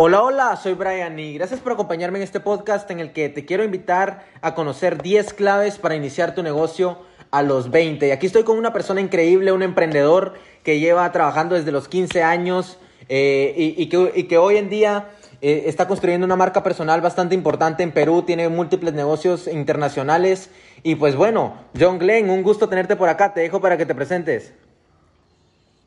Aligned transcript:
Hola, 0.00 0.22
hola, 0.22 0.54
soy 0.54 0.74
Brian 0.74 1.18
y 1.18 1.34
gracias 1.34 1.58
por 1.58 1.72
acompañarme 1.72 2.18
en 2.18 2.22
este 2.22 2.38
podcast 2.38 2.88
en 2.92 3.00
el 3.00 3.12
que 3.12 3.28
te 3.28 3.44
quiero 3.44 3.64
invitar 3.64 4.26
a 4.42 4.54
conocer 4.54 5.02
10 5.02 5.34
claves 5.34 5.76
para 5.76 5.96
iniciar 5.96 6.36
tu 6.36 6.44
negocio 6.44 6.98
a 7.32 7.42
los 7.42 7.72
20. 7.72 8.06
Y 8.06 8.10
aquí 8.12 8.26
estoy 8.26 8.44
con 8.44 8.58
una 8.58 8.72
persona 8.72 9.00
increíble, 9.00 9.50
un 9.50 9.64
emprendedor 9.64 10.34
que 10.62 10.78
lleva 10.78 11.10
trabajando 11.10 11.56
desde 11.56 11.72
los 11.72 11.88
15 11.88 12.22
años 12.22 12.78
eh, 13.08 13.52
y, 13.76 13.88
que, 13.88 14.38
hoy 14.38 14.56
en 14.58 14.70
día 14.70 15.08
eh, 15.42 15.64
está 15.66 15.88
construyendo 15.88 16.26
una 16.26 16.36
marca 16.36 16.62
personal 16.62 17.00
bastante 17.00 17.34
importante 17.34 17.82
en 17.82 17.90
Perú, 17.90 18.22
tiene 18.22 18.48
múltiples 18.48 18.94
negocios 18.94 19.48
internacionales. 19.48 20.48
Y 20.84 20.94
pues 20.94 21.16
bueno, 21.16 21.54
John 21.76 21.98
Glenn, 21.98 22.30
un 22.30 22.44
gusto 22.44 22.68
tenerte 22.68 22.94
por 22.94 23.08
acá, 23.08 23.34
te 23.34 23.40
dejo 23.40 23.60
para 23.60 23.76
que 23.76 23.84
te 23.84 23.96
presentes. 23.96 24.52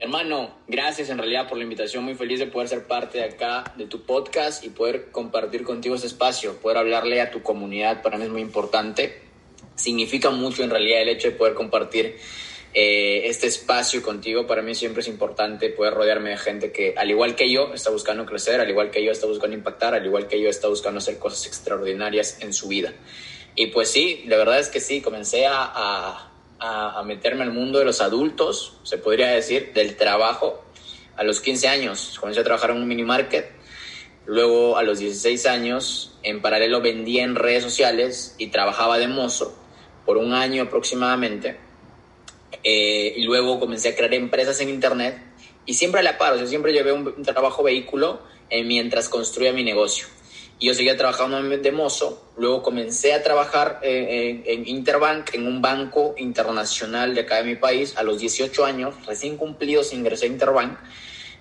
Hermano, 0.02 0.50
gracias 0.68 1.12
en 1.12 1.20
realidad 1.20 1.48
por 1.48 1.60
la 1.60 1.64
invitación, 1.64 2.04
muy 2.04 2.16
feliz 2.16 2.40
de 2.40 2.48
poder 2.48 2.68
ser 2.68 2.88
parte 2.88 3.20
de 3.20 3.26
acá, 3.26 3.72
de 3.78 3.86
tu 3.86 4.02
podcast 4.02 4.64
y 4.66 4.70
poder 4.70 5.12
compartir 5.12 5.64
contigo 5.64 5.94
este 5.94 6.08
espacio, 6.08 6.58
poder 6.58 6.80
hablarle 6.80 7.22
a 7.22 7.30
tu 7.30 7.44
comunidad, 7.44 8.02
para 8.02 8.18
mí 8.18 8.24
es 8.24 8.32
muy 8.32 8.42
importante. 8.42 9.22
Significa 9.76 10.32
mucho 10.32 10.64
en 10.64 10.72
realidad 10.72 11.04
el 11.04 11.10
hecho 11.10 11.30
de 11.30 11.36
poder 11.36 11.54
compartir 11.54 12.18
eh, 12.74 13.22
este 13.26 13.46
espacio 13.46 14.02
contigo, 14.02 14.48
para 14.48 14.64
mí 14.64 14.74
siempre 14.74 15.02
es 15.02 15.08
importante 15.08 15.70
poder 15.70 15.94
rodearme 15.94 16.32
de 16.32 16.38
gente 16.38 16.72
que, 16.72 16.96
al 16.98 17.12
igual 17.12 17.36
que 17.36 17.52
yo, 17.52 17.72
está 17.72 17.92
buscando 17.92 18.26
crecer, 18.26 18.60
al 18.60 18.72
igual 18.72 18.90
que 18.90 19.06
yo, 19.06 19.12
está 19.12 19.28
buscando 19.28 19.56
impactar, 19.56 19.94
al 19.94 20.04
igual 20.04 20.28
que 20.28 20.42
yo, 20.42 20.50
está 20.50 20.68
buscando 20.68 20.98
hacer 20.98 21.20
cosas 21.20 21.46
extraordinarias 21.46 22.42
en 22.42 22.54
su 22.54 22.70
vida. 22.70 22.92
Y 23.56 23.68
pues 23.68 23.92
sí, 23.92 24.24
la 24.26 24.38
verdad 24.38 24.60
es 24.60 24.70
que 24.70 24.80
sí, 24.80 25.00
comencé 25.00 25.46
a 25.46 25.62
a, 25.62 26.31
meterme 27.06 27.44
al 27.44 27.52
mundo 27.52 27.80
de 27.80 27.86
los 27.86 28.02
adultos, 28.02 28.78
se 28.84 28.98
podría 28.98 29.30
decir, 29.30 29.74
del 29.74 29.96
trabajo 29.96 30.64
a 31.18 31.24
los 31.24 31.42
15 31.42 31.68
años. 31.68 32.18
Comencé 32.20 32.42
a 32.42 32.44
trabajar 32.44 32.72
en 32.72 32.78
un 32.78 32.88
mini 32.88 33.04
market. 33.04 33.52
Luego, 34.26 34.78
a 34.78 34.84
los 34.84 35.00
16 35.00 35.46
años, 35.48 36.18
en 36.24 36.42
paralelo 36.42 36.82
vendía 36.82 37.24
en 37.24 37.36
redes 37.36 37.64
sociales 37.64 38.36
y 38.38 38.48
trabajaba 38.48 39.00
de 39.00 39.08
mozo 39.08 39.58
por 40.06 40.18
un 40.18 40.34
año 40.34 40.64
aproximadamente. 40.64 41.58
Eh, 42.64 43.14
y 43.18 43.24
luego 43.24 43.60
comencé 43.60 43.90
a 43.90 43.96
crear 43.96 44.14
empresas 44.14 44.60
en 44.62 44.70
internet 44.70 45.18
y 45.66 45.74
siempre 45.74 46.02
a 46.02 46.04
la 46.04 46.18
par, 46.18 46.34
o 46.34 46.48
siempre 46.48 46.74
llevé 46.74 46.92
un, 46.92 47.24
trabajo 47.24 47.64
vehículo 47.64 48.22
eh, 48.50 48.64
mientras 48.64 49.10
construía 49.10 49.54
mi 49.54 49.64
negocio 49.64 50.08
y 50.62 50.68
yo 50.68 50.76
seguía 50.76 50.96
trabajando 50.96 51.42
de 51.42 51.72
mozo. 51.72 52.22
Luego 52.38 52.62
comencé 52.62 53.16
a 53.16 53.24
trabajar 53.24 53.80
eh, 53.82 54.44
en, 54.46 54.68
Interbank, 54.68 55.34
en 55.34 55.48
un 55.48 55.60
banco 55.60 56.14
internacional 56.20 57.16
de 57.16 57.22
acá 57.22 57.38
de 57.38 57.46
mi 57.46 57.56
país, 57.56 57.98
a 57.98 58.04
los 58.04 58.20
18 58.20 58.64
años, 58.64 58.94
recién 59.08 59.38
cumplidos, 59.38 59.92
ingresé 59.92 60.26
a 60.26 60.30
Interbank. 60.30 60.78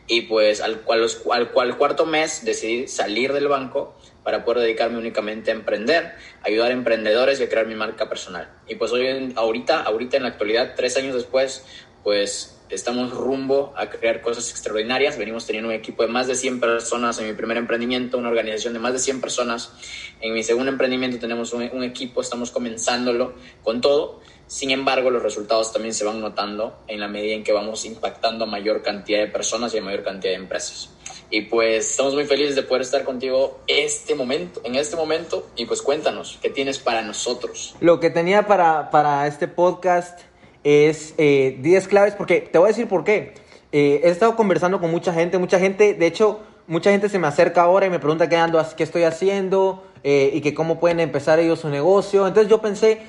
Y 0.07 0.23
pues 0.23 0.63
al, 0.63 0.81
cual, 0.81 1.07
al, 1.33 1.51
cual 1.51 1.77
cuarto 1.77 2.07
mes 2.07 2.47
decidí 2.47 2.89
salir 2.89 3.35
del 3.35 3.47
banco 3.47 3.95
para 4.25 4.43
poder 4.43 4.63
dedicarme 4.63 4.97
únicamente 4.97 5.51
a 5.51 5.55
emprender, 5.55 6.15
ayudar 6.43 6.71
a 6.71 6.73
emprendedores 6.73 7.41
y 7.41 7.43
a 7.43 7.49
crear 7.51 7.67
mi 7.67 7.75
marca 7.75 8.09
personal. 8.09 8.51
Y 8.69 8.77
pues 8.77 8.91
hoy, 8.91 9.35
ahorita, 9.37 9.83
ahorita 9.83 10.17
en 10.17 10.23
la 10.23 10.31
actualidad, 10.31 10.73
tres 10.75 10.97
años 10.97 11.15
después, 11.15 11.67
pues 12.03 12.60
estamos 12.71 13.11
rumbo 13.11 13.73
a 13.77 13.91
crear 13.91 14.21
cosas 14.21 14.51
extraordinarias. 14.51 15.19
Venimos 15.19 15.47
teniendo 15.47 15.69
un 15.69 15.75
equipo 15.75 16.03
de 16.03 16.09
más 16.09 16.27
de 16.27 16.35
100 16.35 16.61
personas 16.61 17.19
en 17.19 17.27
mi 17.27 17.33
primer 17.35 17.57
emprendimiento, 17.57 18.19
una 18.19 18.29
organización 18.29 18.73
de 18.73 18.79
más 18.79 18.93
de 18.93 18.99
100 18.99 19.21
personas. 19.21 19.73
En 20.21 20.33
mi 20.33 20.43
segundo 20.43 20.71
emprendimiento 20.71 21.19
tenemos 21.19 21.53
un, 21.53 21.83
equipo, 21.83 22.21
estamos 22.21 22.51
comenzándolo 22.51 23.35
con 23.63 23.81
todo. 23.81 24.21
Sin 24.47 24.71
embargo, 24.71 25.11
los 25.11 25.23
resultados 25.23 25.73
también 25.73 25.95
se 25.95 26.05
van 26.05 26.21
notando 26.21 26.81
en 26.89 26.99
la 27.01 27.09
medida 27.09 27.35
en 27.35 27.45
que 27.45 27.53
vamos 27.53 27.85
impactando 27.85 28.45
a 28.45 28.47
mayor 28.49 28.83
cantidad 28.83 29.21
de 29.21 29.29
personas 29.29 29.75
y 29.75 29.79
a 29.79 29.83
mayor 29.83 30.03
cantidad 30.03 30.33
de 30.33 30.39
empresas. 30.39 30.91
Y 31.33 31.43
pues 31.43 31.91
estamos 31.91 32.15
muy 32.15 32.25
felices 32.25 32.57
de 32.57 32.65
poder 32.65 32.83
estar 32.83 33.05
contigo 33.05 33.61
este 33.69 34.17
momento, 34.17 34.61
en 34.65 34.75
este 34.75 34.97
momento. 34.97 35.49
Y 35.55 35.67
pues 35.67 35.81
cuéntanos, 35.81 36.39
¿qué 36.43 36.51
tienes 36.51 36.81
para 36.81 37.03
nosotros? 37.03 37.77
Lo 37.81 38.01
que 38.01 38.11
tenía 38.11 38.49
para, 38.49 38.91
para 38.91 39.29
este 39.29 39.47
podcast 39.47 40.21
es 40.65 41.15
10 41.17 41.19
eh, 41.19 41.89
claves, 41.89 42.15
porque 42.15 42.41
te 42.41 42.59
voy 42.59 42.67
a 42.67 42.69
decir 42.69 42.89
por 42.89 43.05
qué. 43.05 43.35
Eh, 43.73 44.01
he 44.05 44.11
estado 44.11 44.37
conversando 44.37 44.81
con 44.81 44.91
mucha 44.91 45.13
gente, 45.13 45.39
mucha 45.39 45.59
gente, 45.59 45.95
de 45.95 46.07
hecho, 46.07 46.41
mucha 46.67 46.91
gente 46.91 47.09
se 47.09 47.19
me 47.19 47.27
acerca 47.27 47.63
ahora 47.63 47.87
y 47.87 47.91
me 47.91 47.99
pregunta 47.99 48.29
qué 48.29 48.37
ando, 48.37 48.65
qué 48.77 48.83
estoy 48.83 49.05
haciendo 49.05 49.85
eh, 50.03 50.31
y 50.35 50.41
que 50.41 50.55
cómo 50.55 50.81
pueden 50.81 51.01
empezar 51.01 51.39
ellos 51.39 51.61
su 51.61 51.69
negocio. 51.69 52.27
Entonces 52.27 52.51
yo 52.51 52.61
pensé, 52.61 53.03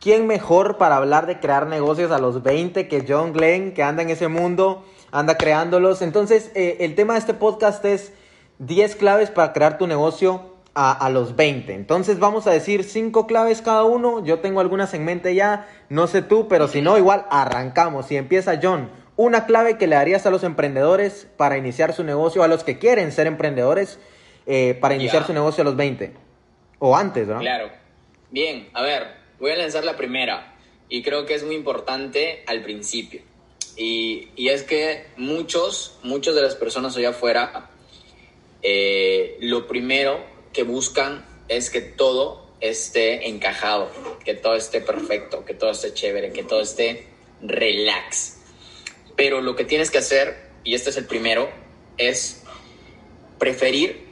¿quién 0.00 0.26
mejor 0.26 0.78
para 0.78 0.96
hablar 0.96 1.26
de 1.26 1.38
crear 1.38 1.66
negocios 1.66 2.10
a 2.10 2.18
los 2.18 2.42
20 2.42 2.88
que 2.88 3.04
John 3.06 3.32
Glenn, 3.32 3.72
que 3.72 3.82
anda 3.82 4.02
en 4.02 4.10
ese 4.10 4.28
mundo, 4.28 4.84
anda 5.12 5.36
creándolos? 5.36 6.02
Entonces, 6.02 6.50
el 6.54 6.94
tema 6.94 7.14
de 7.14 7.20
este 7.20 7.34
podcast 7.34 7.84
es 7.84 8.12
10 8.58 8.96
claves 8.96 9.30
para 9.30 9.52
crear 9.52 9.76
tu 9.76 9.86
negocio 9.86 10.55
a, 10.78 11.08
los 11.08 11.36
20. 11.36 11.72
Entonces 11.72 12.18
vamos 12.18 12.46
a 12.46 12.50
decir 12.50 12.84
5 12.84 13.26
claves 13.26 13.62
cada 13.62 13.84
uno. 13.84 14.22
Yo 14.22 14.40
tengo 14.40 14.60
algunas 14.60 14.92
en 14.92 15.06
mente 15.06 15.34
ya, 15.34 15.66
no 15.88 16.06
sé 16.06 16.20
tú, 16.20 16.48
pero 16.48 16.68
si 16.68 16.82
no, 16.82 16.98
igual 16.98 17.24
arrancamos. 17.30 18.12
Y 18.12 18.16
empieza 18.16 18.60
John, 18.62 18.90
una 19.16 19.46
clave 19.46 19.78
que 19.78 19.86
le 19.86 19.96
darías 19.96 20.26
a 20.26 20.30
los 20.30 20.44
emprendedores 20.44 21.28
para 21.38 21.56
iniciar 21.56 21.94
su 21.94 22.04
negocio, 22.04 22.42
a 22.42 22.48
los 22.48 22.62
que 22.62 22.78
quieren 22.78 23.10
ser 23.10 23.26
emprendedores 23.26 23.98
eh, 24.44 24.76
para 24.78 24.94
iniciar 24.94 25.26
su 25.26 25.32
negocio 25.32 25.62
a 25.62 25.64
los 25.64 25.76
20. 25.76 26.12
O 26.78 26.94
antes, 26.94 27.26
¿no? 27.26 27.38
Claro. 27.38 27.70
Bien, 28.30 28.68
a 28.74 28.82
ver, 28.82 29.06
voy 29.40 29.52
a 29.52 29.56
lanzar 29.56 29.82
la 29.82 29.96
primera. 29.96 30.52
Y 30.90 31.02
creo 31.02 31.24
que 31.24 31.34
es 31.34 31.42
muy 31.42 31.54
importante 31.54 32.44
al 32.46 32.60
principio. 32.60 33.22
Y, 33.78 34.28
y 34.36 34.50
es 34.50 34.62
que 34.62 35.06
muchos, 35.16 35.98
muchas 36.02 36.34
de 36.34 36.42
las 36.42 36.54
personas 36.54 36.94
allá 36.98 37.10
afuera, 37.10 37.70
eh, 38.60 39.38
lo 39.40 39.66
primero 39.66 40.35
que 40.56 40.62
buscan 40.62 41.22
es 41.48 41.68
que 41.68 41.82
todo 41.82 42.50
esté 42.60 43.28
encajado, 43.28 43.90
que 44.24 44.32
todo 44.32 44.54
esté 44.54 44.80
perfecto, 44.80 45.44
que 45.44 45.52
todo 45.52 45.70
esté 45.70 45.92
chévere, 45.92 46.32
que 46.32 46.44
todo 46.44 46.62
esté 46.62 47.08
relax. 47.42 48.38
Pero 49.16 49.42
lo 49.42 49.54
que 49.54 49.66
tienes 49.66 49.90
que 49.90 49.98
hacer, 49.98 50.48
y 50.64 50.74
este 50.74 50.88
es 50.88 50.96
el 50.96 51.04
primero, 51.04 51.50
es 51.98 52.42
preferir 53.38 54.08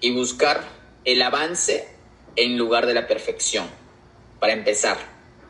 y 0.00 0.12
buscar 0.12 0.64
el 1.04 1.22
avance 1.22 1.86
en 2.34 2.58
lugar 2.58 2.86
de 2.86 2.94
la 2.94 3.06
perfección. 3.06 3.70
Para 4.40 4.54
empezar, 4.54 4.98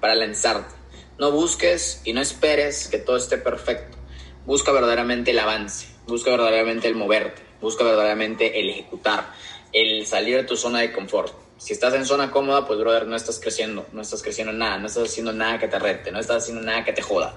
para 0.03 0.15
lanzarte. 0.15 0.75
No 1.19 1.33
busques 1.33 2.03
y 2.05 2.13
no 2.13 2.21
esperes 2.21 2.89
que 2.89 2.99
todo 2.99 3.17
esté 3.17 3.39
perfecto. 3.39 3.97
Busca 4.45 4.71
verdaderamente 4.71 5.31
el 5.31 5.39
avance, 5.39 5.87
busca 6.07 6.31
verdaderamente 6.31 6.89
el 6.89 6.95
moverte, 6.95 7.41
busca 7.63 7.85
verdaderamente 7.85 8.61
el 8.61 8.69
ejecutar 8.69 9.33
el 9.72 10.06
salir 10.06 10.37
de 10.37 10.44
tu 10.44 10.56
zona 10.56 10.81
de 10.81 10.93
confort. 10.93 11.32
Si 11.59 11.72
estás 11.72 11.94
en 11.94 12.04
zona 12.04 12.31
cómoda, 12.31 12.66
pues, 12.66 12.78
brother, 12.78 13.06
no 13.06 13.16
estás 13.16 13.41
creciendo, 13.41 13.87
no 13.93 14.03
estás 14.03 14.22
creciendo 14.22 14.53
en 14.53 14.59
nada, 14.59 14.78
no 14.78 14.87
estás 14.87 15.04
haciendo 15.04 15.32
nada 15.32 15.59
que 15.59 15.69
te 15.69 15.78
rete, 15.78 16.12
no 16.12 16.21
estás 16.21 16.43
haciendo 16.43 16.62
nada 16.62 16.84
que 16.84 16.93
te 16.93 17.03
joda. 17.03 17.37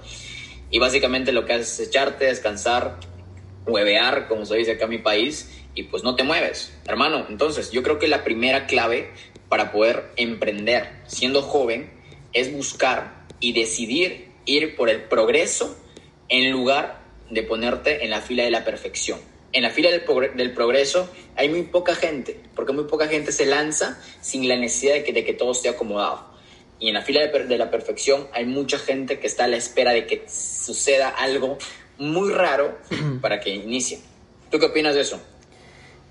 Y 0.72 0.80
básicamente 0.80 1.32
lo 1.32 1.46
que 1.46 1.54
haces 1.54 1.80
es 1.80 1.88
echarte, 1.88 2.26
descansar, 2.26 2.98
huevear, 3.66 4.28
como 4.28 4.46
se 4.46 4.58
dice 4.58 4.72
acá 4.72 4.86
en 4.86 4.92
mi 4.92 4.98
país, 4.98 5.50
y 5.74 5.84
pues 5.84 6.04
no 6.04 6.16
te 6.16 6.24
mueves, 6.24 6.74
hermano. 6.86 7.26
Entonces, 7.30 7.72
yo 7.72 7.82
creo 7.82 7.98
que 7.98 8.08
la 8.08 8.24
primera 8.24 8.68
clave 8.68 9.12
para 9.48 9.72
poder 9.72 10.12
emprender 10.18 10.90
siendo 11.08 11.42
joven 11.42 11.90
es 12.34 12.54
buscar 12.54 13.26
y 13.40 13.54
decidir 13.54 14.32
ir 14.46 14.76
por 14.76 14.90
el 14.90 15.04
progreso 15.04 15.78
en 16.28 16.52
lugar 16.52 17.02
de 17.30 17.44
ponerte 17.44 18.04
en 18.04 18.10
la 18.10 18.22
fila 18.22 18.44
de 18.44 18.52
la 18.52 18.66
perfección 18.66 19.29
en 19.52 19.64
la 19.64 19.70
fila 19.70 19.90
del, 19.90 20.04
del, 20.36 20.54
progreso 20.54 21.10
hay 21.36 21.50
muy 21.50 21.64
poca 21.64 21.96
gente, 21.96 22.40
porque 22.56 22.74
muy 22.74 22.86
poca 22.86 23.08
gente 23.08 23.32
se 23.32 23.46
lanza 23.46 24.00
sin 24.22 24.48
la 24.48 24.56
necesidad 24.56 24.94
de 24.94 25.04
que, 25.04 25.14
de 25.14 25.24
que 25.24 25.34
todo 25.34 25.52
esté 25.52 25.70
acomodado. 25.70 26.28
Y 26.80 26.88
en 26.88 26.94
la 26.94 27.02
fila 27.02 27.22
de, 27.26 27.46
de, 27.46 27.58
la 27.58 27.72
perfección 27.72 28.28
hay 28.34 28.46
mucha 28.46 28.78
gente 28.78 29.20
que 29.20 29.28
está 29.28 29.46
a 29.46 29.48
la 29.48 29.58
espera 29.58 29.92
de 29.92 30.06
que 30.06 30.26
suceda 30.30 31.10
algo 31.10 31.58
muy 31.98 32.32
raro 32.32 32.78
para 33.22 33.40
que 33.40 33.50
inicie. 33.50 34.00
¿Tú 34.50 34.60
qué 34.60 34.68
opinas 34.68 34.96
de 34.96 35.02
eso? 35.02 35.20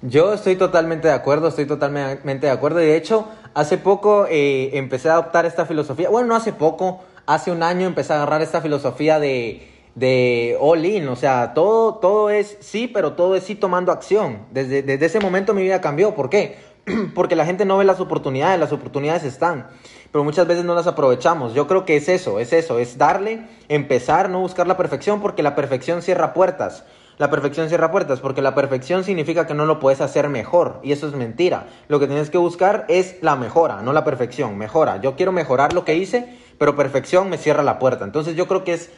Yo 0.03 0.33
estoy 0.33 0.57
totalmente 0.57 1.09
de 1.09 1.15
acuerdo, 1.15 1.49
estoy 1.49 1.67
totalmente 1.67 2.47
de 2.47 2.53
acuerdo. 2.53 2.81
Y 2.81 2.87
de 2.87 2.97
hecho, 2.97 3.29
hace 3.55 3.79
poco 3.79 4.27
eh, 4.31 4.71
empecé 4.75 5.09
a 5.09 5.15
adoptar 5.15 5.45
esta 5.45 5.67
filosofía. 5.67 6.09
Bueno, 6.09 6.29
no 6.29 6.37
hace 6.37 6.53
poco, 6.53 7.03
hace 7.27 7.51
un 7.51 7.63
año 7.63 7.87
empecé 7.87 8.13
a 8.13 8.17
agarrar 8.17 8.43
esta 8.43 8.61
filosofía 8.61 9.19
de 9.19 9.78
de 9.99 10.57
all 10.61 10.85
in, 10.85 11.09
o 11.09 11.17
sea, 11.17 11.55
todo, 11.55 11.95
todo 11.97 12.31
es 12.31 12.57
sí, 12.61 12.87
pero 12.87 13.15
todo 13.15 13.35
es 13.35 13.43
sí 13.43 13.55
tomando 13.55 13.91
acción. 13.91 14.47
Desde, 14.53 14.83
desde 14.83 15.07
ese 15.07 15.21
momento 15.21 15.55
mi 15.55 15.63
vida 15.63 15.81
cambió. 15.81 16.15
¿Por 16.15 16.31
qué? 16.31 16.57
Porque 17.15 17.37
la 17.37 17.45
gente 17.45 17.65
no 17.65 17.77
ve 17.79 17.85
las 17.85 18.01
oportunidades, 18.01 18.61
las 18.61 18.73
oportunidades 18.73 19.25
están, 19.25 19.67
pero 20.13 20.25
muchas 20.25 20.47
veces 20.47 20.65
no 20.65 20.75
las 20.75 20.87
aprovechamos. 20.87 21.53
Yo 21.55 21.67
creo 21.67 21.85
que 21.85 21.97
es 21.97 22.09
eso, 22.09 22.39
es 22.39 22.53
eso, 22.53 22.79
es 22.79 22.97
darle, 22.97 23.43
empezar, 23.69 24.31
no 24.31 24.41
buscar 24.41 24.67
la 24.67 24.77
perfección, 24.77 25.21
porque 25.21 25.43
la 25.43 25.57
perfección 25.57 26.03
cierra 26.03 26.33
puertas. 26.33 26.85
La 27.19 27.31
perfección 27.31 27.69
cierra 27.69 27.91
puertas, 27.91 28.21
porque 28.21 28.43
la 28.43 28.55
perfección 28.55 29.03
significa 29.03 29.45
que 29.45 29.55
no 29.55 29.67
lo 29.67 29.81
puedes 29.81 30.01
hacer 30.01 30.29
mejor, 30.29 30.79
y 30.85 30.93
eso 30.93 31.09
es 31.09 31.15
mentira. 31.15 31.67
Lo 31.89 31.99
que 31.99 32.07
tienes 32.07 32.31
que 32.31 32.39
buscar 32.39 32.87
es 32.89 33.17
la 33.23 33.35
mejora, 33.35 33.83
no 33.83 33.93
la 33.93 34.05
perfección, 34.05 34.57
mejora. 34.57 35.01
Yo 35.01 35.17
quiero 35.17 35.33
mejorar 35.33 35.73
lo 35.73 35.85
que 35.85 35.97
hice, 35.97 36.39
pero 36.59 36.77
perfección 36.77 37.29
me 37.29 37.37
cierra 37.37 37.65
la 37.65 37.81
puerta. 37.81 38.05
Entonces 38.05 38.37
yo 38.37 38.47
creo 38.47 38.63
que 38.63 38.75
es 38.75 38.93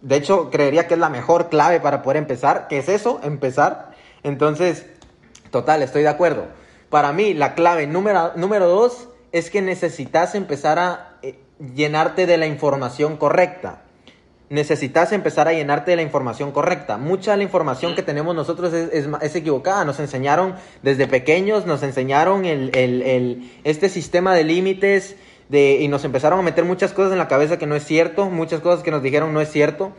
de 0.00 0.16
hecho, 0.16 0.50
creería 0.50 0.86
que 0.86 0.94
es 0.94 1.00
la 1.00 1.08
mejor 1.08 1.48
clave 1.48 1.80
para 1.80 2.02
poder 2.02 2.18
empezar. 2.18 2.68
¿Qué 2.68 2.78
es 2.78 2.88
eso? 2.88 3.20
Empezar. 3.22 3.92
Entonces, 4.22 4.86
total, 5.50 5.82
estoy 5.82 6.02
de 6.02 6.08
acuerdo. 6.08 6.46
Para 6.88 7.12
mí, 7.12 7.34
la 7.34 7.54
clave 7.54 7.86
número, 7.86 8.32
número 8.36 8.68
dos 8.68 9.08
es 9.32 9.50
que 9.50 9.60
necesitas 9.60 10.34
empezar 10.34 10.78
a 10.78 11.18
eh, 11.22 11.38
llenarte 11.74 12.26
de 12.26 12.38
la 12.38 12.46
información 12.46 13.16
correcta. 13.16 13.82
Necesitas 14.50 15.12
empezar 15.12 15.46
a 15.46 15.52
llenarte 15.52 15.90
de 15.90 15.96
la 15.96 16.02
información 16.02 16.52
correcta. 16.52 16.96
Mucha 16.96 17.32
de 17.32 17.38
la 17.38 17.42
información 17.42 17.94
que 17.94 18.02
tenemos 18.02 18.34
nosotros 18.34 18.72
es, 18.72 19.36
equivocada. 19.36 19.84
Nos 19.84 20.00
enseñaron 20.00 20.54
desde 20.82 21.06
pequeños, 21.06 21.66
nos 21.66 21.82
enseñaron 21.82 22.46
el, 22.46 22.74
el, 22.74 23.52
este 23.64 23.90
sistema 23.90 24.34
de 24.34 24.44
límites, 24.44 25.16
y 25.50 25.88
nos 25.88 26.04
empezaron 26.04 26.38
a 26.38 26.42
meter 26.42 26.64
muchas 26.64 26.92
cosas 26.92 27.12
en 27.12 27.18
la 27.18 27.28
cabeza 27.28 27.58
que 27.58 27.66
no 27.66 27.74
es 27.74 27.84
cierto, 27.84 28.28
muchas 28.28 28.60
cosas 28.60 28.82
que 28.82 28.90
nos 28.90 29.02
dijeron 29.02 29.32
no 29.32 29.40
es 29.40 29.50
cierto. 29.50 29.92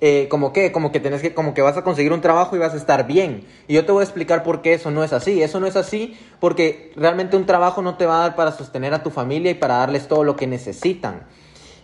Eh, 0.00 0.26
como 0.28 0.52
que, 0.52 0.72
como 0.72 0.92
que 0.92 1.00
tenés 1.00 1.22
que, 1.22 1.34
como 1.34 1.54
que 1.54 1.62
vas 1.62 1.76
a 1.76 1.82
conseguir 1.82 2.12
un 2.12 2.20
trabajo 2.20 2.56
y 2.56 2.58
vas 2.58 2.74
a 2.74 2.76
estar 2.76 3.06
bien. 3.06 3.44
Y 3.68 3.74
yo 3.74 3.84
te 3.84 3.92
voy 3.92 4.00
a 4.00 4.04
explicar 4.04 4.42
por 4.42 4.62
qué 4.62 4.74
eso 4.74 4.90
no 4.90 5.04
es 5.04 5.12
así. 5.12 5.42
Eso 5.42 5.60
no 5.60 5.66
es 5.66 5.76
así 5.76 6.16
porque 6.40 6.92
realmente 6.96 7.36
un 7.36 7.46
trabajo 7.46 7.82
no 7.82 7.96
te 7.96 8.06
va 8.06 8.18
a 8.18 8.20
dar 8.20 8.36
para 8.36 8.52
sostener 8.52 8.94
a 8.94 9.02
tu 9.02 9.10
familia 9.10 9.50
y 9.50 9.54
para 9.54 9.76
darles 9.78 10.08
todo 10.08 10.24
lo 10.24 10.36
que 10.36 10.46
necesitan. 10.46 11.26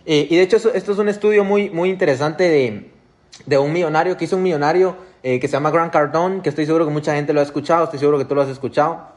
Eh, 0.05 0.27
y 0.29 0.35
de 0.35 0.41
hecho, 0.41 0.57
esto 0.57 0.91
es 0.91 0.97
un 0.97 1.09
estudio 1.09 1.43
muy, 1.43 1.69
muy 1.69 1.89
interesante 1.89 2.43
de, 2.49 2.91
de 3.45 3.57
un 3.57 3.71
millonario 3.71 4.17
que 4.17 4.25
hizo 4.25 4.35
un 4.35 4.43
millonario 4.43 4.95
eh, 5.23 5.39
que 5.39 5.47
se 5.47 5.53
llama 5.53 5.71
Grant 5.71 5.93
Cardone, 5.93 6.41
que 6.41 6.49
estoy 6.49 6.65
seguro 6.65 6.85
que 6.85 6.91
mucha 6.91 7.13
gente 7.15 7.33
lo 7.33 7.39
ha 7.39 7.43
escuchado, 7.43 7.85
estoy 7.85 7.99
seguro 7.99 8.17
que 8.17 8.25
tú 8.25 8.35
lo 8.35 8.41
has 8.41 8.49
escuchado. 8.49 9.09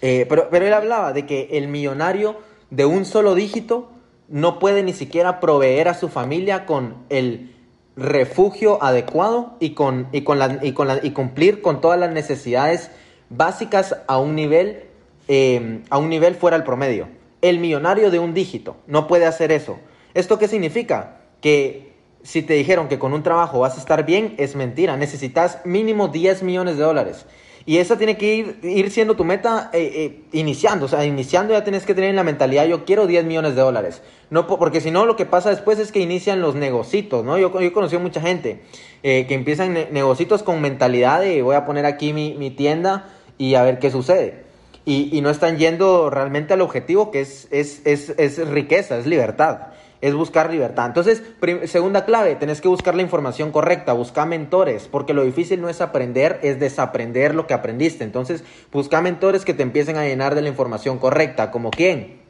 pero, 0.00 0.48
pero 0.50 0.66
él 0.66 0.72
hablaba 0.72 1.12
de 1.12 1.26
que 1.26 1.48
el 1.52 1.66
millonario 1.68 2.36
de 2.70 2.86
un 2.86 3.04
solo 3.04 3.34
dígito 3.34 3.90
no 4.28 4.58
puede 4.58 4.82
ni 4.82 4.92
siquiera 4.92 5.40
proveer 5.40 5.88
a 5.88 5.94
su 5.94 6.08
familia 6.08 6.66
con 6.66 6.96
el 7.08 7.54
refugio 7.96 8.82
adecuado 8.82 9.56
y, 9.58 9.70
con, 9.70 10.08
y, 10.12 10.22
con 10.22 10.38
la, 10.38 10.60
y, 10.62 10.72
con 10.72 10.86
la, 10.86 11.00
y 11.02 11.10
cumplir 11.10 11.62
con 11.62 11.80
todas 11.80 11.98
las 11.98 12.12
necesidades 12.12 12.90
básicas 13.30 13.96
a 14.06 14.18
un 14.18 14.34
nivel, 14.34 14.84
eh, 15.26 15.80
a 15.90 15.98
un 15.98 16.08
nivel 16.08 16.34
fuera 16.34 16.56
del 16.56 16.64
promedio. 16.64 17.08
El 17.40 17.58
millonario 17.58 18.10
de 18.10 18.18
un 18.18 18.34
dígito 18.34 18.76
no 18.86 19.06
puede 19.06 19.26
hacer 19.26 19.50
eso. 19.50 19.78
¿Esto 20.14 20.38
qué 20.38 20.48
significa? 20.48 21.20
Que 21.40 21.94
si 22.22 22.42
te 22.42 22.54
dijeron 22.54 22.88
que 22.88 22.98
con 22.98 23.12
un 23.12 23.22
trabajo 23.22 23.60
vas 23.60 23.76
a 23.76 23.80
estar 23.80 24.04
bien, 24.04 24.34
es 24.38 24.56
mentira. 24.56 24.96
Necesitas 24.96 25.60
mínimo 25.64 26.08
10 26.08 26.42
millones 26.42 26.76
de 26.76 26.84
dólares. 26.84 27.26
Y 27.68 27.76
esa 27.76 27.98
tiene 27.98 28.16
que 28.16 28.34
ir, 28.34 28.60
ir 28.62 28.90
siendo 28.90 29.14
tu 29.14 29.26
meta 29.26 29.68
eh, 29.74 29.92
eh, 29.94 30.22
iniciando. 30.32 30.86
O 30.86 30.88
sea, 30.88 31.04
iniciando 31.04 31.52
ya 31.52 31.64
tienes 31.64 31.84
que 31.84 31.94
tener 31.94 32.08
en 32.08 32.16
la 32.16 32.24
mentalidad, 32.24 32.64
yo 32.64 32.86
quiero 32.86 33.06
10 33.06 33.26
millones 33.26 33.56
de 33.56 33.60
dólares. 33.60 34.00
No, 34.30 34.46
porque 34.46 34.80
si 34.80 34.90
no, 34.90 35.04
lo 35.04 35.16
que 35.16 35.26
pasa 35.26 35.50
después 35.50 35.78
es 35.78 35.92
que 35.92 36.00
inician 36.00 36.40
los 36.40 36.54
negocitos, 36.54 37.26
¿no? 37.26 37.36
Yo, 37.36 37.52
yo 37.52 37.60
he 37.60 37.72
conocido 37.74 38.00
mucha 38.00 38.22
gente 38.22 38.62
eh, 39.02 39.26
que 39.28 39.34
empiezan 39.34 39.74
negocitos 39.92 40.42
con 40.42 40.62
mentalidad 40.62 41.20
de 41.20 41.42
voy 41.42 41.56
a 41.56 41.66
poner 41.66 41.84
aquí 41.84 42.14
mi, 42.14 42.32
mi 42.38 42.50
tienda 42.50 43.10
y 43.36 43.54
a 43.54 43.62
ver 43.64 43.78
qué 43.80 43.90
sucede. 43.90 44.44
Y, 44.86 45.14
y, 45.14 45.20
no 45.20 45.28
están 45.28 45.58
yendo 45.58 46.08
realmente 46.08 46.54
al 46.54 46.62
objetivo 46.62 47.10
que 47.10 47.20
es, 47.20 47.48
es, 47.50 47.82
es, 47.84 48.14
es 48.16 48.48
riqueza, 48.48 48.96
es 48.96 49.04
libertad 49.04 49.74
es 50.00 50.14
buscar 50.14 50.50
libertad. 50.50 50.86
Entonces, 50.86 51.22
segunda 51.64 52.04
clave, 52.04 52.36
tenés 52.36 52.60
que 52.60 52.68
buscar 52.68 52.94
la 52.94 53.02
información 53.02 53.50
correcta, 53.50 53.92
busca 53.92 54.26
mentores, 54.26 54.88
porque 54.88 55.14
lo 55.14 55.24
difícil 55.24 55.60
no 55.60 55.68
es 55.68 55.80
aprender, 55.80 56.38
es 56.42 56.60
desaprender 56.60 57.34
lo 57.34 57.46
que 57.46 57.54
aprendiste. 57.54 58.04
Entonces, 58.04 58.44
busca 58.72 59.00
mentores 59.00 59.44
que 59.44 59.54
te 59.54 59.62
empiecen 59.62 59.96
a 59.96 60.04
llenar 60.04 60.34
de 60.34 60.42
la 60.42 60.48
información 60.48 60.98
correcta, 60.98 61.50
como 61.50 61.70
quién, 61.70 62.20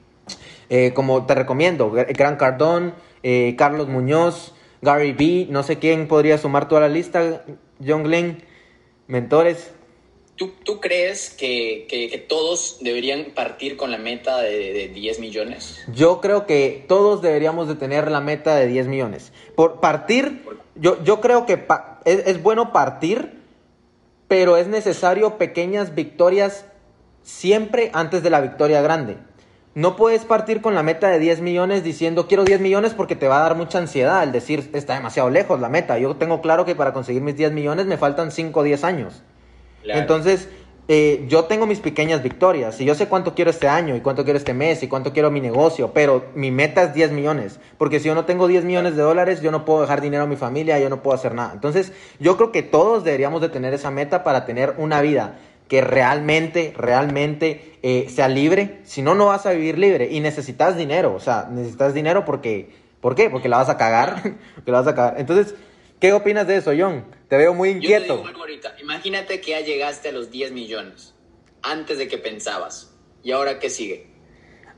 eh, 0.71 0.93
como 0.95 1.27
te 1.27 1.35
recomiendo, 1.35 1.91
Gran 1.91 2.37
Cardón, 2.37 2.95
eh, 3.23 3.55
Carlos 3.57 3.89
Muñoz, 3.89 4.55
Gary 4.81 5.13
B, 5.13 5.49
no 5.51 5.63
sé 5.63 5.79
quién 5.79 6.09
podría 6.09 6.39
sumar 6.39 6.69
toda 6.69 6.83
la 6.83 6.89
lista, 6.89 7.45
John 7.85 8.05
Glenn, 8.05 8.45
mentores. 9.07 9.73
¿Tú, 10.39 10.81
crees 10.81 11.31
que, 11.31 12.25
todos 12.29 12.79
deberían 12.81 13.33
partir 13.35 13.77
con 13.77 13.91
la 13.91 13.99
meta 13.99 14.39
de, 14.39 14.89
10 14.95 15.19
millones? 15.19 15.85
Yo 15.93 16.21
creo 16.21 16.47
que 16.47 16.85
todos 16.87 17.23
deberíamos 17.23 17.67
de 17.67 17.75
tener 17.75 18.09
la 18.09 18.21
meta 18.21 18.55
de 18.55 18.69
10 18.69 18.87
millones. 18.87 19.33
Por 19.57 19.81
partir, 19.81 20.45
yo, 20.77 21.21
creo 21.21 21.45
que 21.45 21.67
es, 22.05 22.41
bueno 22.41 22.73
partir, 22.73 23.43
pero 24.29 24.57
es 24.57 24.69
necesario 24.69 25.39
pequeñas 25.39 25.97
victorias 25.97 26.67
siempre 27.25 27.91
antes 27.93 28.23
de 28.23 28.31
la 28.31 28.41
victoria 28.41 28.81
grande. 28.81 29.17
No 29.75 29.97
puedes 29.97 30.25
partir 30.25 30.61
con 30.61 30.77
la 30.77 30.85
meta 30.85 31.09
de 31.09 31.19
10 31.19 31.41
millones 31.41 31.83
diciendo 31.83 32.29
quiero 32.29 32.45
10 32.45 32.61
millones 32.61 32.95
porque 32.95 33.17
te 33.17 33.27
va 33.27 33.39
a 33.39 33.43
dar 33.43 33.57
mucha 33.57 33.79
ansiedad 33.79 34.23
el 34.23 34.33
decir 34.33 34.71
está 34.73 34.95
demasiado 34.95 35.31
lejos 35.31 35.61
la 35.61 35.69
meta. 35.69 35.99
Yo 35.99 36.15
tengo 36.15 36.41
claro 36.41 36.65
que 36.65 36.77
para 36.77 36.93
conseguir 36.93 37.23
mis 37.23 37.37
10 37.37 37.53
millones 37.53 37.87
me 37.87 37.97
faltan 37.97 38.31
5 38.31 38.61
o 38.61 38.63
10 38.63 38.85
años. 38.85 39.23
Entonces, 39.89 40.49
eh, 40.91 41.27
yo 41.29 41.45
tengo 41.45 41.67
mis 41.67 41.81
pequeñas 41.81 42.23
victorias 42.23 42.81
y 42.81 42.87
yo 42.87 42.95
sé 42.95 43.09
cuánto 43.09 43.35
quiero 43.35 43.51
este 43.51 43.69
año 43.69 43.95
y 43.95 44.01
cuánto 44.01 44.25
quiero 44.25 44.39
este 44.39 44.55
mes 44.55 44.83
y 44.83 44.89
cuánto 44.89 45.13
quiero 45.13 45.31
mi 45.31 45.43
negocio, 45.43 45.93
pero 45.93 46.25
mi 46.35 46.51
meta 46.51 46.83
es 46.83 46.95
10 46.95 47.13
millones, 47.13 47.61
porque 47.77 48.01
si 48.01 48.07
yo 48.07 48.15
no 48.15 48.25
tengo 48.25 48.49
10 48.49 48.65
millones 48.65 48.97
de 48.97 49.03
dólares, 49.03 49.43
yo 49.43 49.51
no 49.51 49.67
puedo 49.67 49.83
dejar 49.83 50.01
dinero 50.01 50.23
a 50.23 50.27
mi 50.27 50.37
familia, 50.37 50.79
yo 50.79 50.89
no 50.89 51.03
puedo 51.03 51.15
hacer 51.15 51.35
nada. 51.35 51.53
Entonces, 51.53 51.93
yo 52.21 52.39
creo 52.39 52.53
que 52.53 52.63
todos 52.63 53.05
deberíamos 53.05 53.43
de 53.43 53.51
tener 53.51 53.75
esa 53.75 53.91
meta 53.91 54.25
para 54.25 54.47
tener 54.47 54.77
una 54.79 55.03
vida 55.03 55.39
que 55.69 55.83
realmente, 55.83 56.73
realmente 56.75 57.79
eh, 57.83 58.07
sea 58.09 58.29
libre, 58.29 58.81
si 58.85 59.03
no, 59.03 59.15
no 59.15 59.27
vas 59.27 59.45
a 59.45 59.51
vivir 59.51 59.79
libre 59.79 60.09
y 60.11 60.21
necesitas 60.21 60.75
dinero, 60.75 61.13
o 61.15 61.21
sea, 61.21 61.49
necesitas 61.51 61.93
dinero 61.93 62.25
porque, 62.25 62.71
¿por 63.03 63.15
qué? 63.15 63.29
Porque 63.29 63.51
la 63.51 63.59
vas 63.59 63.69
a 63.69 63.77
cagar, 63.77 64.23
porque 64.55 64.73
la 64.73 64.79
vas 64.79 64.89
a 64.89 64.95
cagar. 64.95 65.15
Entonces, 65.19 65.55
¿qué 66.01 66.15
opinas 66.15 66.47
de 66.47 66.57
eso, 66.57 66.73
John? 66.77 67.05
Te 67.29 67.37
veo 67.37 67.53
muy 67.55 67.71
inquieto. 67.71 68.25
Imagínate 68.81 69.41
que 69.41 69.51
ya 69.51 69.61
llegaste 69.61 70.09
a 70.09 70.13
los 70.13 70.31
10 70.31 70.53
millones 70.53 71.15
antes 71.63 71.99
de 71.99 72.09
que 72.09 72.19
pensabas. 72.19 72.95
¿Y 73.23 73.33
ahora 73.33 73.59
qué 73.59 73.69
sigue? 73.69 74.11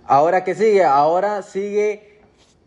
Ahora 0.04 0.42
qué 0.42 0.54
sigue? 0.54 0.84
Ahora 0.84 1.42
sigue, 1.42 2.20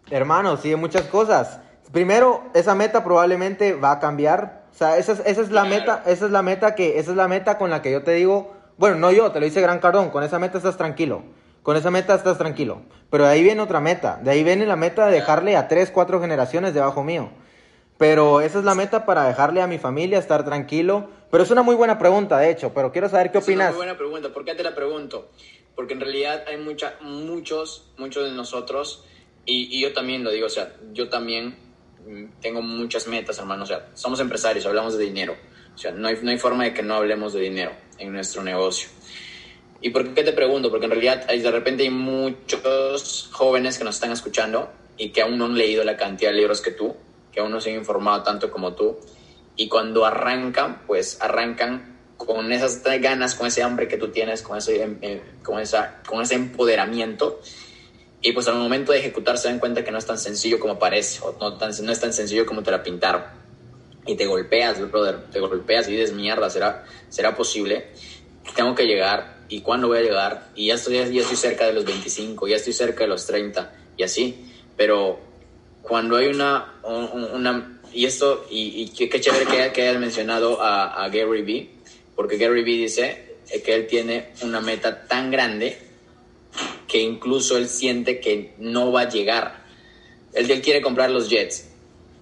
hermano, 0.10 0.56
sigue 0.58 0.78
muchas 0.78 1.04
cosas. 1.04 1.60
Primero, 1.92 2.44
esa 2.54 2.76
meta 2.76 3.04
probablemente 3.04 3.74
va 3.74 3.92
a 3.92 4.00
cambiar. 4.00 4.64
O 4.72 4.76
sea, 4.76 4.98
esa 4.98 5.12
es, 5.14 5.22
esa 5.26 5.42
es 5.42 5.52
la 5.52 5.66
meta, 5.66 6.04
esa 6.06 6.26
es 6.26 6.32
la 6.32 6.42
meta 6.42 6.76
que, 6.76 6.98
esa 6.98 7.12
es 7.12 7.18
la 7.18 7.28
meta 7.28 7.58
con 7.58 7.70
la 7.70 7.82
que 7.82 7.92
yo 7.92 8.04
te 8.04 8.12
digo, 8.14 8.54
bueno, 8.78 8.96
no 8.96 9.12
yo, 9.12 9.32
te 9.32 9.40
lo 9.40 9.46
dice 9.46 9.62
Gran 9.62 9.80
Cardón, 9.80 10.10
con 10.10 10.24
esa 10.24 10.40
meta 10.40 10.58
estás 10.58 10.78
tranquilo. 10.78 11.24
Con 11.62 11.78
esa 11.78 11.92
meta 11.92 12.16
estás 12.16 12.38
tranquilo. 12.38 12.82
Pero 13.10 13.26
de 13.26 13.32
ahí 13.32 13.44
viene 13.44 13.62
otra 13.62 13.80
meta. 13.80 14.20
De 14.22 14.32
ahí 14.32 14.44
viene 14.44 14.66
la 14.66 14.76
meta 14.76 15.06
de 15.08 15.14
dejarle 15.14 15.56
a 15.56 15.68
tres, 15.68 15.92
cuatro 15.92 16.20
generaciones 16.20 16.74
debajo 16.74 17.04
mío. 17.04 17.30
Pero 17.98 18.42
esa 18.42 18.60
es 18.60 18.66
la 18.66 18.76
meta 18.76 19.06
para 19.06 19.26
dejarle 19.26 19.62
a 19.62 19.68
mi 19.68 19.78
familia 19.78 20.20
estar 20.20 20.44
tranquilo. 20.44 21.10
Pero 21.32 21.44
es 21.44 21.52
una 21.52 21.64
muy 21.64 21.76
buena 21.76 21.98
pregunta, 21.98 22.38
de 22.38 22.52
hecho, 22.52 22.74
pero 22.74 22.92
quiero 22.92 23.10
saber 23.10 23.32
qué 23.32 23.40
opinas. 23.40 23.70
Es 23.70 23.76
una 23.76 23.78
muy 23.78 23.86
buena 23.86 23.98
pregunta. 23.98 24.34
¿Por 24.34 24.46
qué 24.46 24.56
te 24.56 24.64
la 24.64 24.76
pregunto? 24.76 25.32
Porque 25.76 25.94
en 25.94 26.02
realidad 26.02 26.44
hay 26.48 26.58
mucha, 26.58 26.96
muchos, 27.02 27.92
muchos 27.98 28.30
de 28.30 28.36
nosotros, 28.36 29.04
y, 29.46 29.82
yo 29.82 29.94
también 29.94 30.24
lo 30.24 30.32
digo, 30.32 30.46
o 30.46 30.50
sea, 30.50 30.74
yo 30.94 31.10
también 31.10 31.58
mm, 32.06 32.40
tengo 32.40 32.62
muchas 32.62 33.08
metas, 33.08 33.40
hermano. 33.40 33.64
O 33.64 33.66
sea, 33.66 33.90
somos 33.94 34.20
empresarios, 34.20 34.66
hablamos 34.66 34.98
de 34.98 35.04
dinero. 35.04 35.36
O 35.74 35.78
sea, 35.78 35.92
no 35.92 36.08
hay, 36.08 36.18
no 36.22 36.30
hay 36.30 36.38
forma 36.38 36.66
de 36.66 36.74
que 36.74 36.84
no 36.84 36.96
hablemos 36.96 37.34
de 37.34 37.42
dinero 37.42 37.72
en 37.98 38.14
nuestro 38.14 38.44
negocio. 38.44 38.90
¿Y 39.82 39.90
por 39.90 40.14
qué 40.14 40.24
te 40.24 40.32
pregunto? 40.32 40.70
Porque 40.70 40.86
en 40.86 40.92
realidad 40.92 41.28
de 41.28 41.52
repente 41.52 41.84
hay 41.84 41.90
muchos 41.90 43.30
jóvenes 43.32 43.78
que 43.78 43.84
nos 43.84 43.96
están 43.96 44.12
escuchando 44.12 44.72
y 44.98 45.10
que 45.10 45.22
aún 45.22 45.38
no 45.38 45.46
han 45.46 45.58
leído 45.58 45.84
la 45.84 45.98
cantidad 45.98 46.32
de 46.32 46.38
libros 46.38 46.62
que 46.62 46.72
tú 46.72 46.96
que 47.34 47.40
aún 47.40 47.52
no 47.52 47.60
se 47.60 47.72
han 47.72 47.78
informado 47.78 48.24
tanto 48.24 48.52
como 48.52 48.74
tú. 48.74 48.98
Y 49.56 49.68
cuando 49.68 50.06
arrancan, 50.06 50.84
pues 50.88 51.22
arrancan 51.22 51.94
con 52.18 52.52
esas 52.52 52.82
ganas, 53.02 53.36
con 53.36 53.48
ese 53.48 53.64
hambre 53.64 53.88
que 53.88 53.98
tú 53.98 54.10
tienes, 54.10 54.42
con 54.42 54.58
ese, 54.58 54.98
eh, 55.02 55.22
con 55.44 55.60
esa, 55.60 56.02
con 56.08 56.22
ese 56.22 56.36
empoderamiento. 56.36 57.42
Y 58.22 58.32
pues 58.32 58.48
al 58.48 58.56
momento 58.56 58.94
de 58.94 59.00
ejecutar 59.00 59.38
se 59.38 59.50
dan 59.50 59.60
cuenta 59.60 59.84
que 59.84 59.92
no 59.92 59.98
es 59.98 60.06
tan 60.06 60.18
sencillo 60.18 60.60
como 60.60 60.80
parece, 60.80 61.20
o 61.24 61.36
no, 61.40 61.58
tan, 61.58 61.72
no 61.84 61.92
es 61.92 62.00
tan 62.00 62.14
sencillo 62.14 62.46
como 62.46 62.64
te 62.64 62.72
la 62.72 62.82
pintaron. 62.82 63.24
Y 64.06 64.16
te 64.16 64.26
golpeas, 64.26 64.80
brother, 64.92 65.26
te 65.32 65.40
golpeas 65.40 65.88
y 65.88 65.92
dices, 65.92 66.14
mierda, 66.14 66.50
¿será, 66.50 66.86
será 67.10 67.36
posible? 67.36 67.88
Tengo 68.56 68.76
que 68.76 68.86
llegar, 68.86 69.40
¿y 69.50 69.62
cuándo 69.62 69.88
voy 69.88 70.00
a 70.00 70.02
llegar? 70.02 70.50
Y 70.56 70.68
ya 70.68 70.76
estoy, 70.76 70.96
ya 70.96 71.22
estoy 71.22 71.38
cerca 71.38 71.66
de 71.66 71.74
los 71.74 71.86
25, 71.86 72.48
ya 72.48 72.58
estoy 72.58 72.74
cerca 72.74 73.04
de 73.04 73.10
los 73.10 73.26
30, 73.26 73.74
y 73.98 74.04
así. 74.04 74.50
Pero 74.76 75.20
cuando 75.84 76.18
hay 76.18 76.28
una, 76.28 76.80
una 76.84 77.80
y 77.94 78.06
esto, 78.06 78.48
y, 78.50 78.82
y 78.82 79.08
qué, 79.08 79.22
chévere 79.22 79.46
que, 79.46 79.72
que 79.72 79.82
hayas 79.84 80.00
mencionado 80.00 80.62
a, 80.62 81.04
a 81.04 81.10
Gary 81.10 81.44
Vee, 81.44 81.70
porque 82.16 82.38
Gary 82.38 82.64
Vee 82.64 82.78
dice 82.78 83.36
que 83.64 83.76
él 83.76 83.86
tiene 83.86 84.30
una 84.42 84.62
meta 84.62 85.06
tan 85.06 85.30
grande 85.30 85.78
que 86.88 87.00
incluso 87.00 87.58
él 87.58 87.68
siente 87.68 88.20
que 88.20 88.54
no 88.58 88.92
va 88.92 89.02
a 89.02 89.10
llegar. 89.10 89.64
Él, 90.34 90.50
él 90.50 90.62
quiere 90.62 90.82
comprar 90.82 91.12
los 91.12 91.30
Jets. 91.30 91.70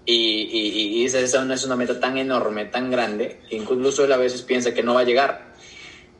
Y, 0.05 0.13
y, 0.13 1.01
y 1.01 1.05
esa 1.05 1.19
es 1.19 1.63
una 1.63 1.75
meta 1.75 1.99
tan 1.99 2.17
enorme, 2.17 2.65
tan 2.65 2.89
grande, 2.89 3.41
que 3.49 3.55
incluso 3.55 4.03
él 4.03 4.11
a 4.11 4.17
veces 4.17 4.41
piensa 4.41 4.73
que 4.73 4.83
no 4.83 4.95
va 4.95 5.01
a 5.01 5.05
llegar. 5.05 5.53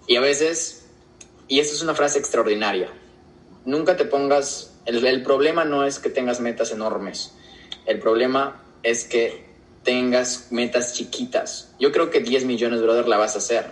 Y 0.07 0.15
a 0.15 0.21
veces, 0.21 0.85
y 1.47 1.59
esta 1.59 1.73
es 1.73 1.81
una 1.81 1.95
frase 1.95 2.19
extraordinaria, 2.19 2.89
nunca 3.65 3.97
te 3.97 4.05
pongas, 4.05 4.70
el, 4.97 5.05
el 5.05 5.23
problema 5.23 5.65
no 5.65 5.85
es 5.85 5.99
que 5.99 6.09
tengas 6.09 6.39
metas 6.39 6.71
enormes, 6.71 7.33
el 7.85 7.99
problema 7.99 8.63
es 8.83 9.05
que 9.05 9.45
tengas 9.83 10.51
metas 10.51 10.93
chiquitas. 10.93 11.73
Yo 11.79 11.91
creo 11.91 12.09
que 12.09 12.19
10 12.19 12.45
millones, 12.45 12.81
brother, 12.81 13.07
la 13.07 13.17
vas 13.17 13.35
a 13.35 13.39
hacer. 13.39 13.65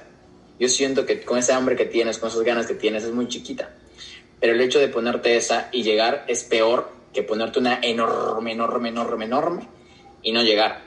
Yo 0.59 0.67
siento 0.67 1.05
que 1.05 1.21
con 1.21 1.37
ese 1.37 1.53
hambre 1.53 1.75
que 1.75 1.85
tienes, 1.85 2.17
con 2.17 2.29
esas 2.29 2.41
ganas 2.41 2.67
que 2.67 2.73
tienes, 2.73 3.03
es 3.03 3.11
muy 3.11 3.27
chiquita. 3.27 3.69
Pero 4.39 4.53
el 4.53 4.61
hecho 4.61 4.79
de 4.79 4.87
ponerte 4.87 5.37
esa 5.37 5.69
y 5.71 5.83
llegar 5.83 6.25
es 6.27 6.43
peor 6.43 6.91
que 7.13 7.23
ponerte 7.23 7.59
una 7.59 7.79
enorme, 7.81 8.51
enorme, 8.51 8.89
enorme, 8.89 9.25
enorme 9.25 9.67
y 10.21 10.31
no 10.31 10.41
llegar. 10.41 10.81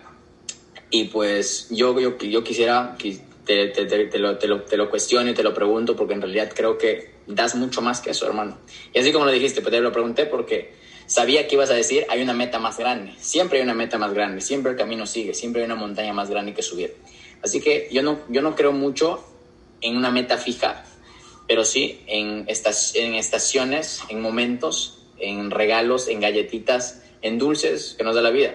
Y 0.90 1.04
pues 1.04 1.68
yo, 1.70 1.98
yo, 1.98 2.18
yo 2.18 2.44
quisiera 2.44 2.96
te, 3.44 4.18
lo, 4.18 4.38
te, 4.38 4.48
te 4.48 4.76
lo 4.76 4.90
cuestiono 4.90 5.30
y 5.30 5.34
te 5.34 5.42
lo 5.42 5.52
pregunto 5.52 5.96
porque 5.96 6.14
en 6.14 6.22
realidad 6.22 6.50
creo 6.54 6.78
que 6.78 7.12
das 7.26 7.54
mucho 7.54 7.82
más 7.82 8.00
que 8.00 8.10
eso, 8.10 8.26
hermano. 8.26 8.58
Y 8.92 8.98
así 8.98 9.12
como 9.12 9.24
lo 9.24 9.32
dijiste, 9.32 9.60
pues 9.60 9.72
te 9.72 9.80
lo 9.80 9.92
pregunté 9.92 10.26
porque 10.26 10.74
sabía 11.06 11.46
que 11.46 11.56
ibas 11.56 11.70
a 11.70 11.74
decir, 11.74 12.06
hay 12.08 12.22
una 12.22 12.34
meta 12.34 12.58
más 12.58 12.78
grande. 12.78 13.12
Siempre 13.18 13.58
hay 13.58 13.64
una 13.64 13.74
meta 13.74 13.98
más 13.98 14.14
grande, 14.14 14.40
siempre 14.40 14.72
el 14.72 14.78
camino 14.78 15.06
sigue, 15.06 15.34
siempre 15.34 15.62
hay 15.62 15.66
una 15.66 15.74
montaña 15.74 16.12
más 16.12 16.30
grande 16.30 16.54
que 16.54 16.62
subir. 16.62 16.96
Así 17.42 17.60
que 17.60 17.88
yo 17.92 18.02
no, 18.02 18.20
yo 18.28 18.42
no 18.42 18.54
creo 18.54 18.72
mucho 18.72 19.24
en 19.80 19.96
una 19.96 20.10
meta 20.10 20.38
fija, 20.38 20.84
pero 21.48 21.64
sí 21.64 22.02
en, 22.06 22.44
estas, 22.46 22.94
en 22.94 23.14
estaciones, 23.14 24.02
en 24.08 24.20
momentos, 24.20 25.02
en 25.18 25.50
regalos, 25.50 26.08
en 26.08 26.20
galletitas, 26.20 27.02
en 27.20 27.38
dulces 27.38 27.94
que 27.98 28.04
nos 28.04 28.14
da 28.14 28.22
la 28.22 28.30
vida. 28.30 28.54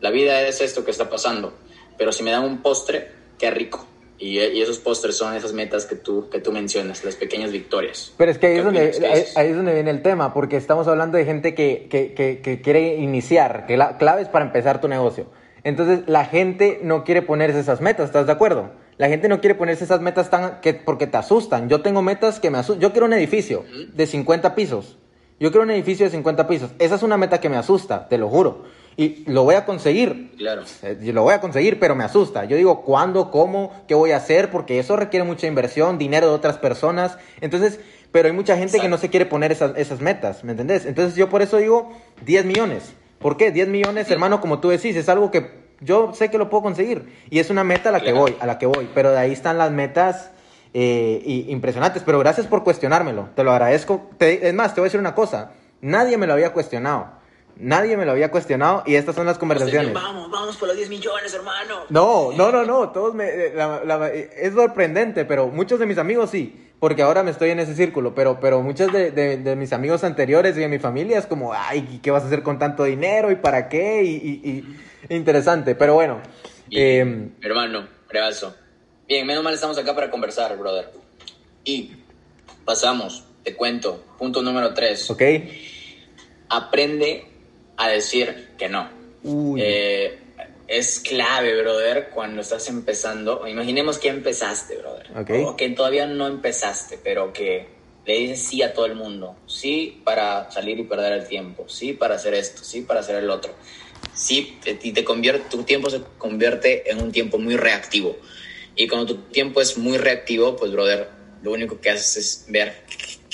La 0.00 0.10
vida 0.10 0.46
es 0.46 0.60
esto 0.60 0.84
que 0.84 0.92
está 0.92 1.10
pasando, 1.10 1.52
pero 1.98 2.12
si 2.12 2.22
me 2.22 2.30
dan 2.30 2.44
un 2.44 2.62
postre, 2.62 3.10
qué 3.38 3.50
rico. 3.50 3.89
Y, 4.20 4.38
y, 4.38 4.60
esos 4.60 4.78
postres 4.78 5.16
son 5.16 5.34
esas 5.34 5.54
metas 5.54 5.86
que 5.86 5.96
tú, 5.96 6.28
que 6.28 6.40
tú 6.40 6.52
mencionas, 6.52 7.02
las 7.04 7.16
pequeñas 7.16 7.50
victorias. 7.50 8.12
Pero 8.18 8.30
es 8.30 8.38
que 8.38 8.48
ahí 8.48 8.58
es, 8.58 8.64
donde, 8.64 8.80
ahí, 8.80 9.24
ahí 9.34 9.48
es 9.48 9.56
donde 9.56 9.72
viene 9.72 9.90
el 9.90 10.02
tema, 10.02 10.34
porque 10.34 10.58
estamos 10.58 10.86
hablando 10.88 11.16
de 11.16 11.24
gente 11.24 11.54
que, 11.54 11.88
que, 11.90 12.12
que, 12.12 12.40
que 12.42 12.60
quiere 12.60 12.96
iniciar, 12.96 13.64
que 13.66 13.78
la 13.78 13.96
clave 13.96 14.20
es 14.20 14.28
para 14.28 14.44
empezar 14.44 14.80
tu 14.80 14.88
negocio. 14.88 15.26
Entonces 15.64 16.00
la 16.06 16.26
gente 16.26 16.80
no 16.82 17.04
quiere 17.04 17.22
ponerse 17.22 17.60
esas 17.60 17.80
metas, 17.80 18.06
¿estás 18.06 18.26
de 18.26 18.32
acuerdo? 18.32 18.70
La 19.00 19.08
gente 19.08 19.28
no 19.28 19.40
quiere 19.40 19.54
ponerse 19.54 19.84
esas 19.84 20.02
metas 20.02 20.28
tan 20.28 20.60
que, 20.60 20.74
porque 20.74 21.06
te 21.06 21.16
asustan. 21.16 21.70
Yo 21.70 21.80
tengo 21.80 22.02
metas 22.02 22.38
que 22.38 22.50
me 22.50 22.58
asustan. 22.58 22.82
Yo 22.82 22.92
quiero 22.92 23.06
un 23.06 23.14
edificio 23.14 23.64
de 23.94 24.06
50 24.06 24.54
pisos. 24.54 24.98
Yo 25.38 25.50
quiero 25.50 25.64
un 25.64 25.70
edificio 25.70 26.04
de 26.04 26.10
50 26.10 26.46
pisos. 26.46 26.70
Esa 26.78 26.96
es 26.96 27.02
una 27.02 27.16
meta 27.16 27.40
que 27.40 27.48
me 27.48 27.56
asusta, 27.56 28.08
te 28.08 28.18
lo 28.18 28.28
juro. 28.28 28.64
Y 28.96 29.24
lo 29.30 29.44
voy 29.44 29.54
a 29.54 29.64
conseguir. 29.64 30.32
Claro. 30.36 30.62
Eh, 30.82 30.98
lo 31.12 31.22
voy 31.22 31.34
a 31.34 31.40
conseguir, 31.40 31.78
pero 31.78 31.94
me 31.94 32.04
asusta. 32.04 32.44
Yo 32.44 32.56
digo, 32.56 32.82
¿cuándo? 32.82 33.30
¿Cómo? 33.30 33.72
¿Qué 33.88 33.94
voy 33.94 34.12
a 34.12 34.16
hacer? 34.16 34.50
Porque 34.50 34.78
eso 34.78 34.96
requiere 34.96 35.24
mucha 35.24 35.46
inversión, 35.46 35.96
dinero 35.98 36.28
de 36.28 36.34
otras 36.34 36.58
personas. 36.58 37.16
Entonces, 37.40 37.80
pero 38.12 38.28
hay 38.28 38.34
mucha 38.34 38.54
gente 38.54 38.76
Exacto. 38.76 38.82
que 38.82 38.88
no 38.88 38.98
se 38.98 39.08
quiere 39.08 39.26
poner 39.26 39.52
esas, 39.52 39.76
esas 39.76 40.00
metas, 40.00 40.44
¿me 40.44 40.52
entendés? 40.52 40.84
Entonces 40.84 41.14
yo 41.16 41.28
por 41.28 41.42
eso 41.42 41.58
digo 41.58 41.92
10 42.24 42.44
millones. 42.44 42.92
¿Por 43.18 43.36
qué? 43.36 43.50
10 43.50 43.68
millones, 43.68 44.06
sí. 44.06 44.12
hermano, 44.12 44.40
como 44.40 44.60
tú 44.60 44.70
decís, 44.70 44.96
es 44.96 45.08
algo 45.08 45.30
que 45.30 45.60
yo 45.80 46.12
sé 46.14 46.30
que 46.30 46.38
lo 46.38 46.50
puedo 46.50 46.62
conseguir. 46.62 47.12
Y 47.30 47.38
es 47.38 47.50
una 47.50 47.64
meta 47.64 47.88
a 47.90 47.92
la 47.92 48.00
claro. 48.00 48.14
que 48.14 48.20
voy, 48.20 48.36
a 48.40 48.46
la 48.46 48.58
que 48.58 48.66
voy. 48.66 48.88
Pero 48.94 49.10
de 49.10 49.18
ahí 49.18 49.32
están 49.32 49.58
las 49.58 49.70
metas 49.70 50.30
eh, 50.74 51.22
y, 51.24 51.50
impresionantes. 51.50 52.02
Pero 52.04 52.18
gracias 52.18 52.46
por 52.46 52.64
cuestionármelo. 52.64 53.28
Te 53.34 53.44
lo 53.44 53.52
agradezco. 53.52 54.10
Te, 54.18 54.48
es 54.48 54.54
más, 54.54 54.74
te 54.74 54.80
voy 54.80 54.86
a 54.86 54.88
decir 54.88 55.00
una 55.00 55.14
cosa. 55.14 55.52
Nadie 55.80 56.16
me 56.16 56.26
lo 56.26 56.34
había 56.34 56.52
cuestionado. 56.52 57.19
Nadie 57.60 57.96
me 57.96 58.06
lo 58.06 58.12
había 58.12 58.30
cuestionado 58.30 58.82
y 58.86 58.94
estas 58.94 59.14
son 59.14 59.26
las 59.26 59.36
conversaciones. 59.36 59.92
Vamos, 59.92 60.30
vamos 60.30 60.56
por 60.56 60.68
los 60.68 60.76
10 60.76 60.88
millones, 60.88 61.34
hermano. 61.34 61.80
No, 61.90 62.32
no, 62.32 62.50
no, 62.50 62.64
no. 62.64 62.90
Todos 62.90 63.14
me, 63.14 63.28
eh, 63.28 63.52
la, 63.54 63.84
la, 63.84 64.08
es 64.08 64.54
sorprendente, 64.54 65.26
pero 65.26 65.48
muchos 65.48 65.78
de 65.78 65.86
mis 65.86 65.98
amigos 65.98 66.30
sí. 66.30 66.68
Porque 66.80 67.02
ahora 67.02 67.22
me 67.22 67.30
estoy 67.30 67.50
en 67.50 67.60
ese 67.60 67.74
círculo, 67.74 68.14
pero, 68.14 68.40
pero 68.40 68.62
muchos 68.62 68.90
de, 68.90 69.10
de, 69.10 69.36
de 69.36 69.56
mis 69.56 69.74
amigos 69.74 70.02
anteriores 70.02 70.56
y 70.56 70.60
de 70.60 70.68
mi 70.68 70.78
familia 70.78 71.18
es 71.18 71.26
como, 71.26 71.52
ay, 71.52 72.00
¿qué 72.02 72.10
vas 72.10 72.22
a 72.22 72.26
hacer 72.26 72.42
con 72.42 72.58
tanto 72.58 72.84
dinero 72.84 73.30
y 73.30 73.36
para 73.36 73.68
qué? 73.68 74.02
Y, 74.02 74.16
y, 74.16 75.10
y 75.10 75.14
interesante, 75.14 75.74
pero 75.74 75.92
bueno. 75.92 76.22
Bien, 76.68 77.34
eh, 77.42 77.46
hermano, 77.46 77.86
brevazo. 78.08 78.54
Bien, 79.06 79.26
menos 79.26 79.44
mal 79.44 79.52
estamos 79.52 79.76
acá 79.76 79.94
para 79.94 80.10
conversar, 80.10 80.56
brother. 80.56 80.90
Y 81.64 81.92
pasamos, 82.64 83.24
te 83.44 83.54
cuento, 83.54 84.02
punto 84.16 84.40
número 84.40 84.72
3. 84.72 85.10
Ok. 85.10 85.22
Aprende 86.48 87.29
a 87.80 87.88
decir 87.88 88.50
que 88.58 88.68
no. 88.68 88.88
Eh, 89.58 90.18
es 90.68 91.00
clave, 91.00 91.60
brother, 91.60 92.10
cuando 92.10 92.42
estás 92.42 92.68
empezando. 92.68 93.46
Imaginemos 93.48 93.98
que 93.98 94.08
empezaste, 94.08 94.76
brother. 94.76 95.18
Okay. 95.22 95.44
O 95.44 95.56
que 95.56 95.70
todavía 95.70 96.06
no 96.06 96.26
empezaste, 96.26 96.98
pero 97.02 97.32
que 97.32 97.68
le 98.04 98.18
dices 98.18 98.40
sí 98.40 98.62
a 98.62 98.74
todo 98.74 98.86
el 98.86 98.94
mundo. 98.94 99.36
Sí 99.46 100.00
para 100.04 100.50
salir 100.50 100.78
y 100.78 100.84
perder 100.84 101.12
el 101.12 101.26
tiempo. 101.26 101.68
Sí 101.68 101.94
para 101.94 102.16
hacer 102.16 102.34
esto. 102.34 102.62
Sí 102.62 102.82
para 102.82 103.00
hacer 103.00 103.16
el 103.16 103.30
otro. 103.30 103.54
Sí, 104.12 104.58
y 104.82 104.92
te 104.92 105.04
convierte, 105.04 105.48
tu 105.50 105.62
tiempo 105.62 105.88
se 105.88 106.02
convierte 106.18 106.90
en 106.90 107.02
un 107.02 107.12
tiempo 107.12 107.38
muy 107.38 107.56
reactivo. 107.56 108.16
Y 108.76 108.88
cuando 108.88 109.06
tu 109.06 109.16
tiempo 109.22 109.60
es 109.60 109.78
muy 109.78 109.96
reactivo, 109.96 110.56
pues, 110.56 110.70
brother, 110.72 111.08
lo 111.42 111.52
único 111.52 111.80
que 111.80 111.90
haces 111.90 112.16
es 112.16 112.44
ver 112.48 112.84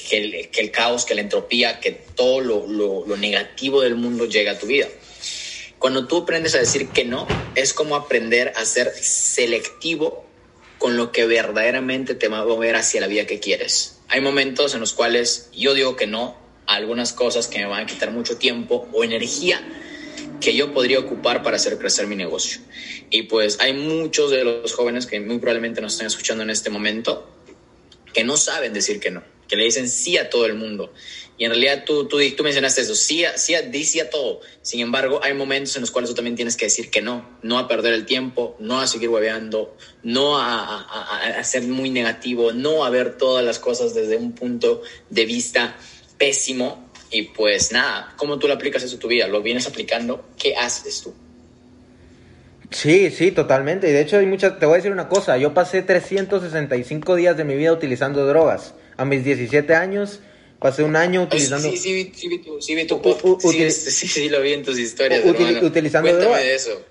que 0.09 0.51
el, 0.57 0.71
caos, 0.71 1.05
que 1.05 1.15
la 1.15 1.21
entropía, 1.21 1.81
que 1.81 1.91
todo 1.93 2.41
lo, 2.41 2.67
lo, 2.67 3.17
negativo 3.17 3.81
del 3.81 3.97
mundo 3.97 4.27
llega 4.27 4.53
a 4.53 4.59
tu 4.59 4.67
vida. 4.67 4.87
Cuando 5.79 6.07
tú 6.07 6.19
aprendes 6.19 6.55
a 6.55 6.59
decir 6.59 6.89
que 6.89 7.05
no, 7.05 7.27
es 7.55 7.73
como 7.73 7.97
aprender 7.97 8.53
a 8.57 8.65
ser 8.65 8.93
selectivo 8.95 10.25
con 10.79 10.97
lo 10.97 11.13
que 11.13 11.27
verdaderamente 11.27 12.15
te 12.15 12.29
va 12.29 12.39
a 12.39 12.45
mover 12.45 12.77
hacia 12.77 13.01
la 13.01 13.07
vida 13.07 13.27
que 13.27 13.41
quieres. 13.41 13.99
Hay 14.09 14.21
momentos 14.21 14.75
en 14.75 14.81
los 14.81 14.93
cuales 14.93 15.51
yo 15.53 15.75
digo 15.75 15.97
que 15.97 16.07
no 16.07 16.37
a 16.67 16.77
algunas 16.77 17.13
cosas 17.13 17.49
que 17.49 17.59
me 17.59 17.67
van 17.67 17.83
a 17.83 17.87
quitar 17.87 18.11
mucho 18.11 18.37
tiempo 18.37 18.89
o 18.93 19.05
energía 19.05 19.61
que 20.41 20.55
yo 20.55 20.73
podría 20.73 20.99
ocupar 20.99 21.43
para 21.43 21.57
hacer 21.57 21.79
crecer 21.79 22.07
mi 22.07 22.17
negocio. 22.17 22.61
Y 23.11 23.23
pues 23.23 23.59
hay 23.61 23.73
muchos 23.73 24.31
de 24.31 24.45
los 24.45 24.73
jóvenes 24.73 25.07
que 25.07 25.19
muy 25.21 25.39
probablemente 25.39 25.81
nos 25.81 25.95
están 25.95 26.07
escuchando 26.09 26.45
en 26.45 26.51
este 26.51 26.71
momento 26.71 27.29
que 28.13 28.25
no 28.25 28.37
saben 28.37 28.73
decir 28.73 29.01
que 29.01 29.11
no 29.11 29.36
que 29.49 29.57
le 29.57 29.65
dicen 29.65 29.88
sí 29.88 30.19
a 30.19 30.31
todo 30.31 30.47
el 30.47 30.55
mundo. 30.55 30.93
Y 31.38 31.45
en 31.45 31.50
realidad 31.50 31.85
tú, 31.85 32.07
tú, 32.07 32.19
tú 32.35 32.43
mencionaste 32.43 32.81
eso, 32.81 32.95
sí 32.95 33.25
a, 33.25 33.37
sí, 33.37 33.55
a, 33.55 34.11
todo. 34.11 34.41
Sin 34.62 34.81
embargo, 34.81 35.21
hay 35.23 35.35
momentos 35.35 35.76
en 35.76 35.83
los 35.83 35.91
cuales 35.91 36.09
tú 36.09 36.17
también 36.17 36.35
tienes 36.35 36.57
que 36.57 36.67
decir 36.67 36.91
que 36.91 37.03
no, 37.03 37.29
no 37.43 37.59
a 37.59 37.69
perder 37.69 37.93
el 37.93 38.07
tiempo, 38.07 38.57
no 38.59 38.81
a 38.81 38.87
seguir 38.87 39.11
hueveando, 39.11 39.76
no 40.03 40.38
a, 40.38 41.43
ser 41.45 41.65
muy 41.65 41.91
negativo, 41.91 42.53
no 42.53 42.85
a 42.85 42.91
ver 42.91 43.19
todas 43.19 43.45
las 43.45 43.59
cosas 43.59 43.95
desde 43.95 44.17
un 44.17 44.33
punto 44.33 44.83
de 45.11 45.26
vista 45.26 45.76
pésimo. 46.17 46.91
Y 47.11 47.23
pues 47.23 47.71
nada, 47.71 48.15
¿cómo 48.17 48.38
tú 48.38 48.49
lo 48.49 48.55
aplicas 48.55 48.83
eso 48.83 48.97
a 48.97 48.99
tu 48.99 49.09
vida? 49.09 49.29
¿Lo 49.29 49.43
vienes 49.43 49.67
aplicando? 49.67 50.25
¿Qué 50.38 50.57
haces 50.57 51.03
tú? 51.03 51.15
Sí, 52.71 53.11
sí, 53.11 53.31
totalmente. 53.31 53.91
Y 53.91 53.93
de 53.93 54.00
hecho 54.00 54.17
hay 54.17 54.26
muchas, 54.26 54.59
te 54.59 54.65
voy 54.65 54.75
a 54.75 54.76
decir 54.76 54.91
una 54.91 55.09
cosa, 55.09 55.37
yo 55.37 55.53
pasé 55.53 55.83
365 55.83 57.15
días 57.15 57.37
de 57.37 57.45
mi 57.45 57.55
vida 57.57 57.73
utilizando 57.73 58.26
drogas 58.26 58.75
a 58.97 59.05
mis 59.05 59.25
17 59.25 59.75
años 59.75 60.21
pasé 60.59 60.83
un 60.83 60.97
año 60.97 61.23
utilizando 61.23 61.71
sí 61.71 61.76
sí 61.76 62.12
sí 62.15 62.29
vi 62.29 62.38
tu 62.38 62.61
sí 62.61 62.75
vi 62.75 62.87
tu 62.87 63.00
podcast. 63.03 63.43
sí, 63.43 63.91
sí, 63.91 64.09
sí, 64.09 64.29
lo 64.29 64.41
vi 64.41 64.55
en 64.55 64.62
tus 64.62 64.79
historias 64.79 65.25
util 65.25 65.62
utilizando 65.62 66.11
Cuéntame 66.11 66.38
de 66.38 66.55
eso. 66.55 66.83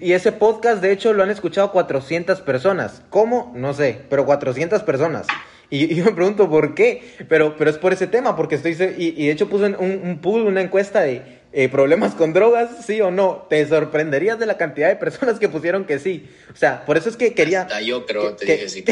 Y 0.00 0.12
ese 0.12 0.32
podcast 0.32 0.82
de 0.82 0.92
hecho 0.92 1.12
lo 1.12 1.22
han 1.22 1.30
escuchado 1.30 1.72
400 1.72 2.40
personas. 2.40 3.02
Cómo 3.10 3.52
no 3.54 3.74
sé 3.74 4.00
pero 4.08 4.24
400 4.24 4.82
personas. 4.82 5.26
Y, 5.70 5.92
y 5.92 5.96
yo 5.96 6.04
me 6.04 6.12
pregunto 6.12 6.48
por 6.48 6.74
qué 6.74 7.02
pero 7.28 7.56
pero 7.56 7.70
es 7.70 7.78
por 7.78 7.92
ese 7.92 8.06
tema 8.06 8.34
porque 8.36 8.54
estoy 8.54 8.72
y, 8.98 9.22
y 9.22 9.26
de 9.26 9.32
hecho 9.32 9.48
puse 9.48 9.66
un, 9.66 9.76
un 9.78 10.20
pool 10.20 10.42
una 10.42 10.62
encuesta 10.62 11.02
de 11.02 11.42
eh, 11.54 11.68
problemas 11.68 12.14
con 12.14 12.32
drogas, 12.32 12.86
sí 12.86 13.02
o 13.02 13.10
no, 13.10 13.46
te 13.50 13.66
sorprenderías 13.66 14.38
de 14.38 14.46
la 14.46 14.56
cantidad 14.56 14.88
de 14.88 14.96
personas 14.96 15.38
que 15.38 15.50
pusieron 15.50 15.84
que 15.84 15.98
sí. 15.98 16.26
O 16.50 16.56
sea, 16.56 16.86
por 16.86 16.96
eso 16.96 17.10
es 17.10 17.16
que 17.18 17.34
quería... 17.34 17.62
Hasta 17.62 17.82
yo 17.82 18.06
creo, 18.06 18.34
que, 18.36 18.46
te 18.46 18.52
dije 18.52 18.68
sí. 18.70 18.84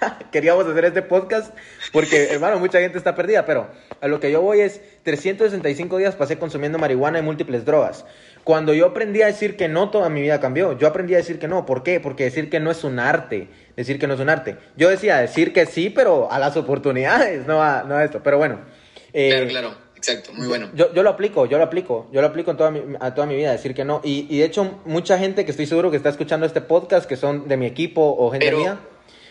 queríamos 0.32 0.66
hacer 0.66 0.84
este 0.84 1.02
podcast 1.02 1.54
porque, 1.92 2.28
hermano, 2.30 2.58
mucha 2.58 2.80
gente 2.80 2.98
está 2.98 3.14
perdida, 3.14 3.44
pero 3.46 3.68
a 4.00 4.08
lo 4.08 4.20
que 4.20 4.30
yo 4.30 4.40
voy 4.40 4.60
es 4.60 4.80
365 5.02 5.98
días 5.98 6.16
pasé 6.16 6.38
consumiendo 6.38 6.78
marihuana 6.78 7.18
y 7.18 7.22
múltiples 7.22 7.64
drogas. 7.64 8.04
Cuando 8.44 8.72
yo 8.72 8.86
aprendí 8.86 9.22
a 9.22 9.26
decir 9.26 9.56
que 9.56 9.68
no, 9.68 9.90
toda 9.90 10.08
mi 10.08 10.22
vida 10.22 10.40
cambió. 10.40 10.76
Yo 10.78 10.88
aprendí 10.88 11.14
a 11.14 11.18
decir 11.18 11.38
que 11.38 11.46
no. 11.46 11.66
¿Por 11.66 11.82
qué? 11.82 12.00
Porque 12.00 12.24
decir 12.24 12.48
que 12.48 12.58
no 12.58 12.70
es 12.70 12.84
un 12.84 12.98
arte. 12.98 13.48
Decir 13.76 13.98
que 13.98 14.06
no 14.06 14.14
es 14.14 14.20
un 14.20 14.30
arte. 14.30 14.56
Yo 14.76 14.88
decía 14.88 15.18
decir 15.18 15.52
que 15.52 15.66
sí, 15.66 15.90
pero 15.90 16.32
a 16.32 16.38
las 16.38 16.56
oportunidades, 16.56 17.46
no 17.46 17.62
a, 17.62 17.82
no 17.82 17.96
a 17.96 18.04
esto. 18.04 18.22
Pero 18.22 18.38
bueno. 18.38 18.60
Eh, 19.12 19.30
claro, 19.30 19.48
claro 19.48 19.90
exacto, 20.00 20.32
muy 20.32 20.48
bueno. 20.48 20.70
Yo, 20.74 20.92
yo 20.94 21.02
lo 21.02 21.10
aplico, 21.10 21.46
yo 21.46 21.58
lo 21.58 21.64
aplico, 21.64 22.08
yo 22.10 22.22
lo 22.22 22.26
aplico 22.26 22.50
en 22.50 22.56
toda 22.56 22.70
mi, 22.70 22.80
a 22.98 23.14
toda 23.14 23.26
mi 23.26 23.36
vida, 23.36 23.52
decir 23.52 23.74
que 23.74 23.84
no. 23.84 24.00
Y, 24.02 24.26
y 24.30 24.38
de 24.38 24.46
hecho, 24.46 24.80
mucha 24.86 25.18
gente 25.18 25.44
que 25.44 25.50
estoy 25.50 25.66
seguro 25.66 25.90
que 25.90 25.98
está 25.98 26.08
escuchando 26.08 26.46
este 26.46 26.62
podcast, 26.62 27.06
que 27.06 27.16
son 27.16 27.48
de 27.48 27.56
mi 27.58 27.66
equipo 27.66 28.16
o 28.18 28.30
gente 28.30 28.46
Pero, 28.46 28.58
mía. 28.58 28.78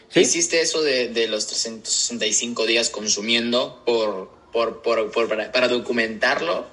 ¿Sí? 0.09 0.21
¿Hiciste 0.21 0.61
eso 0.61 0.81
de, 0.81 1.09
de 1.09 1.27
los 1.27 1.47
365 1.47 2.65
días 2.65 2.89
consumiendo 2.89 3.81
por, 3.85 4.29
por, 4.51 4.81
por, 4.81 5.11
por- 5.11 5.27
para, 5.29 5.51
para 5.51 5.67
documentarlo 5.67 6.65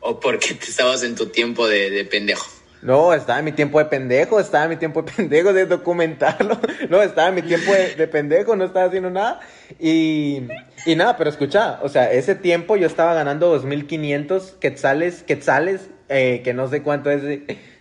o 0.00 0.20
porque 0.20 0.54
te 0.54 0.66
estabas 0.66 1.02
en 1.02 1.14
tu 1.14 1.26
tiempo 1.26 1.66
de, 1.68 1.90
de 1.90 2.04
pendejo? 2.04 2.46
No, 2.80 3.12
estaba 3.12 3.40
en 3.40 3.44
mi 3.46 3.50
tiempo 3.52 3.80
de 3.80 3.86
pendejo, 3.86 4.38
estaba 4.38 4.64
en 4.64 4.70
mi 4.70 4.76
tiempo 4.76 5.02
de 5.02 5.10
pendejo 5.12 5.52
de 5.52 5.66
documentarlo. 5.66 6.60
No, 6.88 7.02
estaba 7.02 7.28
en 7.30 7.34
mi 7.34 7.42
tiempo 7.42 7.72
de, 7.72 7.96
de 7.96 8.06
pendejo, 8.06 8.54
no 8.54 8.64
estaba 8.66 8.86
haciendo 8.86 9.10
nada. 9.10 9.40
Y, 9.80 10.42
y 10.86 10.94
nada, 10.94 11.16
pero 11.16 11.28
escucha, 11.28 11.80
o 11.82 11.88
sea, 11.88 12.12
ese 12.12 12.36
tiempo 12.36 12.76
yo 12.76 12.86
estaba 12.86 13.14
ganando 13.14 13.52
2.500 13.60 14.58
quetzales, 14.60 15.24
quetzales, 15.24 15.80
eh, 16.08 16.40
que 16.44 16.54
no 16.54 16.68
sé 16.70 16.82
cuánto 16.82 17.10
es, 17.10 17.22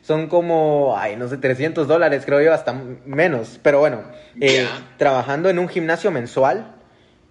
son 0.08 0.28
como, 0.28 0.96
ay, 0.98 1.18
no 1.18 1.28
sé, 1.28 1.36
300 1.36 1.86
dólares, 1.86 2.24
creo 2.26 2.40
yo, 2.42 2.54
hasta 2.54 2.74
menos. 3.06 3.60
Pero 3.62 3.80
bueno, 3.80 4.04
eh, 4.40 4.66
trabajando 4.98 5.50
en 5.50 5.60
un 5.60 5.68
gimnasio 5.68 6.12
mensual. 6.12 6.76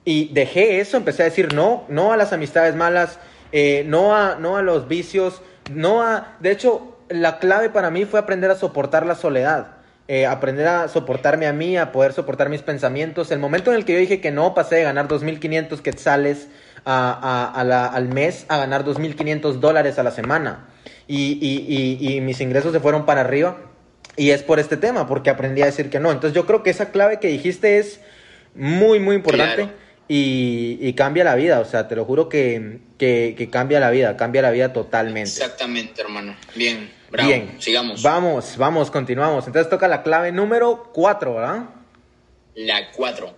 Y 0.05 0.29
dejé 0.35 0.79
eso, 0.81 0.99
empecé 0.99 1.23
a 1.23 1.25
decir 1.25 1.55
no, 1.55 1.85
no 1.89 2.13
a 2.13 2.19
las 2.19 2.35
amistades 2.35 2.77
malas, 2.77 3.19
eh, 3.51 3.83
no, 3.89 4.15
a, 4.15 4.37
no 4.37 4.59
a 4.59 4.63
los 4.63 4.89
vicios, 4.89 5.41
no 5.73 6.03
a... 6.03 6.37
De 6.41 6.51
hecho, 6.51 6.99
la 7.09 7.39
clave 7.39 7.71
para 7.71 7.91
mí 7.91 8.05
fue 8.05 8.21
aprender 8.21 8.51
a 8.51 8.57
soportar 8.57 9.07
la 9.07 9.15
soledad, 9.15 9.69
eh, 10.07 10.27
aprender 10.27 10.69
a 10.69 10.89
soportarme 10.89 11.47
a 11.47 11.53
mí, 11.55 11.79
a 11.79 11.93
poder 11.93 12.13
soportar 12.13 12.51
mis 12.51 12.61
pensamientos. 12.63 13.31
El 13.33 13.39
momento 13.39 13.71
en 13.73 13.79
el 13.79 13.85
que 13.87 13.95
yo 13.95 13.99
dije 13.99 14.21
que 14.21 14.31
no, 14.31 14.55
pasé 14.55 14.77
de 14.77 14.83
ganar 14.85 15.09
2.500 15.09 15.81
quetzales 15.81 16.49
a, 16.85 17.11
a- 17.11 17.59
a 17.61 17.65
la- 17.65 17.87
al 17.87 18.09
mes 18.09 18.45
a 18.49 18.59
ganar 18.59 18.85
2.500 18.85 19.55
dólares 19.61 19.99
a 19.99 20.03
la 20.05 20.11
semana. 20.11 20.67
Y, 21.09 21.39
y- 21.41 21.99
y- 22.09 22.17
y 22.17 22.21
mis 22.21 22.41
ingresos 22.41 22.73
se 22.73 22.81
fueron 22.81 23.07
para 23.07 23.21
arriba. 23.23 23.59
Y 24.17 24.31
es 24.31 24.43
por 24.43 24.59
este 24.59 24.77
tema, 24.77 25.07
porque 25.07 25.31
aprendí 25.31 25.63
a 25.63 25.67
decir 25.67 25.91
que 25.91 26.01
no. 26.01 26.11
Entonces 26.11 26.35
yo 26.35 26.47
creo 26.47 26.63
que 26.63 26.71
esa 26.71 26.91
clave 26.91 27.21
que 27.21 27.29
dijiste 27.29 27.79
es 27.79 28.01
muy, 28.55 28.99
muy 28.99 29.15
importante 29.17 29.55
Claro. 29.65 29.73
y, 30.09 30.79
y 30.81 30.93
cambia 30.95 31.23
la 31.23 31.35
vida. 31.35 31.61
O 31.61 31.65
sea, 31.67 31.87
te 31.87 31.95
lo 31.97 32.05
juro 32.07 32.29
que, 32.29 32.79
que, 32.99 33.35
que 33.37 33.51
cambia 33.51 33.79
la 33.79 33.91
vida, 33.91 34.17
cambia 34.17 34.41
la 34.43 34.51
vida 34.51 34.73
totalmente. 34.73 35.29
Exactamente, 35.31 36.01
hermano. 36.01 36.35
Bien, 36.55 36.91
bravo. 37.11 37.29
Bien, 37.29 37.57
Sigamos. 37.61 38.03
Vamos, 38.03 38.57
vamos, 38.57 38.91
continuamos. 38.91 39.47
Entonces 39.47 39.69
toca 39.69 39.87
la 39.87 40.03
clave 40.03 40.33
número 40.33 40.91
4, 40.95 41.35
¿verdad? 41.35 41.65
La 42.55 42.91
4. 42.93 43.35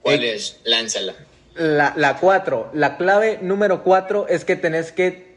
¿Cuál 0.00 0.22
Eh, 0.22 0.34
es? 0.36 0.60
Lánzala. 0.64 1.14
La, 1.56 1.92
la 1.96 2.18
4, 2.18 2.70
la 2.72 2.96
clave 2.96 3.40
número 3.42 3.82
4 3.82 4.28
es 4.28 4.44
que 4.44 4.54
tenés 4.54 4.92
que 4.92 5.27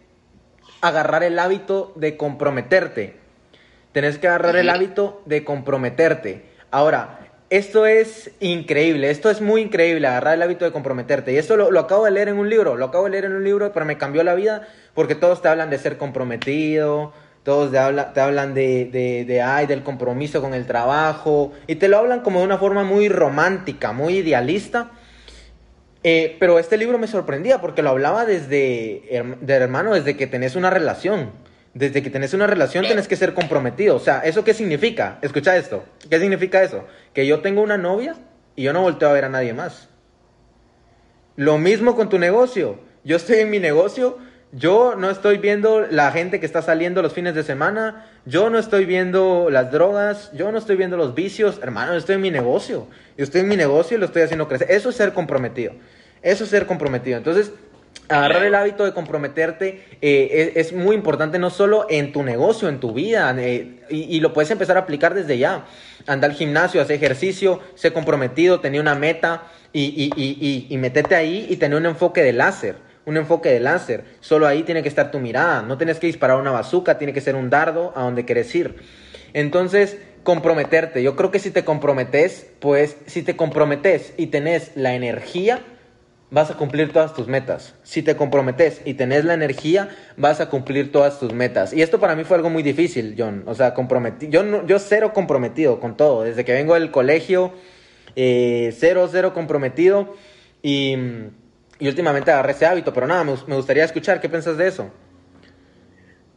agarrar 0.82 1.24
el 1.24 1.40
hábito 1.40 1.94
de 1.96 2.18
comprometerte. 2.18 3.16
Tenés 3.92 4.18
que 4.18 4.28
agarrar 4.28 4.56
el 4.56 4.70
hábito 4.70 5.22
de 5.26 5.44
comprometerte. 5.44 6.46
Ahora, 6.72 7.20
esto 7.50 7.86
es 7.86 8.32
increíble, 8.40 9.10
esto 9.12 9.30
es 9.30 9.42
muy 9.42 9.62
increíble, 9.62 10.08
agarrar 10.08 10.36
el 10.36 10.42
hábito 10.42 10.64
de 10.64 10.72
comprometerte. 10.72 11.34
Y 11.34 11.38
esto 11.38 11.58
lo, 11.58 11.70
lo 11.72 11.82
acabo 11.82 12.06
de 12.06 12.12
leer 12.12 12.30
en 12.30 12.38
un 12.38 12.50
libro, 12.50 12.78
lo 12.78 12.86
acabo 12.86 13.04
de 13.06 13.12
leer 13.12 13.26
en 13.26 13.34
un 13.36 13.44
libro, 13.44 13.74
pero 13.74 13.86
me 13.86 13.98
cambió 13.98 14.24
la 14.24 14.34
vida 14.36 14.68
porque 14.94 15.16
todos 15.16 15.42
te 15.42 15.50
hablan 15.50 15.70
de 15.70 15.78
ser 15.78 15.98
comprometido, 15.98 17.12
todos 17.44 17.72
te, 17.72 17.78
habla- 17.78 18.14
te 18.14 18.22
hablan 18.22 18.54
de, 18.54 18.86
de, 18.86 19.26
de, 19.26 19.42
ay, 19.42 19.66
del 19.66 19.84
compromiso 19.84 20.42
con 20.42 20.54
el 20.54 20.66
trabajo, 20.66 21.52
y 21.68 21.76
te 21.76 21.90
lo 21.90 21.98
hablan 21.98 22.22
como 22.22 22.40
de 22.40 22.46
una 22.46 22.58
forma 22.58 22.84
muy 22.84 23.10
romántica, 23.10 23.92
muy 23.92 24.18
idealista. 24.20 24.92
Eh, 26.04 26.38
pero 26.40 26.58
este 26.58 26.78
libro 26.78 26.98
me 26.98 27.08
sorprendía 27.08 27.62
porque 27.62 27.84
lo 27.84 27.90
hablaba 27.90 28.26
desde, 28.26 29.24
de 29.42 29.54
hermano, 29.54 29.94
desde 29.94 30.18
que 30.18 30.28
tenés 30.28 30.56
una 30.56 30.70
relación. 30.70 31.32
Desde 31.74 32.04
que 32.04 32.10
tenés 32.10 32.34
una 32.34 32.48
relación 32.48 32.86
tenés 32.86 33.08
que 33.08 33.16
ser 33.16 33.34
comprometido. 33.34 33.96
O 33.96 34.00
sea, 34.00 34.20
¿eso 34.20 34.44
qué 34.44 34.54
significa? 34.54 35.20
Escucha 35.22 35.56
esto. 35.56 35.86
¿Qué 36.10 36.20
significa 36.20 36.62
eso? 36.64 36.86
Que 37.14 37.26
yo 37.26 37.42
tengo 37.42 37.62
una 37.62 37.78
novia 37.78 38.16
y 38.56 38.64
yo 38.64 38.74
no 38.74 38.82
volteo 38.82 39.10
a 39.10 39.14
ver 39.14 39.26
a 39.26 39.30
nadie 39.30 39.54
más. 39.54 39.88
Lo 41.38 41.58
mismo 41.58 41.96
con 41.96 42.10
tu 42.10 42.20
negocio. 42.20 42.80
Yo 43.04 43.16
estoy 43.16 43.38
en 43.38 43.50
mi 43.50 43.60
negocio, 43.60 44.18
yo 44.52 44.96
no 44.96 45.10
estoy 45.10 45.38
viendo 45.38 45.88
la 45.90 46.12
gente 46.12 46.40
que 46.40 46.46
está 46.46 46.62
saliendo 46.62 47.02
los 47.02 47.14
fines 47.14 47.34
de 47.34 47.44
semana, 47.44 48.06
yo 48.26 48.50
no 48.50 48.60
estoy 48.60 48.86
viendo 48.86 49.50
las 49.50 49.72
drogas, 49.72 50.30
yo 50.34 50.52
no 50.52 50.58
estoy 50.58 50.76
viendo 50.76 50.98
los 50.98 51.16
vicios, 51.16 51.60
hermano, 51.64 51.94
yo 51.94 52.00
estoy 52.00 52.16
en 52.16 52.22
mi 52.22 52.32
negocio. 52.32 52.88
Yo 53.18 53.24
estoy 53.24 53.42
en 53.42 53.48
mi 53.48 53.56
negocio 53.56 53.96
y 53.96 54.00
lo 54.00 54.08
estoy 54.08 54.24
haciendo 54.24 54.48
crecer. 54.48 54.70
Eso 54.70 54.90
es 54.90 54.96
ser 54.96 55.14
comprometido. 55.14 55.74
Eso 56.22 56.44
es 56.44 56.50
ser 56.50 56.66
comprometido. 56.66 57.18
Entonces, 57.18 57.52
agarrar 58.10 58.44
el 58.44 58.56
hábito 58.56 58.84
de 58.86 58.94
comprometerte 58.94 59.84
eh, 60.02 60.52
es, 60.56 60.68
es 60.68 60.74
muy 60.74 60.96
importante 60.96 61.40
no 61.40 61.50
solo 61.50 61.86
en 61.90 62.12
tu 62.12 62.24
negocio, 62.24 62.70
en 62.70 62.80
tu 62.80 62.94
vida, 62.94 63.34
eh, 63.38 63.80
y, 63.90 64.18
y 64.18 64.20
lo 64.20 64.34
puedes 64.34 64.52
empezar 64.52 64.78
a 64.78 64.82
aplicar 64.82 65.14
desde 65.14 65.38
ya. 65.38 65.66
Anda 66.08 66.28
al 66.28 66.34
gimnasio, 66.34 66.82
hacer 66.82 66.98
ejercicio, 66.98 67.60
sé 67.76 67.94
comprometido, 67.94 68.60
tenía 68.60 68.82
una 68.82 68.96
meta 68.96 69.44
y, 69.74 70.12
y, 70.16 70.68
y, 70.70 71.14
ahí 71.14 71.48
y 71.50 71.56
tener 71.58 71.78
un 71.78 71.86
enfoque 71.86 72.22
de 72.24 72.34
láser. 72.34 72.76
Un 73.06 73.18
enfoque 73.18 73.50
de 73.50 73.60
láser. 73.60 74.04
Solo 74.20 74.46
ahí 74.46 74.64
tiene 74.64 74.84
que 74.84 74.90
estar 74.90 75.10
tu 75.10 75.20
mirada. 75.20 75.64
No 75.64 75.78
tienes 75.78 75.98
que 75.98 76.08
disparar 76.08 76.38
una 76.38 76.52
bazooka, 76.52 76.98
tiene 76.98 77.14
que 77.14 77.22
ser 77.22 77.36
un 77.36 77.50
dardo 77.50 77.94
a 77.96 78.04
donde 78.04 78.26
quieres 78.26 78.54
ir. 78.54 78.76
Entonces, 79.34 79.98
comprometerte. 80.24 81.02
Yo 81.02 81.16
creo 81.16 81.32
que 81.32 81.40
si 81.40 81.50
te 81.50 81.66
comprometes, 81.66 82.48
pues 82.60 82.98
si 83.08 83.24
te 83.24 83.36
comprometes 83.36 84.14
y 84.18 84.28
tenés 84.28 84.72
la 84.76 84.94
energía, 84.94 85.62
vas 86.32 86.50
a 86.50 86.56
cumplir 86.56 86.92
todas 86.94 87.14
tus 87.14 87.28
metas. 87.28 87.76
Si 87.84 88.02
te 88.02 88.16
comprometes 88.16 88.82
y 88.86 88.94
tenés 88.96 89.26
la 89.26 89.34
energía, 89.34 89.90
vas 90.18 90.40
a 90.40 90.50
cumplir 90.50 90.92
todas 90.92 91.20
tus 91.20 91.34
metas. 91.34 91.74
Y 91.74 91.82
esto 91.82 92.00
para 92.00 92.16
mí 92.16 92.24
fue 92.24 92.38
algo 92.38 92.50
muy 92.50 92.64
difícil, 92.64 93.16
John. 93.18 93.44
O 93.46 93.54
sea, 93.54 93.74
comprometi 93.74 94.30
yo, 94.30 94.42
no- 94.42 94.66
yo 94.66 94.80
cero 94.80 95.12
comprometido 95.14 95.80
con 95.80 95.96
todo. 95.98 96.24
Desde 96.24 96.46
que 96.46 96.54
vengo 96.54 96.74
del 96.74 96.90
colegio, 96.90 97.52
eh, 98.16 98.74
cero, 98.78 99.08
cero 99.12 99.34
comprometido. 99.34 100.16
Y, 100.64 100.96
y 101.80 101.88
últimamente 101.88 102.32
agarré 102.32 102.54
ese 102.54 102.66
hábito. 102.66 102.94
Pero 102.94 103.08
nada, 103.08 103.24
me, 103.26 103.34
me 103.48 103.56
gustaría 103.56 103.84
escuchar. 103.84 104.22
¿Qué 104.22 104.30
piensas 104.30 104.58
de 104.58 104.68
eso? 104.68 104.90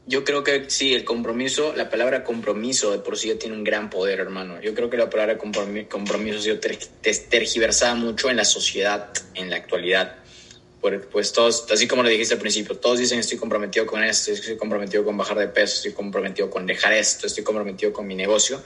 Yo 0.06 0.22
creo 0.22 0.44
que 0.44 0.68
sí, 0.68 0.92
el 0.92 1.04
compromiso, 1.04 1.72
la 1.74 1.88
palabra 1.88 2.24
compromiso 2.24 2.92
de 2.92 2.98
por 2.98 3.16
sí 3.16 3.28
ya 3.28 3.38
tiene 3.38 3.56
un 3.56 3.64
gran 3.64 3.88
poder, 3.88 4.20
hermano. 4.20 4.60
Yo 4.60 4.74
creo 4.74 4.90
que 4.90 4.98
la 4.98 5.08
palabra 5.08 5.38
compromi- 5.38 5.88
compromiso 5.88 6.38
ha 6.38 6.42
sido 6.42 6.58
ter- 6.60 6.76
ter- 7.00 7.28
tergiversada 7.30 7.94
mucho 7.94 8.28
en 8.28 8.36
la 8.36 8.44
sociedad, 8.44 9.10
en 9.34 9.48
la 9.48 9.56
actualidad. 9.56 10.16
Pues 11.10 11.32
todos, 11.32 11.64
así 11.70 11.88
como 11.88 12.02
lo 12.02 12.10
dijiste 12.10 12.34
al 12.34 12.40
principio, 12.40 12.76
todos 12.76 12.98
dicen 12.98 13.18
estoy 13.18 13.38
comprometido 13.38 13.86
con 13.86 14.04
esto, 14.04 14.32
estoy 14.32 14.58
comprometido 14.58 15.02
con 15.02 15.16
bajar 15.16 15.38
de 15.38 15.48
peso, 15.48 15.76
estoy 15.76 15.92
comprometido 15.92 16.50
con 16.50 16.66
dejar 16.66 16.92
esto, 16.92 17.26
estoy 17.26 17.42
comprometido 17.42 17.90
con 17.90 18.06
mi 18.06 18.14
negocio. 18.14 18.62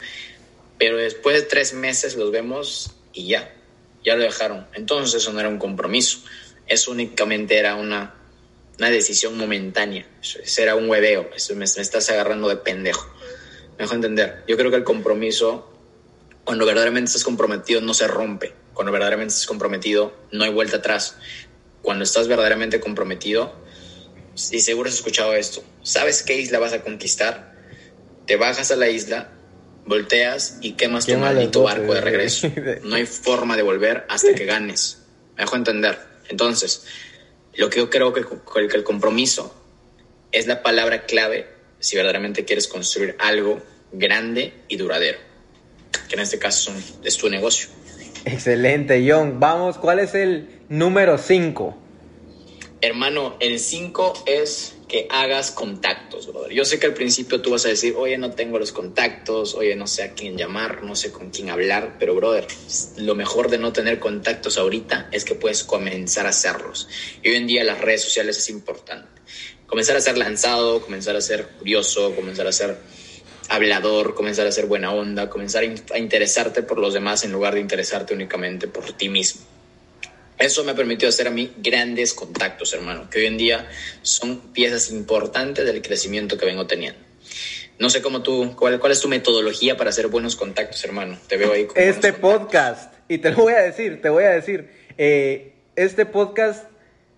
Pero 0.77 0.97
después 0.97 1.37
de 1.37 1.43
tres 1.43 1.73
meses 1.73 2.17
los 2.17 2.33
vemos 2.33 2.91
y 3.13 3.29
ya, 3.29 3.55
ya 4.05 4.17
lo 4.17 4.25
dejaron. 4.25 4.67
Entonces 4.75 5.23
eso 5.23 5.33
no 5.33 5.39
era 5.39 5.49
un 5.49 5.59
compromiso, 5.59 6.19
eso 6.67 6.91
únicamente 6.91 7.57
era 7.57 7.77
una, 7.77 8.17
una 8.79 8.91
decisión 8.91 9.37
momentánea, 9.37 10.07
eso, 10.23 10.39
era 10.61 10.77
un 10.77 10.89
hueveo, 10.89 11.31
eso 11.35 11.55
me, 11.55 11.61
me 11.61 11.65
estás 11.65 12.09
agarrando 12.11 12.49
de 12.49 12.57
pendejo. 12.57 13.09
Me 13.73 13.85
dejo 13.85 13.95
entender. 13.95 14.45
Yo 14.47 14.57
creo 14.57 14.71
que 14.71 14.77
el 14.77 14.85
compromiso, 14.85 15.71
cuando 16.45 16.65
verdaderamente 16.65 17.09
estás 17.09 17.25
comprometido, 17.25 17.81
no 17.81 17.95
se 17.95 18.07
rompe. 18.07 18.55
Cuando 18.75 18.93
verdaderamente 18.93 19.35
estás 19.35 19.47
comprometido, 19.47 20.17
no 20.31 20.45
hay 20.45 20.53
vuelta 20.53 20.79
atrás. 20.79 21.17
Cuando 21.83 22.05
estás 22.05 22.29
verdaderamente 22.29 22.81
comprometido, 22.81 23.53
y 24.53 24.61
seguro 24.61 24.89
has 24.89 24.95
escuchado 24.95 25.35
esto, 25.35 25.65
sabes 25.83 26.23
qué 26.23 26.41
isla 26.41 26.61
vas 26.61 26.73
a 26.73 26.83
conquistar, 26.83 27.57
te 28.27 28.37
bajas 28.37 28.71
a 28.71 28.77
la 28.77 28.89
isla, 28.89 29.33
volteas 29.87 30.59
y 30.61 30.73
quemas 30.73 31.07
tu 31.07 31.13
Quema 31.13 31.33
maldito 31.33 31.63
botes, 31.63 31.79
barco 31.79 31.95
de 31.95 32.01
regreso. 32.01 32.51
No 32.85 32.95
hay 32.95 33.07
forma 33.07 33.57
de 33.57 33.63
volver 33.63 34.07
hasta 34.09 34.35
que 34.35 34.45
ganes. 34.45 34.99
Me 35.37 35.43
dejo 35.43 35.57
entender. 35.57 35.99
Entonces, 36.29 36.85
lo 37.59 37.69
que 37.71 37.79
yo 37.79 37.91
creo 37.91 38.13
que, 38.15 38.25
que 38.25 38.77
el 38.77 38.85
compromiso 38.85 39.55
es 40.33 40.47
la 40.47 40.63
palabra 40.63 41.05
clave 41.05 41.47
si 41.81 41.97
verdaderamente 41.97 42.45
quieres 42.45 42.67
construir 42.69 43.15
algo 43.19 43.61
grande 43.93 44.53
y 44.69 44.77
duradero, 44.77 45.19
que 46.09 46.15
en 46.15 46.21
este 46.21 46.39
caso 46.39 46.73
son- 46.73 46.83
es 47.05 47.17
tu 47.17 47.29
negocio. 47.29 47.69
Excelente, 48.25 49.05
John. 49.09 49.39
Vamos, 49.41 49.79
¿cuál 49.79 49.99
es 50.01 50.15
el 50.15 50.49
número 50.69 51.19
5? 51.19 51.77
Hermano, 52.81 53.37
el 53.41 53.59
5 53.59 54.15
es 54.27 54.75
que 54.89 55.07
hagas 55.11 55.51
contactos, 55.53 56.27
brother. 56.27 56.53
Yo 56.53 56.65
sé 56.65 56.79
que 56.81 56.87
al 56.87 56.95
principio 56.95 57.43
tú 57.43 57.51
vas 57.51 57.67
a 57.67 57.69
decir, 57.69 57.95
oye, 57.97 58.17
no 58.19 58.33
tengo 58.33 58.59
los 58.59 58.73
contactos, 58.73 59.55
oye, 59.55 59.77
no 59.77 59.87
sé 59.87 60.03
a 60.03 60.15
quién 60.15 60.37
llamar, 60.37 60.83
no 60.83 60.97
sé 60.97 61.13
con 61.13 61.31
quién 61.31 61.51
hablar, 61.51 61.97
pero, 62.01 62.15
brother, 62.15 62.47
lo 62.97 63.15
mejor 63.15 63.51
de 63.51 63.59
no 63.59 63.73
tener 63.73 63.99
contactos 64.01 64.59
ahorita 64.59 65.11
es 65.13 65.25
que 65.25 65.35
puedes 65.35 65.63
comenzar 65.65 66.27
a 66.27 66.31
hacerlos. 66.31 66.89
Y 67.23 67.29
hoy 67.31 67.37
en 67.37 67.47
día 67.47 67.65
las 67.65 67.81
redes 67.81 68.03
sociales 68.03 68.39
es 68.39 68.49
importante. 68.51 69.21
Comenzar 69.67 69.97
a 69.97 70.01
ser 70.01 70.17
lanzado, 70.19 70.81
comenzar 70.81 71.15
a 71.17 71.21
ser 71.21 71.51
curioso, 71.59 72.15
comenzar 72.17 72.47
a 72.47 72.53
ser 72.53 72.83
hablador, 73.51 74.15
comenzar 74.15 74.47
a 74.47 74.53
ser 74.53 74.67
buena 74.67 74.93
onda, 74.93 75.29
comenzar 75.29 75.63
a 75.63 75.67
in- 75.67 75.85
a 75.95 75.99
interesarte 75.99 76.63
por 76.63 76.79
los 76.79 76.95
demás 76.95 77.25
en 77.25 77.33
lugar 77.33 77.55
de 77.55 77.61
interesarte 77.61 78.15
únicamente 78.15 78.69
por 78.69 78.93
ti 78.95 79.09
mismo. 79.11 79.48
Eso 80.39 80.65
me 80.65 80.75
permitió 80.75 81.09
hacer 81.09 81.27
a 81.27 81.31
mí 81.31 81.53
grandes 81.59 82.15
contactos, 82.15 82.73
hermano, 82.73 83.11
que 83.11 83.19
hoy 83.19 83.27
en 83.27 83.37
día 83.37 83.69
son 84.03 84.39
piezas 84.53 84.91
importantes 84.91 85.67
del 85.67 85.83
crecimiento 85.83 86.39
que 86.39 86.47
vengo 86.47 86.67
teniendo. 86.67 87.01
No 87.79 87.91
sé 87.91 88.03
cómo 88.03 88.23
tú, 88.23 88.55
cuál, 88.57 88.79
cuál 88.81 88.93
es 88.93 89.01
tu 89.01 89.09
metodología 89.09 89.77
para 89.77 89.91
hacer 89.91 90.09
buenos 90.09 90.37
contactos, 90.37 90.85
hermano. 90.85 91.17
Te 91.29 91.37
veo 91.37 91.53
ahí. 91.53 91.67
Con 91.67 91.81
este 91.81 92.13
podcast, 92.13 92.93
y 93.09 93.19
te 93.19 93.31
lo 93.31 93.37
voy 93.39 93.53
a 93.53 93.61
decir, 93.61 94.01
te 94.03 94.09
voy 94.09 94.25
a 94.25 94.31
decir, 94.31 94.71
eh, 94.97 95.53
este 95.77 96.07
podcast 96.07 96.67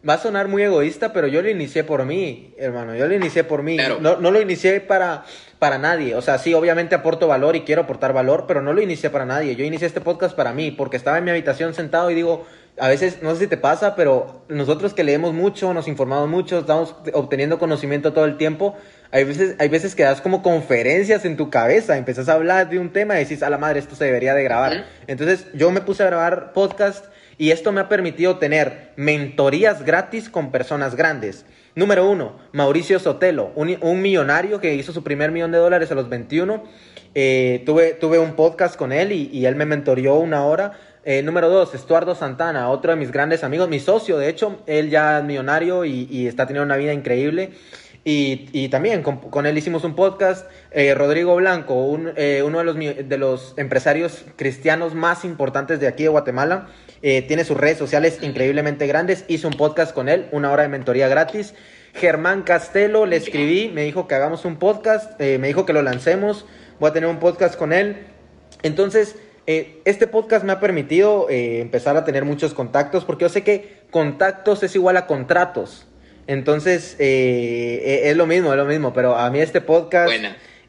va 0.08 0.14
a 0.14 0.18
sonar 0.18 0.48
muy 0.48 0.62
egoísta, 0.62 1.12
pero 1.12 1.26
yo 1.26 1.42
lo 1.42 1.50
inicié 1.50 1.84
por 1.84 2.04
mí, 2.04 2.54
hermano. 2.58 2.94
Yo 2.96 3.06
lo 3.06 3.14
inicié 3.14 3.44
por 3.44 3.62
mí. 3.62 3.76
No, 3.76 4.16
no, 4.16 4.30
lo 4.30 4.40
inicié 4.40 4.80
para, 4.80 5.24
para 5.58 5.78
nadie. 5.78 6.14
O 6.14 6.22
sea, 6.22 6.38
sí, 6.38 6.54
obviamente 6.54 6.94
aporto 6.94 7.26
valor 7.26 7.56
y 7.56 7.62
quiero 7.62 7.82
aportar 7.82 8.12
valor, 8.12 8.44
pero 8.46 8.62
no 8.62 8.72
lo 8.72 8.80
inicié 8.80 9.10
para 9.10 9.26
nadie. 9.26 9.56
Yo 9.56 9.64
inicié 9.64 9.86
este 9.86 10.00
podcast 10.00 10.34
para 10.34 10.52
mí, 10.52 10.70
porque 10.70 10.96
estaba 10.96 11.18
en 11.18 11.24
mi 11.24 11.30
habitación 11.30 11.74
sentado 11.74 12.10
y 12.10 12.14
digo, 12.14 12.46
a 12.80 12.88
veces, 12.88 13.18
no 13.22 13.34
sé 13.34 13.42
si 13.42 13.46
te 13.46 13.58
pasa, 13.58 13.94
pero 13.94 14.42
nosotros 14.48 14.94
que 14.94 15.04
leemos 15.04 15.34
mucho, 15.34 15.74
nos 15.74 15.86
informamos 15.86 16.30
mucho, 16.30 16.60
estamos 16.60 16.96
obteniendo 17.12 17.58
conocimiento 17.58 18.14
todo 18.14 18.24
el 18.24 18.38
tiempo, 18.38 18.74
hay 19.10 19.24
veces, 19.24 19.56
hay 19.58 19.68
veces 19.68 19.94
que 19.94 20.02
das 20.02 20.22
como 20.22 20.42
conferencias 20.42 21.26
en 21.26 21.36
tu 21.36 21.50
cabeza, 21.50 21.98
empiezas 21.98 22.30
a 22.30 22.34
hablar 22.34 22.70
de 22.70 22.78
un 22.78 22.90
tema 22.90 23.16
y 23.16 23.24
decís, 23.24 23.42
a 23.42 23.50
la 23.50 23.58
madre, 23.58 23.80
esto 23.80 23.96
se 23.96 24.06
debería 24.06 24.34
de 24.34 24.44
grabar. 24.44 24.86
Entonces 25.06 25.46
yo 25.52 25.70
me 25.70 25.82
puse 25.82 26.02
a 26.02 26.06
grabar 26.06 26.52
podcast 26.54 27.04
y 27.36 27.50
esto 27.50 27.70
me 27.70 27.82
ha 27.82 27.88
permitido 27.88 28.38
tener 28.38 28.92
mentorías 28.96 29.84
gratis 29.84 30.30
con 30.30 30.50
personas 30.50 30.94
grandes. 30.94 31.44
Número 31.74 32.08
uno, 32.08 32.38
Mauricio 32.52 32.98
Sotelo, 32.98 33.52
un, 33.56 34.02
millonario 34.02 34.60
que 34.60 34.74
hizo 34.74 34.92
su 34.92 35.04
primer 35.04 35.32
millón 35.32 35.52
de 35.52 35.58
dólares 35.58 35.92
a 35.92 35.94
los 35.94 36.08
21. 36.08 36.64
Eh, 37.14 37.62
tuve, 37.66 37.92
tuve 37.94 38.18
un 38.18 38.34
podcast 38.34 38.76
con 38.76 38.92
él 38.92 39.12
y, 39.12 39.28
y 39.32 39.46
él 39.46 39.56
me 39.56 39.66
mentorió 39.66 40.14
una 40.14 40.44
hora 40.44 40.78
eh, 41.02 41.22
número 41.22 41.48
dos, 41.48 41.74
Estuardo 41.74 42.14
Santana, 42.14 42.68
otro 42.68 42.90
de 42.90 42.96
mis 42.96 43.10
grandes 43.10 43.42
amigos, 43.42 43.70
mi 43.70 43.80
socio, 43.80 44.18
de 44.18 44.28
hecho, 44.28 44.60
él 44.66 44.90
ya 44.90 45.18
es 45.18 45.24
millonario 45.24 45.86
y, 45.86 46.26
está 46.26 46.46
teniendo 46.46 46.66
una 46.66 46.76
vida 46.76 46.92
increíble. 46.92 47.52
Y, 48.04 48.68
también 48.68 49.02
con, 49.02 49.46
él 49.46 49.56
hicimos 49.56 49.84
un 49.84 49.94
podcast. 49.94 50.50
Eh, 50.70 50.94
Rodrigo 50.94 51.36
Blanco, 51.36 51.98
eh, 52.16 52.42
uno 52.44 52.58
de 52.58 52.64
los, 52.64 52.76
de 52.76 53.18
los 53.18 53.54
empresarios 53.56 54.24
cristianos 54.36 54.94
más 54.94 55.24
importantes 55.24 55.80
de 55.80 55.86
aquí 55.86 56.04
de 56.04 56.08
Guatemala, 56.08 56.68
tiene 57.02 57.44
sus 57.44 57.56
redes 57.56 57.78
sociales 57.78 58.18
increíblemente 58.22 58.86
grandes. 58.86 59.24
Hice 59.28 59.46
un 59.46 59.54
podcast 59.54 59.94
con 59.94 60.08
él, 60.08 60.26
una 60.32 60.50
hora 60.50 60.64
de 60.64 60.68
mentoría 60.68 61.08
gratis. 61.08 61.54
Germán 61.94 62.42
Castelo, 62.42 63.06
le 63.06 63.16
escribí, 63.16 63.70
me 63.72 63.84
dijo 63.84 64.06
que 64.06 64.14
hagamos 64.14 64.44
un 64.44 64.58
podcast, 64.58 65.18
me 65.18 65.48
dijo 65.48 65.64
que 65.64 65.72
lo 65.72 65.82
lancemos. 65.82 66.46
Voy 66.78 66.90
a 66.90 66.92
tener 66.92 67.08
un 67.08 67.18
podcast 67.18 67.56
con 67.56 67.72
él. 67.72 68.06
Entonces, 68.62 69.16
eh, 69.52 69.80
este 69.84 70.06
podcast 70.06 70.44
me 70.44 70.52
ha 70.52 70.60
permitido 70.60 71.28
eh, 71.28 71.58
empezar 71.58 71.96
a 71.96 72.04
tener 72.04 72.24
muchos 72.24 72.54
contactos 72.54 73.04
porque 73.04 73.22
yo 73.22 73.28
sé 73.28 73.42
que 73.42 73.80
contactos 73.90 74.62
es 74.62 74.76
igual 74.76 74.96
a 74.96 75.08
contratos. 75.08 75.86
Entonces, 76.28 76.94
eh, 77.00 78.02
es 78.04 78.16
lo 78.16 78.28
mismo, 78.28 78.52
es 78.52 78.56
lo 78.56 78.64
mismo, 78.64 78.92
pero 78.92 79.16
a 79.16 79.28
mí 79.28 79.40
este 79.40 79.60
podcast 79.60 80.12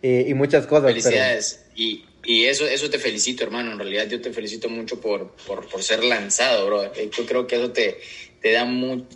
y 0.02 0.34
muchas 0.34 0.66
cosas. 0.66 0.88
Felicidades. 0.88 1.64
Y, 1.76 2.06
y, 2.24 2.46
eso, 2.46 2.66
eso 2.66 2.90
te 2.90 2.98
felicito, 2.98 3.44
hermano. 3.44 3.74
En 3.74 3.78
realidad 3.78 4.08
yo 4.08 4.20
te 4.20 4.34
felicito 4.34 4.68
mucho 4.68 5.00
por, 5.00 5.30
por, 5.46 5.70
por 5.70 5.84
ser 5.84 6.04
lanzado, 6.04 6.66
bro. 6.66 6.92
Yo 6.96 7.26
creo 7.28 7.46
que 7.46 7.58
eso 7.58 7.70
te, 7.70 8.00
te, 8.42 8.52
da 8.52 8.68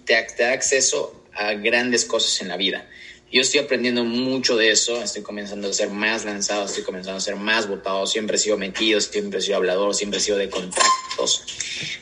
te, 0.06 0.28
te 0.38 0.44
da 0.44 0.52
acceso 0.52 1.24
a 1.34 1.54
grandes 1.54 2.06
cosas 2.06 2.40
en 2.40 2.50
la 2.50 2.58
vida. 2.58 2.88
Yo 3.36 3.42
estoy 3.42 3.60
aprendiendo 3.60 4.06
mucho 4.06 4.56
de 4.56 4.72
eso, 4.72 5.04
estoy 5.04 5.22
comenzando 5.22 5.68
a 5.68 5.74
ser 5.74 5.90
más 5.90 6.24
lanzado, 6.24 6.68
estoy 6.68 6.84
comenzando 6.84 7.18
a 7.18 7.20
ser 7.20 7.36
más 7.36 7.68
votado, 7.68 8.08
siempre 8.08 8.38
he 8.38 8.40
sido 8.40 8.58
metido, 8.58 9.02
siempre 9.02 9.40
he 9.40 9.42
sido 9.42 9.58
hablador, 9.58 9.94
siempre 9.94 10.20
he 10.20 10.22
sido 10.22 10.38
de 10.38 10.50
contactos. 10.50 11.44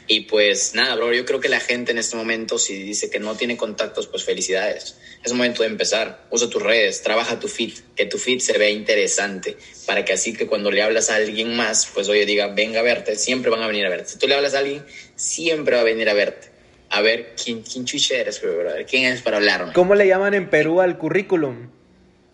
Y 0.05 0.19
pues 0.19 0.75
nada, 0.75 0.95
bro, 0.95 1.11
yo 1.11 1.25
creo 1.25 1.39
que 1.39 1.49
la 1.49 1.59
gente 1.59 1.91
en 1.91 1.97
este 1.97 2.15
momento, 2.15 2.59
si 2.59 2.83
dice 2.83 3.09
que 3.09 3.17
no 3.17 3.35
tiene 3.35 3.57
contactos, 3.57 4.05
pues 4.05 4.23
felicidades. 4.23 4.95
Es 5.25 5.33
momento 5.33 5.63
de 5.63 5.69
empezar. 5.69 6.27
Usa 6.29 6.51
tus 6.51 6.61
redes, 6.61 7.01
trabaja 7.01 7.39
tu 7.39 7.47
feed, 7.47 7.79
que 7.95 8.05
tu 8.05 8.19
feed 8.19 8.37
se 8.37 8.55
vea 8.59 8.69
interesante, 8.69 9.57
para 9.87 10.05
que 10.05 10.13
así 10.13 10.33
que 10.33 10.45
cuando 10.45 10.69
le 10.69 10.83
hablas 10.83 11.09
a 11.09 11.15
alguien 11.15 11.55
más, 11.55 11.89
pues 11.95 12.09
oye, 12.09 12.27
diga, 12.27 12.49
venga 12.49 12.81
a 12.81 12.83
verte, 12.83 13.15
siempre 13.15 13.49
van 13.49 13.63
a 13.63 13.67
venir 13.67 13.87
a 13.87 13.89
verte. 13.89 14.11
Si 14.11 14.19
tú 14.19 14.27
le 14.27 14.35
hablas 14.35 14.53
a 14.53 14.59
alguien, 14.59 14.85
siempre 15.15 15.77
va 15.77 15.81
a 15.81 15.85
venir 15.85 16.07
a 16.09 16.13
verte 16.13 16.52
a 16.93 17.01
ver 17.01 17.33
quién, 17.41 17.63
quién 17.63 17.85
chucha 17.85 18.15
eres, 18.17 18.39
quién 18.87 19.11
es 19.11 19.21
para 19.23 19.37
hablarme. 19.37 19.73
¿Cómo 19.73 19.95
le 19.95 20.07
llaman 20.07 20.35
en 20.35 20.47
Perú 20.49 20.79
al 20.79 20.97
currículum? 20.99 21.69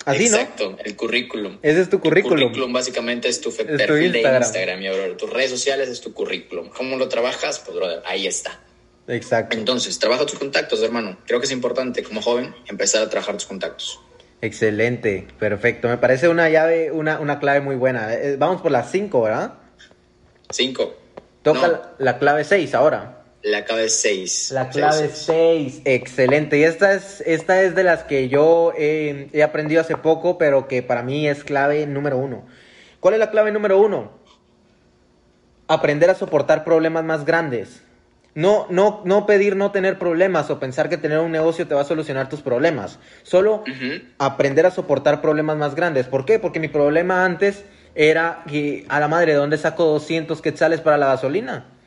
Así, 0.06 0.26
Exacto, 0.26 0.78
el 0.84 0.96
currículum. 0.96 1.60
Ese 1.62 1.82
es 1.82 1.90
tu 1.90 2.00
currículum. 2.00 2.38
El 2.38 2.46
currículum 2.48 2.74
básicamente 2.74 3.30
es 3.30 3.40
tu 3.40 3.56
perfil 3.56 4.12
de 4.12 4.22
Instagram, 4.22 4.80
mi 4.80 4.90
brother. 4.90 5.16
Tus 5.16 5.30
redes 5.30 5.52
sociales 5.52 5.88
es 5.88 6.02
tu 6.02 6.14
currículum. 6.14 6.70
¿Cómo 6.70 6.98
lo 6.98 7.08
trabajas? 7.08 7.60
Pues, 7.60 7.78
brother, 7.78 8.02
ahí 8.06 8.28
está. 8.28 8.60
Exacto. 9.08 9.58
Entonces, 9.58 9.98
trabaja 9.98 10.26
tus 10.26 10.38
contactos, 10.38 10.82
hermano. 10.84 11.18
Creo 11.26 11.40
que 11.40 11.46
es 11.46 11.52
importante 11.52 12.04
como 12.04 12.22
joven 12.22 12.54
empezar 12.68 13.02
a 13.02 13.10
trabajar 13.10 13.36
tus 13.36 13.46
contactos. 13.46 14.00
Excelente, 14.42 15.28
perfecto. 15.40 15.88
Me 15.88 15.98
parece 15.98 16.28
una 16.28 16.50
llave, 16.50 16.92
una, 16.92 17.20
una 17.20 17.40
clave 17.40 17.62
muy 17.62 17.76
buena. 17.76 18.14
Eh, 18.14 18.36
vamos 18.38 18.62
por 18.62 18.72
las 18.72 18.92
cinco, 18.92 19.22
¿verdad? 19.22 19.54
Cinco. 20.50 20.98
Toca 21.44 21.68
la, 21.68 21.94
la 21.98 22.20
clave 22.20 22.44
seis 22.44 22.74
ahora. 22.74 23.19
La 23.42 23.64
clave 23.64 23.88
6. 23.88 24.52
La 24.52 24.70
clave 24.70 25.10
6, 25.14 25.82
excelente. 25.86 26.58
Y 26.58 26.64
esta 26.64 26.94
es, 26.94 27.22
esta 27.26 27.62
es 27.62 27.74
de 27.74 27.84
las 27.84 28.04
que 28.04 28.28
yo 28.28 28.74
he 28.76 29.42
aprendido 29.44 29.82
hace 29.82 29.96
poco, 29.96 30.38
pero 30.38 30.68
que 30.68 30.84
para 30.84 31.04
mí 31.04 31.28
es 31.28 31.44
clave 31.44 31.86
número 31.88 32.18
uno. 32.18 32.46
¿Cuál 33.00 33.14
es 33.14 33.20
la 33.20 33.32
clave 33.32 33.52
número 33.52 33.80
uno? 33.80 34.12
Aprender 35.68 36.10
a 36.10 36.16
soportar 36.16 36.66
problemas 36.66 37.06
más 37.06 37.24
grandes. 37.24 37.82
No, 38.36 38.68
no, 38.70 39.02
no 39.06 39.26
pedir 39.26 39.56
no 39.56 39.72
tener 39.72 39.98
problemas 39.98 40.50
o 40.50 40.60
pensar 40.60 40.90
que 40.90 40.98
tener 40.98 41.20
un 41.20 41.32
negocio 41.32 41.68
te 41.68 41.76
va 41.76 41.82
a 41.82 41.86
solucionar 41.86 42.30
tus 42.30 42.42
problemas. 42.42 43.00
Solo 43.24 43.64
aprender 44.18 44.66
a 44.66 44.72
soportar 44.72 45.22
problemas 45.22 45.58
más 45.58 45.76
grandes. 45.76 46.08
¿Por 46.08 46.26
qué? 46.26 46.40
Porque 46.40 46.60
mi 46.60 46.68
problema 46.68 47.24
antes 47.24 47.64
era 47.96 48.44
que 48.48 48.86
a 48.90 49.00
la 49.00 49.08
madre, 49.08 49.32
¿de 49.32 49.38
dónde 49.38 49.58
saco 49.58 49.86
200 49.86 50.42
quetzales 50.42 50.82
para 50.82 50.98
la 50.98 51.08
gasolina? 51.08 51.79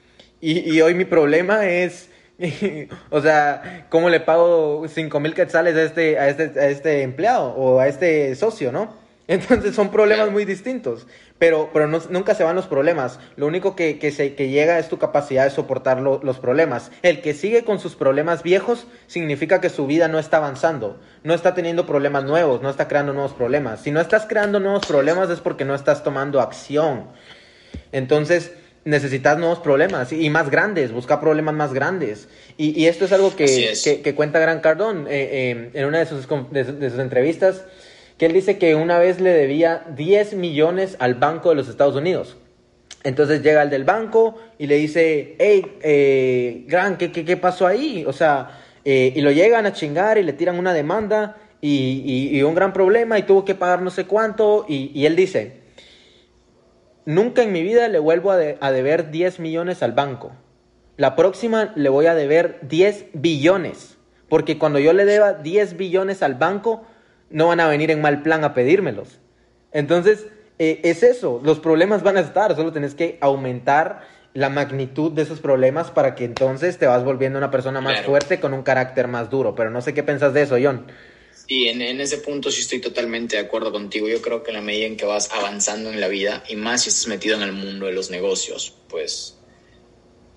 Y, 0.45 0.81
hoy 0.81 0.95
mi 0.95 1.05
problema 1.05 1.69
es, 1.69 2.11
o 3.11 3.21
sea, 3.21 3.87
¿cómo 3.91 4.11
le 4.11 4.19
pago 4.19 4.85
5 4.89 5.21
mil 5.21 5.35
quetzales 5.35 5.77
a 5.77 5.85
este, 5.85 6.19
a, 6.19 6.29
este, 6.29 6.59
a 6.59 6.67
este 6.67 7.03
empleado 7.03 7.51
o 7.51 7.79
a 7.79 7.87
este 7.87 8.35
socio, 8.35 8.73
no? 8.73 8.93
Entonces 9.29 9.77
son 9.77 9.93
problemas 9.93 10.33
muy 10.33 10.45
distintos, 10.45 11.07
pero, 11.39 11.71
pero 11.73 11.87
nunca 11.87 12.35
se 12.35 12.43
van 12.43 12.57
los 12.57 12.67
problemas. 12.67 13.21
Lo 13.37 13.47
único 13.47 13.77
que, 13.77 14.01
que, 14.01 14.11
se, 14.11 14.35
que 14.35 14.49
llega 14.49 14.81
es 14.81 14.89
tu 14.89 14.99
capacidad 14.99 15.45
de 15.45 15.51
soportar 15.51 16.01
los 16.01 16.39
problemas. 16.41 16.91
El 17.03 17.21
que 17.21 17.35
sigue 17.35 17.63
con 17.63 17.79
sus 17.79 17.95
problemas 17.95 18.43
viejos 18.43 18.89
significa 19.07 19.61
que 19.61 19.71
su 19.71 19.87
vida 19.87 20.09
no 20.09 20.19
está 20.19 20.39
avanzando, 20.39 20.99
no 21.23 21.35
está 21.35 21.55
teniendo 21.55 21.87
problemas 21.87 22.25
nuevos, 22.25 22.63
no 22.63 22.69
está 22.69 22.89
creando 22.89 23.13
nuevos 23.13 23.33
problemas. 23.33 23.81
Si 23.83 23.93
no 23.93 24.01
estás 24.01 24.27
creando 24.27 24.59
nuevos 24.59 24.87
problemas 24.87 25.31
es 25.31 25.39
porque 25.39 25.65
no 25.65 25.77
estás 25.77 26.03
tomando 26.03 26.41
acción. 26.41 27.07
Entonces, 27.93 28.53
necesitas 28.85 29.39
nuevos 29.39 29.61
problemas 29.61 30.13
y 30.13 30.29
más 30.31 30.51
grandes, 30.51 30.93
busca 30.93 31.21
problemas 31.21 31.55
más 31.55 31.73
grandes. 31.73 32.29
Y, 32.57 32.87
esto 32.87 33.05
es 33.05 33.13
algo 33.13 33.35
que, 33.35 33.75
que, 34.03 34.15
cuenta 34.15 34.39
Gran 34.39 34.61
Cardón 34.61 35.07
eh, 35.09 35.29
eh, 35.51 35.71
en 35.75 35.85
una 35.87 35.99
de 35.99 36.07
sus, 36.07 36.29
de, 36.51 36.91
sus 36.91 36.99
entrevistas, 36.99 37.65
que 38.19 38.27
él 38.27 38.33
dice 38.33 38.59
que 38.59 38.75
una 38.75 38.99
vez 38.99 39.21
le 39.21 39.31
debía 39.31 39.85
10 39.97 40.35
millones 40.35 40.97
al 40.99 41.15
Banco 41.15 41.51
de 41.51 41.57
los 41.57 41.69
Estados 41.69 41.97
Unidos. 41.97 42.37
Entonces 43.05 43.43
llega 43.43 43.63
el 43.63 43.71
del 43.71 43.83
banco 43.83 44.39
y 44.59 44.69
le 44.69 44.77
dice, 44.77 45.35
hey, 45.41 45.79
eh, 45.83 46.65
Gran, 46.69 46.99
¿qué, 46.99 47.11
¿qué, 47.11 47.25
qué, 47.25 47.37
pasó 47.37 47.67
ahí? 47.67 48.05
O 48.07 48.13
sea, 48.13 48.61
y 48.85 49.21
lo 49.21 49.31
llegan 49.33 49.67
a 49.67 49.73
chingar 49.73 50.19
y 50.19 50.23
le 50.23 50.33
tiran 50.33 50.59
una 50.59 50.73
demanda 50.73 51.37
y, 51.61 52.31
y, 52.33 52.43
un 52.43 52.55
gran 52.55 52.73
problema 52.73 53.19
y 53.19 53.23
tuvo 53.23 53.45
que 53.45 53.57
pagar 53.57 53.83
no 53.83 53.91
sé 53.91 54.05
cuánto. 54.05 54.67
Y, 54.69 54.93
y 54.95 55.07
él 55.07 55.17
dice, 55.17 55.62
Nunca 57.05 57.43
en 57.43 57.53
mi 57.53 57.63
vida 57.63 57.89
le 57.89 57.99
vuelvo 57.99 58.31
a, 58.31 58.37
deber 58.37 59.11
10 59.11 59.41
millones 59.41 59.83
al 59.83 59.93
banco. 59.93 60.33
La 60.97 61.17
próxima 61.17 61.73
le 61.75 61.89
voy 61.89 62.07
a 62.07 62.15
deber 62.15 62.61
10 62.63 63.07
billones. 63.15 63.97
Porque 64.29 64.59
cuando 64.59 64.79
yo 64.79 64.93
le 64.93 65.05
deba 65.05 65.33
10 65.33 65.77
billones 65.77 66.23
al 66.23 66.37
banco, 66.37 66.85
no 67.31 67.49
van 67.49 67.61
a 67.61 67.69
venir 67.69 67.91
en 67.91 68.01
mal 68.01 68.23
plan 68.23 68.45
a 68.45 68.55
pedírmelos. 68.55 69.21
Entonces, 69.73 70.27
eh, 70.59 70.81
es 70.85 71.03
eso. 71.03 71.41
Los 71.43 71.59
problemas 71.59 72.03
van 72.03 72.17
a 72.17 72.21
estar. 72.21 72.55
Solo 72.55 72.73
tenés 72.73 72.95
que 72.95 73.19
aumentar 73.21 74.03
la 74.35 74.49
magnitud 74.49 75.13
de 75.13 75.23
esos 75.23 75.41
problemas 75.41 75.91
para 75.91 76.15
que 76.15 76.25
entonces 76.25 76.79
te 76.79 76.87
vas 76.87 77.05
volviendo 77.05 77.39
una 77.39 77.51
persona 77.51 77.81
más 77.81 78.01
fuerte 78.03 78.41
con 78.41 78.55
un 78.55 78.63
carácter 78.63 79.09
más 79.09 79.29
duro. 79.29 79.55
Pero 79.55 79.71
no 79.71 79.81
sé 79.81 79.93
qué 79.93 80.03
pensás 80.03 80.33
de 80.35 80.43
eso, 80.43 80.57
John. 80.63 80.87
Sí, 81.53 81.69
en, 81.69 82.01
ese 82.01 82.17
punto 82.17 82.51
sí 82.51 82.63
estoy 82.63 82.81
totalmente 82.81 83.37
de 83.37 83.43
acuerdo 83.43 83.73
contigo. 83.73 84.09
Yo 84.09 84.23
creo 84.23 84.43
que 84.43 84.53
en 84.53 84.55
la 84.55 84.63
medida 84.63 84.87
en 84.87 84.97
que 84.97 85.05
vas 85.05 85.31
avanzando 85.33 85.91
en 85.91 86.01
la 86.01 86.09
vida 86.09 86.43
y 86.49 86.57
más 86.57 86.85
si 86.85 86.89
estás 86.89 87.09
metido 87.09 87.37
en 87.37 87.43
el 87.43 87.53
mundo 87.53 87.85
de 87.85 87.93
los 87.93 88.09
negocios, 88.09 88.73
pues 88.89 89.37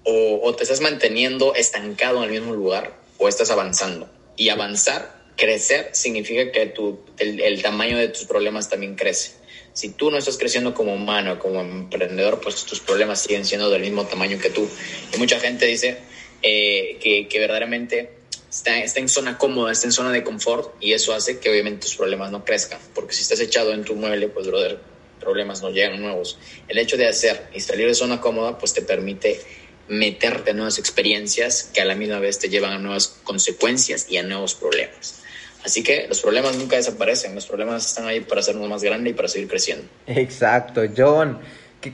o, 0.04 0.54
te 0.58 0.64
estás 0.64 0.82
manteniendo 0.82 1.56
estancado 1.56 2.18
en 2.18 2.24
el 2.26 2.32
mismo 2.32 2.54
lugar 2.54 3.00
o 3.18 3.30
estás 3.30 3.50
avanzando. 3.50 4.10
Y 4.36 4.50
avanzar, 4.50 5.24
crecer, 5.38 5.92
significa 5.94 6.52
que 6.52 6.66
tu, 6.66 7.00
el, 7.18 7.62
tamaño 7.62 7.98
de 7.98 8.10
tus 8.10 8.26
problemas 8.26 8.68
también 8.68 8.96
crece. 8.96 9.36
Si 9.72 9.92
tú 9.92 10.12
no 10.12 10.18
estás 10.18 10.38
creciendo 10.38 10.74
como 10.74 10.94
humano, 10.94 11.40
como 11.40 11.62
emprendedor, 11.62 12.42
pues 12.42 12.66
tus 12.66 12.82
problemas 12.82 13.22
siguen 13.22 13.46
siendo 13.46 13.70
del 13.70 13.84
mismo 13.84 14.06
tamaño 14.06 14.38
que 14.38 14.50
tú. 14.50 14.68
Y 15.14 15.18
mucha 15.18 15.40
gente 15.40 15.66
dice, 15.66 15.98
eh, 16.42 16.98
que, 17.00 17.30
que, 17.30 17.40
verdaderamente 17.40 18.15
está, 18.56 18.80
está 18.80 19.02
en 19.02 19.10
zona 19.10 19.38
cómoda, 19.38 19.72
está 19.72 19.88
en 19.88 19.92
zona 19.92 20.12
de 20.12 20.24
confort 20.24 20.74
y 20.80 20.94
eso 20.94 21.14
hace 21.14 21.40
que 21.40 21.50
obviamente 21.50 21.82
tus 21.82 21.96
problemas 21.96 22.32
no 22.32 22.46
crezcan. 22.46 22.80
Porque 22.94 23.14
si 23.14 23.22
estás 23.22 23.40
echado 23.42 23.74
en 23.74 23.84
tu 23.84 23.96
mueble, 23.96 24.30
pues, 24.30 24.48
brother, 24.48 24.80
problemas 25.20 25.62
no 25.62 25.72
llegan 25.72 26.02
nuevos. 26.02 26.38
El 26.68 26.78
hecho 26.78 26.96
de 26.96 27.08
hacer 27.08 27.48
y 27.54 27.60
salir 27.60 27.88
de 27.88 27.96
zona 27.96 28.22
cómoda, 28.22 28.58
pues 28.58 28.74
te 28.74 28.82
permite 28.82 29.42
meterte 29.88 30.52
en 30.52 30.58
nuevas 30.58 30.80
experiencias 30.80 31.70
que 31.74 31.82
a 31.82 31.86
la 31.86 31.96
misma 31.96 32.20
vez 32.20 32.40
te 32.40 32.50
llevan 32.50 32.72
a 32.72 32.80
nuevas 32.80 33.20
consecuencias 33.24 34.08
y 34.10 34.18
a 34.18 34.24
nuevos 34.24 34.56
problemas. 34.56 35.22
Así 35.64 35.84
que 35.84 36.08
los 36.08 36.22
problemas 36.22 36.56
nunca 36.56 36.76
desaparecen, 36.76 37.36
los 37.36 37.48
problemas 37.48 37.86
están 37.86 38.08
ahí 38.08 38.22
para 38.22 38.42
hacernos 38.42 38.70
más 38.70 38.84
grande 38.84 39.10
y 39.10 39.14
para 39.14 39.28
seguir 39.28 39.48
creciendo. 39.48 39.88
Exacto, 40.08 40.82
John. 40.96 41.40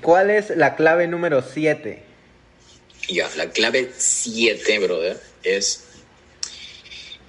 ¿Cuál 0.01 0.29
es 0.29 0.51
la 0.51 0.75
clave 0.75 1.07
número 1.07 1.41
7? 1.41 2.03
Ya, 3.09 3.29
la 3.35 3.49
clave 3.49 3.91
7, 3.97 4.79
brother, 4.79 5.19
es... 5.43 5.85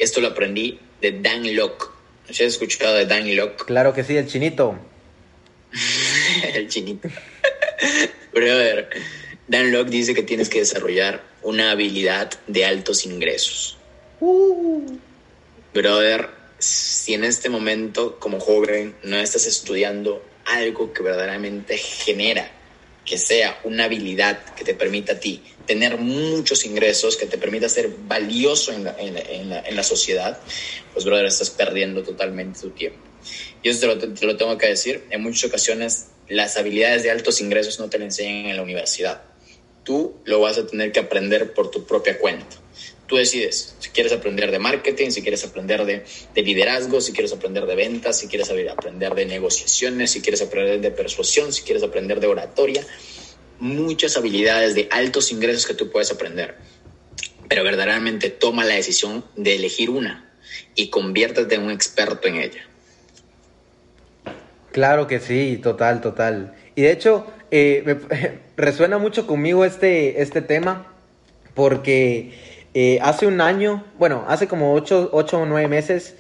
Esto 0.02 0.20
lo 0.20 0.26
aprendí 0.26 0.80
de 1.00 1.12
Dan 1.20 1.54
Locke. 1.54 1.86
¿Has 2.28 2.40
escuchado 2.40 2.96
de 2.96 3.06
Dan 3.06 3.36
Locke? 3.36 3.64
Claro 3.66 3.94
que 3.94 4.02
sí, 4.02 4.16
el 4.16 4.26
chinito. 4.26 4.76
el 6.54 6.66
chinito. 6.66 7.08
brother, 8.34 8.88
Dan 9.46 9.70
Locke 9.70 9.90
dice 9.90 10.12
que 10.12 10.24
tienes 10.24 10.48
que 10.48 10.58
desarrollar 10.58 11.22
una 11.42 11.70
habilidad 11.70 12.32
de 12.48 12.64
altos 12.64 13.06
ingresos. 13.06 13.78
Uh. 14.18 14.98
Brother, 15.72 16.30
si 16.58 17.14
en 17.14 17.22
este 17.22 17.48
momento 17.48 18.18
como 18.18 18.40
joven 18.40 18.96
no 19.04 19.18
estás 19.18 19.46
estudiando 19.46 20.20
algo 20.46 20.92
que 20.92 21.04
verdaderamente 21.04 21.78
genera, 21.78 22.50
que 23.04 23.18
sea 23.18 23.60
una 23.64 23.84
habilidad 23.84 24.44
que 24.54 24.64
te 24.64 24.74
permita 24.74 25.14
a 25.14 25.20
ti 25.20 25.42
tener 25.66 25.98
muchos 25.98 26.64
ingresos, 26.64 27.16
que 27.16 27.26
te 27.26 27.38
permita 27.38 27.68
ser 27.68 27.88
valioso 28.06 28.72
en 28.72 28.84
la, 28.84 28.96
en 28.98 29.16
en 29.16 29.76
la, 29.76 29.82
sociedad, 29.82 30.38
pues, 30.92 31.04
brother, 31.04 31.26
estás 31.26 31.50
perdiendo 31.50 32.02
totalmente 32.02 32.60
tu 32.60 32.70
tiempo. 32.70 32.98
Y 33.62 33.68
eso 33.68 33.80
te 33.80 33.86
lo, 33.86 34.14
te 34.14 34.26
lo 34.26 34.36
tengo 34.36 34.58
que 34.58 34.68
decir, 34.68 35.04
en 35.10 35.22
muchas 35.22 35.44
ocasiones 35.44 36.06
las 36.28 36.56
habilidades 36.56 37.02
de 37.02 37.10
altos 37.10 37.40
ingresos 37.40 37.78
no 37.78 37.88
te 37.88 37.98
las 37.98 38.06
enseñan 38.06 38.46
en 38.46 38.56
la 38.56 38.62
universidad. 38.62 39.22
Tú 39.84 40.16
lo 40.24 40.40
vas 40.40 40.58
a 40.58 40.66
tener 40.66 40.92
que 40.92 41.00
aprender 41.00 41.52
por 41.54 41.70
tu 41.70 41.84
propia 41.84 42.18
cuenta. 42.18 42.61
Tú 43.12 43.18
decides 43.18 43.74
si 43.78 43.90
quieres 43.90 44.10
aprender 44.14 44.50
de 44.50 44.58
marketing, 44.58 45.10
si 45.10 45.20
quieres 45.20 45.44
aprender 45.44 45.84
de, 45.84 46.02
de, 46.34 46.42
liderazgo, 46.42 46.98
si 46.98 47.12
quieres 47.12 47.30
aprender 47.34 47.66
de 47.66 47.74
ventas, 47.74 48.18
si 48.18 48.26
quieres 48.26 48.50
aprender 48.50 49.14
de 49.14 49.26
negociaciones, 49.26 50.12
si 50.12 50.22
quieres 50.22 50.40
aprender 50.40 50.80
de 50.80 50.90
persuasión, 50.90 51.52
si 51.52 51.60
quieres 51.62 51.82
aprender 51.82 52.20
de 52.20 52.28
oratoria. 52.28 52.86
Muchas 53.58 54.16
habilidades 54.16 54.74
de 54.74 54.88
altos 54.90 55.30
ingresos 55.30 55.66
que 55.66 55.74
tú 55.74 55.90
puedes 55.90 56.10
aprender. 56.10 56.54
Pero 57.50 57.62
verdaderamente 57.64 58.30
toma 58.30 58.64
la 58.64 58.76
decisión 58.76 59.22
de 59.36 59.56
elegir 59.56 59.90
una 59.90 60.32
y 60.74 60.88
conviértete 60.88 61.56
en 61.56 61.64
un 61.64 61.70
experto 61.70 62.28
en 62.28 62.36
ella. 62.36 62.66
Claro 64.70 65.06
que 65.06 65.20
sí, 65.20 65.60
total, 65.62 66.00
total. 66.00 66.54
Y 66.74 66.80
de 66.80 66.92
hecho, 66.92 67.26
eh, 67.50 68.40
resuena 68.56 68.96
mucho 68.96 69.26
conmigo 69.26 69.66
este, 69.66 70.22
este 70.22 70.40
tema 70.40 70.94
porque 71.52 72.51
eh, 72.74 72.98
hace 73.02 73.26
un 73.26 73.40
año, 73.40 73.84
bueno, 73.98 74.24
hace 74.28 74.48
como 74.48 74.72
ocho, 74.72 75.10
ocho 75.12 75.40
o 75.40 75.46
nueve 75.46 75.68
meses, 75.68 76.16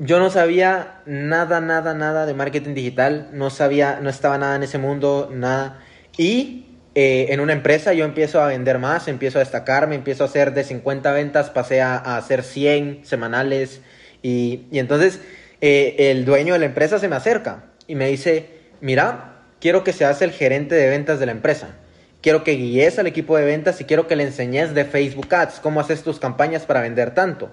yo 0.00 0.18
no 0.18 0.28
sabía 0.30 1.02
nada, 1.06 1.60
nada, 1.60 1.94
nada 1.94 2.26
de 2.26 2.34
marketing 2.34 2.74
digital, 2.74 3.28
no 3.32 3.50
sabía, 3.50 4.00
no 4.02 4.10
estaba 4.10 4.36
nada 4.38 4.56
en 4.56 4.64
ese 4.64 4.78
mundo, 4.78 5.30
nada. 5.32 5.80
Y 6.16 6.78
eh, 6.96 7.26
en 7.30 7.38
una 7.38 7.52
empresa 7.52 7.92
yo 7.92 8.04
empiezo 8.04 8.40
a 8.42 8.48
vender 8.48 8.80
más, 8.80 9.06
empiezo 9.06 9.38
a 9.38 9.40
destacarme, 9.40 9.94
empiezo 9.94 10.24
a 10.24 10.26
hacer 10.26 10.52
de 10.52 10.64
50 10.64 11.12
ventas, 11.12 11.50
pasé 11.50 11.80
a, 11.80 11.96
a 11.96 12.16
hacer 12.16 12.42
100 12.42 13.04
semanales. 13.04 13.80
Y, 14.22 14.66
y 14.72 14.80
entonces 14.80 15.20
eh, 15.60 16.10
el 16.10 16.24
dueño 16.24 16.54
de 16.54 16.58
la 16.58 16.66
empresa 16.66 16.98
se 16.98 17.06
me 17.06 17.14
acerca 17.14 17.66
y 17.86 17.94
me 17.94 18.08
dice, 18.08 18.48
mira, 18.80 19.42
quiero 19.60 19.84
que 19.84 19.92
seas 19.92 20.20
el 20.22 20.32
gerente 20.32 20.74
de 20.74 20.88
ventas 20.88 21.20
de 21.20 21.26
la 21.26 21.32
empresa 21.32 21.76
quiero 22.24 22.42
que 22.42 22.52
guíes 22.52 22.98
al 22.98 23.06
equipo 23.06 23.36
de 23.36 23.44
ventas 23.44 23.82
y 23.82 23.84
quiero 23.84 24.06
que 24.08 24.16
le 24.16 24.22
enseñes 24.22 24.74
de 24.74 24.86
Facebook 24.86 25.32
Ads, 25.32 25.60
cómo 25.60 25.78
haces 25.78 26.02
tus 26.02 26.18
campañas 26.18 26.64
para 26.64 26.80
vender 26.80 27.12
tanto. 27.12 27.50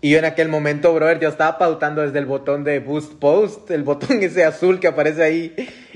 Y 0.00 0.10
yo 0.10 0.18
en 0.20 0.24
aquel 0.26 0.48
momento, 0.48 0.94
brother, 0.94 1.18
yo 1.18 1.28
estaba 1.28 1.58
pautando 1.58 2.02
desde 2.02 2.20
el 2.20 2.26
botón 2.26 2.62
de 2.62 2.78
Boost 2.78 3.14
Post, 3.14 3.72
el 3.72 3.82
botón 3.82 4.18
ese 4.22 4.44
azul 4.44 4.78
que 4.78 4.86
aparece 4.86 5.24
ahí 5.24 5.54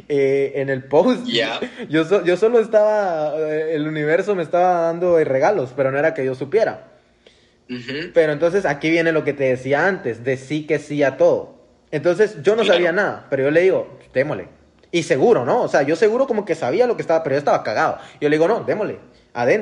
eh, 0.09 0.55
en 0.57 0.71
el 0.71 0.83
post. 0.83 1.25
Yo, 1.89 2.25
yo 2.25 2.37
solo 2.37 2.59
estaba, 2.59 3.39
eh, 3.39 3.77
el 3.77 3.87
universo 3.87 4.35
me 4.35 4.43
estaba 4.43 4.87
dando 4.87 5.17
regalos, 5.23 5.73
pero 5.77 5.93
no 5.93 5.99
era 5.99 6.15
que 6.15 6.25
yo 6.25 6.35
supiera. 6.35 6.89
Pero 8.15 8.33
entonces 8.33 8.65
aquí 8.65 8.91
viene 8.91 9.13
lo 9.13 9.23
que 9.23 9.35
te 9.35 9.45
decía 9.45 9.87
antes, 9.87 10.25
de 10.25 10.37
sí 10.37 10.67
que 10.67 10.81
sí 10.81 11.03
a 11.05 11.17
todo. 11.17 11.61
Entonces 11.93 12.43
yo 12.43 12.57
no 12.57 12.65
sabía 12.65 12.91
nada, 12.91 13.27
pero 13.31 13.45
yo 13.45 13.51
le 13.51 13.61
digo, 13.61 13.99
démosle. 14.15 14.58
Y 14.91 15.03
seguro, 15.03 15.45
¿no? 15.45 15.63
O 15.63 15.69
sea, 15.69 15.83
yo 15.83 15.97
seguro 15.97 16.27
como 16.27 16.45
que 16.45 16.55
sabía 16.55 16.87
lo 16.87 16.97
que 16.97 17.03
estaba, 17.03 17.23
pero 17.23 17.35
yo 17.35 17.39
estaba 17.39 17.63
cagado. 17.63 17.99
Yo 18.21 18.29
le 18.29 18.37
digo, 18.37 18.49
no, 18.49 18.61
démosle, 18.61 18.99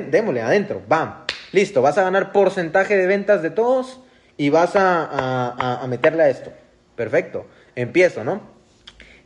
démosle 0.09 0.41
adentro, 0.41 0.81
bam. 0.87 1.25
Listo, 1.51 1.81
vas 1.81 1.97
a 1.97 2.03
ganar 2.03 2.31
porcentaje 2.31 2.95
de 2.95 3.07
ventas 3.07 3.41
de 3.41 3.49
todos 3.49 3.99
y 4.37 4.49
vas 4.49 4.75
a, 4.75 5.81
a, 5.81 5.87
meterle 5.87 6.23
a 6.23 6.29
esto. 6.29 6.51
Perfecto, 6.95 7.45
empiezo, 7.75 8.23
¿no? 8.23 8.41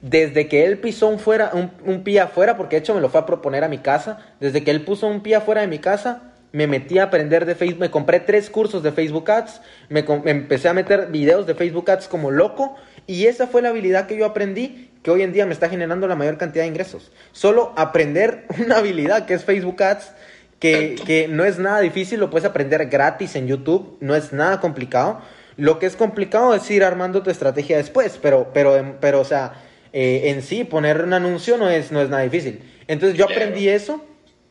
Desde 0.02 0.48
que 0.48 0.66
él 0.66 0.80
pisó 0.80 1.08
un, 1.08 1.20
fuera, 1.20 1.52
un, 1.54 1.72
un 1.86 2.04
pie 2.04 2.20
afuera, 2.20 2.58
porque 2.58 2.76
de 2.76 2.80
hecho 2.80 2.96
me 2.96 3.02
lo 3.02 3.10
fue 3.10 3.22
a 3.22 3.26
proponer 3.26 3.64
a 3.64 3.68
mi 3.68 3.78
casa, 3.78 4.20
desde 4.40 4.64
que 4.64 4.72
él 4.72 4.84
puso 4.84 5.08
un 5.08 5.22
pie 5.22 5.36
afuera 5.36 5.62
de 5.62 5.68
mi 5.68 5.80
casa, 5.80 6.32
me 6.52 6.68
metí 6.68 6.98
a 6.98 7.04
aprender 7.04 7.46
de 7.46 7.56
Facebook, 7.56 7.80
me 7.80 7.92
compré 7.92 8.20
tres 8.20 8.50
cursos 8.50 8.84
de 8.84 8.92
Facebook 8.92 9.30
Ads, 9.30 9.62
me, 9.90 10.04
me, 10.04 10.32
empecé 10.32 10.70
a 10.70 10.74
meter 10.74 11.08
videos 11.08 11.46
de 11.46 11.56
Facebook 11.56 11.90
Ads 11.90 12.08
como 12.08 12.32
loco 12.32 12.76
y 13.08 13.28
esa 13.28 13.48
fue 13.48 13.62
la 13.62 13.70
habilidad 13.70 14.08
que 14.08 14.18
yo 14.18 14.26
aprendí 14.26 14.91
que 15.04 15.12
hoy 15.12 15.22
en 15.24 15.34
día 15.34 15.46
me 15.46 15.54
está 15.54 15.70
generando 15.70 16.08
la 16.08 16.16
mayor 16.16 16.38
cantidad 16.38 16.64
de 16.64 16.70
ingresos. 16.70 17.12
Solo 17.32 17.74
aprender 17.76 18.46
una 18.60 18.78
habilidad 18.78 19.26
que 19.26 19.34
es 19.34 19.44
Facebook 19.44 19.82
Ads, 19.82 20.12
que, 20.60 20.96
que 21.06 21.28
no 21.28 21.44
es 21.44 21.58
nada 21.58 21.80
difícil, 21.80 22.20
lo 22.20 22.30
puedes 22.30 22.48
aprender 22.48 22.88
gratis 22.88 23.36
en 23.36 23.48
YouTube, 23.48 23.98
no 24.00 24.16
es 24.16 24.32
nada 24.32 24.60
complicado. 24.60 25.22
Lo 25.58 25.80
que 25.80 25.86
es 25.86 25.96
complicado 25.96 26.54
es 26.54 26.70
ir 26.70 26.84
armando 26.84 27.24
tu 27.24 27.30
estrategia 27.30 27.78
después, 27.78 28.20
pero, 28.22 28.52
pero, 28.54 28.98
pero 29.02 29.22
o 29.22 29.26
sea, 29.26 29.54
eh, 29.94 30.24
en 30.26 30.42
sí 30.42 30.64
poner 30.64 31.02
un 31.04 31.14
anuncio 31.14 31.58
no 31.58 31.70
es, 31.70 31.92
no 31.92 32.02
es 32.02 32.10
nada 32.10 32.24
difícil. 32.24 32.62
Entonces 32.88 33.18
yo 33.18 33.26
aprendí 33.26 33.70
eso 33.70 34.06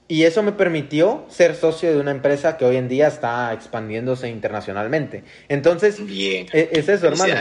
y 0.08 0.24
eso 0.24 0.42
me 0.42 0.52
permitió 0.52 1.24
ser 1.28 1.54
socio 1.54 1.92
de 1.92 2.00
una 2.00 2.10
empresa 2.10 2.56
que 2.56 2.64
hoy 2.64 2.76
en 2.76 2.88
día 2.88 3.06
está 3.06 3.52
expandiéndose 3.52 4.28
internacionalmente. 4.28 5.22
Entonces, 5.48 6.04
Bien. 6.04 6.48
E, 6.52 6.70
es 6.72 6.88
eso, 6.88 7.06
hermano. 7.06 7.34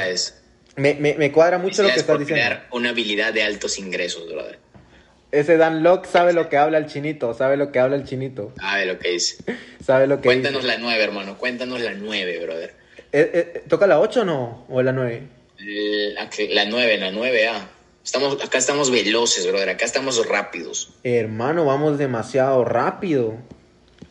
Me, 0.79 0.95
me, 0.95 1.13
me, 1.15 1.31
cuadra 1.31 1.57
mucho 1.57 1.83
lo 1.83 1.89
que 1.89 1.99
estás 1.99 2.17
diciendo. 2.19 2.43
crear 2.43 2.67
una 2.71 2.89
habilidad 2.89 3.33
de 3.33 3.43
altos 3.43 3.77
ingresos, 3.77 4.27
brother. 4.27 4.59
Ese 5.31 5.57
Dan 5.57 5.83
Locke 5.83 6.07
sabe 6.07 6.33
lo 6.33 6.49
que 6.49 6.57
habla 6.57 6.77
el 6.79 6.87
chinito, 6.87 7.33
sabe 7.33 7.55
lo 7.55 7.71
que 7.71 7.79
habla 7.79 7.95
el 7.95 8.03
chinito. 8.03 8.53
Sabe 8.59 8.85
lo 8.85 8.97
que 8.97 9.11
dice. 9.11 9.43
sabe 9.85 10.07
lo 10.07 10.17
que 10.17 10.23
Cuéntanos 10.23 10.63
dice. 10.63 10.75
la 10.75 10.81
nueve, 10.81 11.03
hermano, 11.03 11.37
cuéntanos 11.37 11.81
la 11.81 11.93
nueve, 11.93 12.39
brother. 12.39 12.73
Eh, 13.11 13.31
eh, 13.33 13.63
¿Toca 13.67 13.87
la 13.87 13.99
8 13.99 14.21
o 14.21 14.25
no? 14.25 14.65
¿O 14.69 14.81
la 14.81 14.91
9? 14.91 15.21
La, 16.15 16.29
la 16.49 16.65
9, 16.65 16.97
la 16.97 17.11
9A. 17.11 17.67
Estamos, 18.03 18.43
acá 18.43 18.57
estamos 18.57 18.91
veloces, 18.91 19.47
brother, 19.47 19.69
acá 19.69 19.85
estamos 19.85 20.25
rápidos. 20.27 20.93
Hermano, 21.03 21.65
vamos 21.65 21.97
demasiado 21.97 22.63
rápido. 22.65 23.35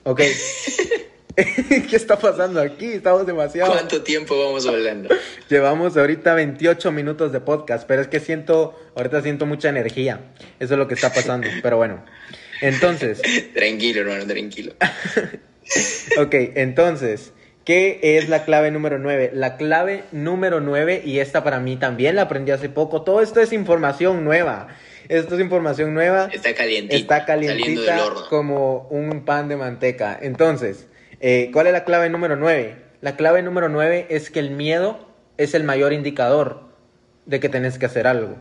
Ok. 0.04 0.20
¿Qué 1.68 1.96
está 1.96 2.18
pasando 2.18 2.60
aquí? 2.60 2.86
Estamos 2.86 3.24
demasiado. 3.26 3.72
¿Cuánto 3.72 4.02
tiempo 4.02 4.36
vamos 4.44 4.66
hablando? 4.66 5.08
Llevamos 5.48 5.96
ahorita 5.96 6.34
28 6.34 6.90
minutos 6.90 7.30
de 7.32 7.40
podcast, 7.40 7.86
pero 7.86 8.02
es 8.02 8.08
que 8.08 8.18
siento, 8.18 8.76
ahorita 8.96 9.22
siento 9.22 9.46
mucha 9.46 9.68
energía. 9.68 10.20
Eso 10.58 10.74
es 10.74 10.78
lo 10.78 10.88
que 10.88 10.94
está 10.94 11.12
pasando, 11.12 11.46
pero 11.62 11.76
bueno. 11.76 12.04
Entonces. 12.60 13.22
tranquilo, 13.54 14.00
hermano, 14.00 14.26
tranquilo. 14.26 14.72
ok, 16.18 16.34
entonces, 16.56 17.32
¿qué 17.64 18.00
es 18.02 18.28
la 18.28 18.44
clave 18.44 18.72
número 18.72 18.98
9? 18.98 19.30
La 19.32 19.56
clave 19.56 20.02
número 20.10 20.60
9, 20.60 21.02
y 21.04 21.20
esta 21.20 21.44
para 21.44 21.60
mí 21.60 21.76
también 21.76 22.16
la 22.16 22.22
aprendí 22.22 22.50
hace 22.50 22.68
poco, 22.68 23.02
todo 23.02 23.22
esto 23.22 23.40
es 23.40 23.52
información 23.52 24.24
nueva. 24.24 24.68
Esto 25.08 25.36
es 25.36 25.40
información 25.40 25.94
nueva. 25.94 26.28
Está 26.32 26.52
calientita. 26.52 26.96
Está 26.96 27.24
calientita 27.24 28.12
como 28.28 28.88
un 28.90 29.24
pan 29.24 29.48
de 29.48 29.56
manteca. 29.56 30.18
Entonces, 30.20 30.88
eh, 31.20 31.50
¿Cuál 31.52 31.66
es 31.66 31.72
la 31.72 31.84
clave 31.84 32.08
número 32.10 32.36
9? 32.36 32.76
La 33.00 33.16
clave 33.16 33.42
número 33.42 33.68
9 33.68 34.06
es 34.10 34.30
que 34.30 34.40
el 34.40 34.50
miedo 34.50 34.98
es 35.36 35.54
el 35.54 35.64
mayor 35.64 35.92
indicador 35.92 36.62
de 37.26 37.40
que 37.40 37.48
tenés 37.48 37.78
que 37.78 37.86
hacer 37.86 38.06
algo. 38.06 38.36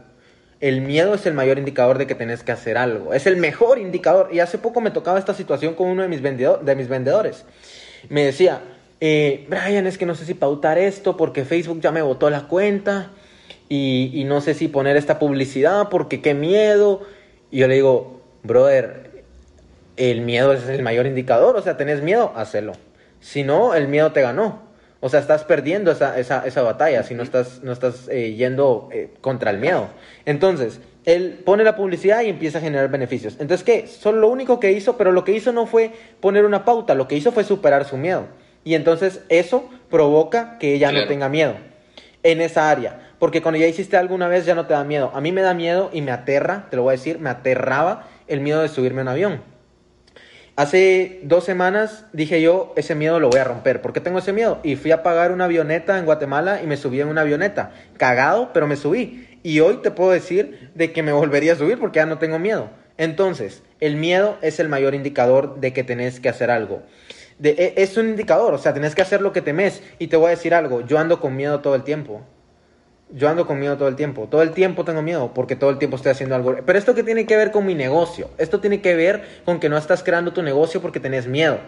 El 0.59 0.81
miedo 0.81 1.13
es 1.13 1.25
el 1.27 1.33
mayor 1.33 1.59
indicador 1.59 1.99
de 1.99 2.07
que 2.07 2.15
tenés 2.15 2.43
que 2.43 2.51
hacer 2.51 2.77
algo. 2.77 3.13
Es 3.13 3.27
el 3.27 3.37
mejor 3.37 3.77
indicador. 3.77 4.29
Y 4.31 4.39
hace 4.39 4.57
poco 4.57 4.81
me 4.81 4.89
tocaba 4.89 5.19
esta 5.19 5.35
situación 5.35 5.75
con 5.75 5.87
uno 5.87 6.01
de 6.01 6.07
mis, 6.07 6.21
vendedor, 6.21 6.65
de 6.65 6.75
mis 6.75 6.87
vendedores. 6.87 7.45
Me 8.09 8.25
decía, 8.25 8.61
eh, 8.99 9.45
Brian, 9.49 9.85
es 9.85 9.99
que 9.99 10.07
no 10.07 10.15
sé 10.15 10.25
si 10.25 10.33
pautar 10.33 10.79
esto 10.79 11.15
porque 11.15 11.45
Facebook 11.45 11.81
ya 11.81 11.91
me 11.91 12.01
botó 12.01 12.29
la 12.31 12.47
cuenta. 12.47 13.11
Y, 13.69 14.11
y 14.13 14.23
no 14.23 14.41
sé 14.41 14.53
si 14.55 14.67
poner 14.67 14.97
esta 14.97 15.19
publicidad 15.19 15.89
porque 15.89 16.21
qué 16.21 16.33
miedo. 16.33 17.01
Y 17.51 17.59
yo 17.59 17.67
le 17.67 17.75
digo, 17.75 18.21
brother, 18.41 19.06
el 19.97 20.21
miedo 20.21 20.53
es 20.53 20.67
el 20.69 20.83
mayor 20.83 21.05
indicador. 21.05 21.55
O 21.55 21.61
sea, 21.61 21.75
tenés 21.77 22.01
miedo, 22.01 22.31
hacelo. 22.35 22.73
Si 23.19 23.43
no, 23.43 23.73
el 23.73 23.87
miedo 23.87 24.11
te 24.11 24.21
ganó. 24.21 24.67
O 24.99 25.09
sea, 25.09 25.19
estás 25.19 25.43
perdiendo 25.43 25.91
esa, 25.91 26.17
esa, 26.17 26.45
esa 26.47 26.61
batalla 26.63 27.03
si 27.03 27.13
no 27.13 27.21
estás, 27.21 27.61
no 27.61 27.71
estás 27.71 28.07
eh, 28.09 28.33
yendo 28.33 28.89
eh, 28.91 29.13
contra 29.21 29.51
el 29.51 29.59
miedo. 29.59 29.89
Entonces, 30.25 30.79
él 31.05 31.41
pone 31.45 31.63
la 31.63 31.75
publicidad 31.75 32.21
y 32.21 32.29
empieza 32.29 32.57
a 32.57 32.61
generar 32.61 32.89
beneficios. 32.89 33.37
Entonces, 33.39 33.63
¿qué? 33.63 33.87
Solo 33.87 34.19
lo 34.21 34.27
único 34.29 34.59
que 34.59 34.71
hizo, 34.71 34.97
pero 34.97 35.11
lo 35.11 35.23
que 35.23 35.33
hizo 35.33 35.51
no 35.51 35.67
fue 35.67 35.91
poner 36.19 36.45
una 36.45 36.65
pauta, 36.65 36.95
lo 36.95 37.07
que 37.07 37.15
hizo 37.15 37.31
fue 37.31 37.43
superar 37.43 37.85
su 37.85 37.97
miedo. 37.97 38.25
Y 38.63 38.73
entonces 38.75 39.21
eso 39.29 39.69
provoca 39.89 40.57
que 40.57 40.73
ella 40.73 40.91
no 40.91 41.07
tenga 41.07 41.29
miedo 41.29 41.55
en 42.23 42.41
esa 42.41 42.69
área. 42.69 43.13
Porque 43.19 43.41
cuando 43.41 43.59
ya 43.59 43.67
hiciste 43.67 43.97
alguna 43.97 44.27
vez 44.27 44.45
ya 44.45 44.55
no 44.55 44.65
te 44.65 44.73
da 44.73 44.83
miedo. 44.83 45.11
A 45.13 45.21
mí 45.21 45.31
me 45.31 45.41
da 45.41 45.53
miedo 45.53 45.89
y 45.93 46.01
me 46.01 46.11
aterra, 46.11 46.67
te 46.69 46.75
lo 46.75 46.83
voy 46.83 46.91
a 46.91 46.97
decir, 46.97 47.19
me 47.19 47.29
aterraba 47.29 48.07
el 48.27 48.41
miedo 48.41 48.61
de 48.61 48.67
subirme 48.67 49.01
a 49.01 49.03
un 49.03 49.07
avión. 49.07 49.56
Hace 50.57 51.19
dos 51.21 51.43
semanas 51.43 52.05
dije 52.13 52.41
yo, 52.41 52.73
ese 52.75 52.95
miedo 52.95 53.19
lo 53.19 53.29
voy 53.29 53.39
a 53.39 53.43
romper. 53.43 53.79
¿Por 53.79 53.93
qué 53.93 54.01
tengo 54.01 54.17
ese 54.17 54.33
miedo? 54.33 54.59
Y 54.63 54.75
fui 54.75 54.89
a 54.89 55.03
pagar 55.03 55.31
una 55.31 55.45
avioneta 55.45 55.99
en 55.99 56.05
Guatemala 56.05 56.63
y 56.63 56.65
me 56.65 56.77
subí 56.77 56.99
en 56.99 57.09
una 57.09 57.21
avioneta. 57.21 57.73
Cagado, 57.97 58.53
pero 58.53 58.65
me 58.65 58.75
subí. 58.75 59.27
Y 59.43 59.59
hoy 59.59 59.83
te 59.83 59.91
puedo 59.91 60.09
decir 60.09 60.71
de 60.73 60.91
que 60.91 61.03
me 61.03 61.11
volvería 61.13 61.53
a 61.53 61.57
subir 61.57 61.77
porque 61.77 61.97
ya 61.97 62.07
no 62.07 62.17
tengo 62.17 62.39
miedo. 62.39 62.71
Entonces, 62.97 63.61
el 63.79 63.97
miedo 63.97 64.39
es 64.41 64.59
el 64.59 64.67
mayor 64.67 64.95
indicador 64.95 65.59
de 65.59 65.73
que 65.73 65.83
tenés 65.83 66.19
que 66.19 66.29
hacer 66.29 66.49
algo. 66.49 66.81
E, 67.43 67.75
es 67.77 67.95
un 67.95 68.09
indicador, 68.09 68.55
o 68.55 68.57
sea, 68.57 68.73
tenés 68.73 68.95
que 68.95 69.03
hacer 69.03 69.21
lo 69.21 69.33
que 69.33 69.43
temes. 69.43 69.83
Y 69.99 70.07
te 70.07 70.17
voy 70.17 70.25
a 70.25 70.29
decir 70.31 70.55
algo, 70.55 70.81
yo 70.81 70.97
ando 70.97 71.21
con 71.21 71.35
miedo 71.35 71.59
todo 71.59 71.75
el 71.75 71.83
tiempo. 71.83 72.23
Yo 73.09 73.29
ando 73.29 73.47
con 73.47 73.59
miedo 73.59 73.77
todo 73.77 73.87
el 73.87 73.95
tiempo. 73.95 74.27
Todo 74.29 74.41
el 74.41 74.51
tiempo 74.51 74.83
tengo 74.83 75.01
miedo 75.01 75.31
porque 75.33 75.55
todo 75.55 75.69
el 75.69 75.77
tiempo 75.77 75.95
estoy 75.95 76.11
haciendo 76.11 76.35
algo. 76.35 76.55
Pero 76.65 76.77
esto 76.77 76.93
que 76.93 77.03
tiene 77.03 77.25
que 77.25 77.37
ver 77.37 77.51
con 77.51 77.65
mi 77.65 77.73
negocio. 77.73 78.29
Esto 78.37 78.59
tiene 78.59 78.81
que 78.81 78.95
ver 78.95 79.23
con 79.45 79.59
que 79.59 79.69
no 79.69 79.77
estás 79.77 80.03
creando 80.03 80.33
tu 80.33 80.43
negocio 80.43 80.81
porque 80.81 80.99
tenés 80.99 81.27
miedo. 81.27 81.59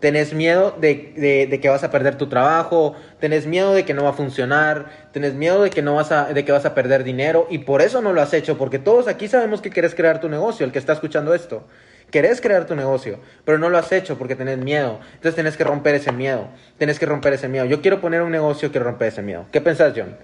Tenés 0.00 0.34
miedo 0.34 0.76
de, 0.78 1.46
de, 1.48 1.60
que 1.60 1.68
vas 1.70 1.82
a 1.82 1.90
perder 1.90 2.16
tu 2.16 2.26
trabajo, 2.28 2.94
tenés 3.20 3.46
miedo 3.46 3.72
de 3.72 3.86
que 3.86 3.94
no 3.94 4.04
va 4.04 4.10
a 4.10 4.12
funcionar, 4.12 5.08
tenés 5.12 5.32
miedo 5.32 5.62
de 5.62 5.70
que, 5.70 5.80
no 5.80 5.94
vas 5.94 6.12
a, 6.12 6.26
de 6.26 6.44
que 6.44 6.52
vas 6.52 6.66
a 6.66 6.74
perder 6.74 7.04
dinero 7.04 7.46
y 7.48 7.58
por 7.58 7.80
eso 7.80 8.02
no 8.02 8.12
lo 8.12 8.20
has 8.20 8.34
hecho, 8.34 8.58
porque 8.58 8.78
todos 8.78 9.08
aquí 9.08 9.28
sabemos 9.28 9.62
que 9.62 9.70
quieres 9.70 9.94
crear 9.94 10.20
tu 10.20 10.28
negocio, 10.28 10.66
el 10.66 10.72
que 10.72 10.78
está 10.78 10.92
escuchando 10.92 11.32
esto. 11.32 11.64
Querés 12.10 12.42
crear 12.42 12.66
tu 12.66 12.76
negocio, 12.76 13.18
pero 13.46 13.56
no 13.56 13.70
lo 13.70 13.78
has 13.78 13.90
hecho 13.92 14.18
porque 14.18 14.36
tenés 14.36 14.58
miedo. 14.58 15.00
Entonces 15.14 15.36
tenés 15.36 15.56
que 15.56 15.64
romper 15.64 15.94
ese 15.94 16.12
miedo. 16.12 16.48
Tenés 16.76 16.98
que 16.98 17.06
romper 17.06 17.32
ese 17.32 17.48
miedo. 17.48 17.64
Yo 17.64 17.80
quiero 17.80 18.02
poner 18.02 18.20
un 18.20 18.30
negocio, 18.30 18.70
quiero 18.70 18.84
romper 18.84 19.08
ese 19.08 19.22
miedo. 19.22 19.46
¿Qué 19.50 19.62
pensás, 19.62 19.94
John? 19.96 20.16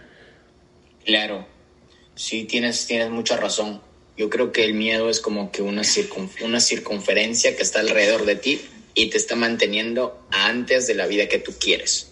Claro, 1.05 1.47
sí, 2.15 2.45
tienes, 2.45 2.87
tienes 2.87 3.11
mucha 3.11 3.37
razón. 3.37 3.81
Yo 4.17 4.29
creo 4.29 4.53
que 4.53 4.65
el 4.65 4.75
miedo 4.75 5.09
es 5.09 5.21
como 5.21 5.51
que 5.51 5.63
una, 5.63 5.83
una 6.43 6.61
circunferencia 6.61 7.57
que 7.57 7.63
está 7.63 7.81
alrededor 7.81 8.27
de 8.27 8.37
ti 8.37 8.61
y 8.95 9.09
te 9.11 9.17
está 9.17 9.37
manteniendo 9.37 10.27
antes 10.31 10.87
de 10.87 10.95
la 10.95 11.07
vida 11.07 11.29
que 11.29 11.39
tú 11.39 11.53
quieres. 11.59 12.11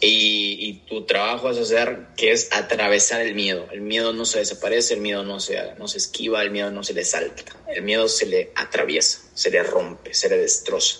Y, 0.00 0.82
tu 0.88 1.04
trabajo 1.04 1.50
es 1.50 1.58
hacer 1.58 2.08
que 2.16 2.30
es 2.30 2.52
atravesar 2.52 3.22
el 3.22 3.34
miedo. 3.34 3.66
El 3.72 3.80
miedo 3.80 4.12
no 4.12 4.24
se 4.24 4.38
desaparece, 4.40 4.94
el 4.94 5.00
miedo 5.00 5.24
no 5.24 5.40
se, 5.40 5.58
no 5.78 5.88
se 5.88 5.98
esquiva, 5.98 6.42
el 6.42 6.50
miedo 6.50 6.70
no 6.70 6.84
se 6.84 6.92
le 6.92 7.04
salta. 7.04 7.42
El 7.68 7.82
miedo 7.82 8.06
se 8.08 8.26
le 8.26 8.52
atraviesa, 8.54 9.20
se 9.34 9.50
le 9.50 9.62
rompe, 9.62 10.12
se 10.12 10.28
le 10.28 10.36
destroza. 10.36 10.98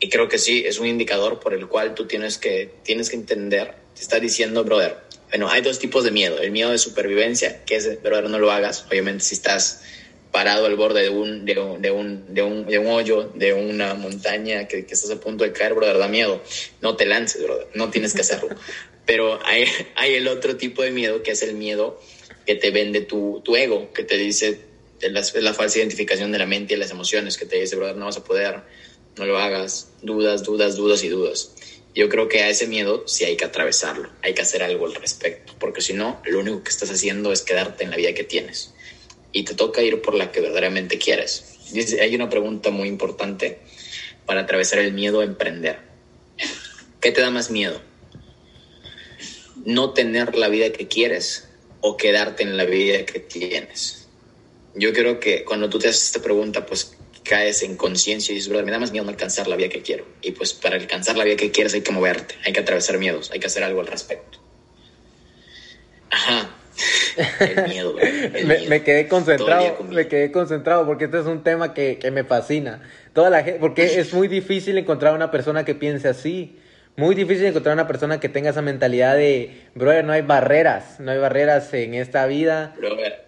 Y 0.00 0.08
creo 0.08 0.28
que 0.28 0.38
sí, 0.38 0.64
es 0.66 0.78
un 0.78 0.86
indicador 0.86 1.38
por 1.38 1.54
el 1.54 1.68
cual 1.68 1.94
tú 1.94 2.06
tienes 2.06 2.38
que, 2.38 2.74
tienes 2.82 3.10
que 3.10 3.16
entender, 3.16 3.74
te 3.94 4.00
está 4.00 4.18
diciendo, 4.18 4.64
brother, 4.64 5.03
bueno, 5.34 5.50
hay 5.50 5.62
dos 5.62 5.80
tipos 5.80 6.04
de 6.04 6.12
miedo. 6.12 6.38
El 6.38 6.52
miedo 6.52 6.70
de 6.70 6.78
supervivencia, 6.78 7.64
que 7.64 7.74
es, 7.74 8.00
brother, 8.00 8.30
no 8.30 8.38
lo 8.38 8.52
hagas. 8.52 8.86
Obviamente 8.88 9.24
si 9.24 9.34
estás 9.34 9.82
parado 10.30 10.66
al 10.66 10.76
borde 10.76 11.02
de 11.02 11.08
un, 11.08 11.44
de 11.44 11.58
un, 11.58 11.82
de 11.82 11.90
un, 11.90 12.32
de 12.32 12.42
un, 12.42 12.66
de 12.66 12.78
un 12.78 12.86
hoyo, 12.86 13.32
de 13.34 13.52
una 13.52 13.94
montaña 13.94 14.68
que, 14.68 14.86
que, 14.86 14.94
estás 14.94 15.10
a 15.10 15.18
punto 15.18 15.42
de 15.42 15.52
caer, 15.52 15.74
brother, 15.74 15.98
da 15.98 16.06
miedo. 16.06 16.40
No 16.82 16.94
te 16.94 17.04
lances, 17.04 17.42
brother, 17.42 17.66
no 17.74 17.90
tienes 17.90 18.14
que 18.14 18.20
hacerlo. 18.20 18.50
Pero 19.06 19.44
hay, 19.44 19.64
hay 19.96 20.14
el 20.14 20.28
otro 20.28 20.56
tipo 20.56 20.84
de 20.84 20.92
miedo 20.92 21.24
que 21.24 21.32
es 21.32 21.42
el 21.42 21.54
miedo 21.56 22.00
que 22.46 22.54
te 22.54 22.70
vende 22.70 23.00
tu, 23.00 23.42
tu 23.44 23.56
ego, 23.56 23.92
que 23.92 24.04
te 24.04 24.16
dice, 24.16 24.60
la, 25.00 25.24
la 25.40 25.52
falsa 25.52 25.78
identificación 25.80 26.30
de 26.30 26.38
la 26.38 26.46
mente 26.46 26.74
y 26.74 26.76
las 26.76 26.92
emociones, 26.92 27.38
que 27.38 27.46
te 27.46 27.58
dice, 27.58 27.74
brother, 27.74 27.96
no 27.96 28.04
vas 28.04 28.18
a 28.18 28.22
poder, 28.22 28.60
no 29.16 29.24
lo 29.24 29.36
hagas, 29.36 29.88
dudas, 30.00 30.44
dudas, 30.44 30.76
dudas 30.76 31.02
y 31.02 31.08
dudas. 31.08 31.50
Yo 31.94 32.08
creo 32.08 32.28
que 32.28 32.42
a 32.42 32.48
ese 32.48 32.66
miedo 32.66 33.04
sí 33.06 33.24
hay 33.24 33.36
que 33.36 33.44
atravesarlo, 33.44 34.10
hay 34.22 34.34
que 34.34 34.42
hacer 34.42 34.64
algo 34.64 34.86
al 34.86 34.96
respecto, 34.96 35.54
porque 35.60 35.80
si 35.80 35.92
no, 35.92 36.20
lo 36.24 36.40
único 36.40 36.64
que 36.64 36.70
estás 36.70 36.90
haciendo 36.90 37.32
es 37.32 37.42
quedarte 37.42 37.84
en 37.84 37.90
la 37.90 37.96
vida 37.96 38.12
que 38.14 38.24
tienes 38.24 38.74
y 39.32 39.44
te 39.44 39.54
toca 39.54 39.82
ir 39.82 40.02
por 40.02 40.14
la 40.14 40.32
que 40.32 40.40
verdaderamente 40.40 40.98
quieres. 40.98 41.56
hay 42.00 42.14
una 42.14 42.28
pregunta 42.28 42.70
muy 42.70 42.88
importante 42.88 43.60
para 44.26 44.42
atravesar 44.42 44.80
el 44.80 44.92
miedo 44.92 45.20
a 45.20 45.24
emprender. 45.24 45.78
¿Qué 47.00 47.12
te 47.12 47.20
da 47.20 47.30
más 47.30 47.50
miedo? 47.50 47.80
¿No 49.64 49.92
tener 49.92 50.36
la 50.36 50.48
vida 50.48 50.72
que 50.72 50.88
quieres 50.88 51.48
o 51.80 51.96
quedarte 51.96 52.42
en 52.42 52.56
la 52.56 52.64
vida 52.64 53.04
que 53.06 53.20
tienes? 53.20 54.08
Yo 54.74 54.92
creo 54.92 55.20
que 55.20 55.44
cuando 55.44 55.68
tú 55.68 55.78
te 55.78 55.88
haces 55.88 56.04
esta 56.04 56.22
pregunta, 56.22 56.66
pues 56.66 56.96
caes 57.24 57.62
en 57.62 57.76
conciencia 57.76 58.32
y 58.32 58.36
dices, 58.36 58.48
brother, 58.48 58.66
me 58.66 58.72
da 58.72 58.78
más 58.78 58.92
miedo 58.92 59.04
no 59.04 59.10
alcanzar 59.10 59.48
la 59.48 59.56
vida 59.56 59.68
que 59.68 59.82
quiero. 59.82 60.06
Y 60.22 60.32
pues 60.32 60.52
para 60.52 60.76
alcanzar 60.76 61.16
la 61.16 61.24
vida 61.24 61.36
que 61.36 61.50
quieres 61.50 61.74
hay 61.74 61.80
que 61.80 61.90
moverte, 61.90 62.36
hay 62.44 62.52
que 62.52 62.60
atravesar 62.60 62.98
miedos, 62.98 63.30
hay 63.32 63.40
que 63.40 63.46
hacer 63.46 63.64
algo 63.64 63.80
al 63.80 63.86
respecto. 63.86 64.38
Ajá, 66.10 66.54
el 67.40 67.68
miedo. 67.68 67.96
me, 68.68 68.82
quedé 68.82 69.08
concentrado, 69.08 69.82
me 69.84 70.06
quedé 70.06 70.30
concentrado 70.30 70.86
porque 70.86 71.06
este 71.06 71.18
es 71.20 71.26
un 71.26 71.42
tema 71.42 71.74
que, 71.74 71.98
me 72.12 72.24
fascina. 72.24 72.82
Toda 73.12 73.30
la 73.30 73.42
gente, 73.42 73.58
porque 73.58 73.98
es 73.98 74.12
muy 74.12 74.28
difícil 74.28 74.78
encontrar 74.78 75.14
una 75.14 75.30
persona 75.30 75.64
que 75.64 75.74
piense 75.74 76.08
así. 76.08 76.58
Muy 76.96 77.16
difícil 77.16 77.46
encontrar 77.46 77.74
una 77.74 77.88
persona 77.88 78.20
que 78.20 78.28
tenga 78.28 78.50
esa 78.50 78.62
mentalidad 78.62 79.16
de, 79.16 79.62
brother, 79.74 80.04
no 80.04 80.12
hay 80.12 80.22
barreras, 80.22 81.00
no 81.00 81.10
hay 81.10 81.18
barreras 81.18 81.74
en 81.74 81.94
esta 81.94 82.24
vida. 82.26 82.72
Brother, 82.76 83.24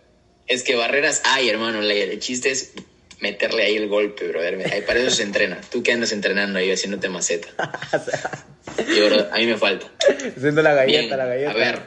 es 0.46 0.62
que 0.62 0.76
barreras 0.76 1.22
hay, 1.24 1.48
hermano. 1.48 1.82
El 1.82 2.18
chiste 2.20 2.52
es 2.52 2.74
meterle 3.20 3.62
ahí 3.64 3.76
el 3.76 3.88
golpe, 3.88 4.28
brother. 4.28 4.84
Para 4.86 5.00
eso 5.00 5.10
se 5.10 5.22
entrena. 5.22 5.60
Tú 5.70 5.82
que 5.82 5.92
andas 5.92 6.12
entrenando 6.12 6.58
ahí 6.58 6.70
haciéndote 6.70 7.08
maceta. 7.08 7.48
a 7.58 9.38
mí 9.38 9.46
me 9.46 9.56
falta. 9.56 9.90
Haciendo 10.36 10.62
la 10.62 10.74
galleta, 10.74 11.16
la 11.16 11.26
galleta. 11.26 11.50
A 11.50 11.54
ver, 11.54 11.82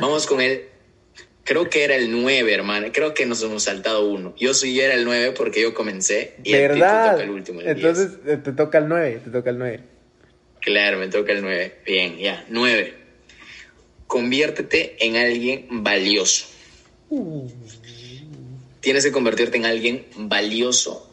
vamos 0.00 0.26
con 0.26 0.40
el 0.40 0.72
Creo 1.44 1.68
que 1.68 1.82
era 1.82 1.96
el 1.96 2.10
9, 2.10 2.54
hermano. 2.54 2.88
Creo 2.92 3.14
que 3.14 3.26
nos 3.26 3.42
hemos 3.42 3.64
saltado 3.64 4.08
uno. 4.08 4.34
Yo 4.38 4.54
sí 4.54 4.78
era 4.80 4.94
el 4.94 5.04
9 5.04 5.32
porque 5.36 5.60
yo 5.60 5.74
comencé. 5.74 6.36
Y 6.44 6.52
¿Verdad? 6.52 7.04
te 7.04 7.10
toca 7.10 7.22
el 7.24 7.30
último. 7.30 7.60
Entonces 7.62 8.12
eh, 8.26 8.36
te 8.36 8.52
toca 8.52 8.78
el 8.78 8.88
9, 8.88 9.20
te 9.24 9.30
toca 9.30 9.50
el 9.50 9.58
9. 9.58 9.80
Claro, 10.60 10.98
me 10.98 11.08
toca 11.08 11.32
el 11.32 11.42
9. 11.42 11.78
Bien, 11.84 12.18
ya. 12.18 12.44
9. 12.48 12.94
Conviértete 14.06 14.96
en 15.00 15.16
alguien 15.16 15.66
valioso. 15.82 16.46
Tienes 18.82 19.04
que 19.04 19.12
convertirte 19.12 19.58
en 19.58 19.64
alguien 19.64 20.08
valioso 20.16 21.08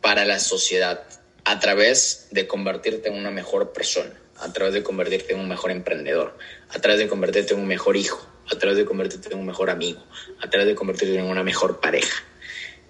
para 0.00 0.24
la 0.24 0.38
sociedad 0.38 1.04
a 1.44 1.60
través 1.60 2.28
de 2.30 2.46
convertirte 2.46 3.10
en 3.10 3.14
una 3.14 3.30
mejor 3.30 3.74
persona, 3.74 4.18
a 4.36 4.50
través 4.54 4.72
de 4.72 4.82
convertirte 4.82 5.34
en 5.34 5.40
un 5.40 5.48
mejor 5.48 5.70
emprendedor, 5.70 6.38
a 6.70 6.78
través 6.78 6.98
de 6.98 7.06
convertirte 7.06 7.52
en 7.52 7.60
un 7.60 7.66
mejor 7.66 7.98
hijo, 7.98 8.26
a 8.50 8.56
través 8.56 8.78
de 8.78 8.86
convertirte 8.86 9.34
en 9.34 9.38
un 9.38 9.44
mejor 9.44 9.68
amigo, 9.68 10.02
a 10.40 10.48
través 10.48 10.66
de 10.66 10.74
convertirte 10.74 11.18
en 11.18 11.26
una 11.26 11.42
mejor 11.42 11.78
pareja. 11.78 12.24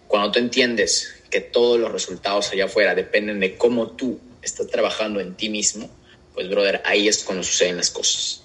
Cuando 0.07 0.31
tú 0.31 0.39
entiendes 0.39 1.13
que 1.29 1.41
todos 1.41 1.81
los 1.81 1.91
resultados 1.91 2.53
allá 2.53 2.67
afuera 2.67 2.95
dependen 2.95 3.41
de 3.41 3.57
cómo 3.57 3.97
tú 3.97 4.21
estás 4.43 4.69
trabajando 4.69 5.19
en 5.19 5.35
ti 5.35 5.49
mismo, 5.49 5.91
pues 6.35 6.49
brother, 6.49 6.83
ahí 6.85 7.09
es 7.09 7.25
cuando 7.25 7.43
suceden 7.43 7.77
las 7.77 7.91
cosas. 7.91 8.45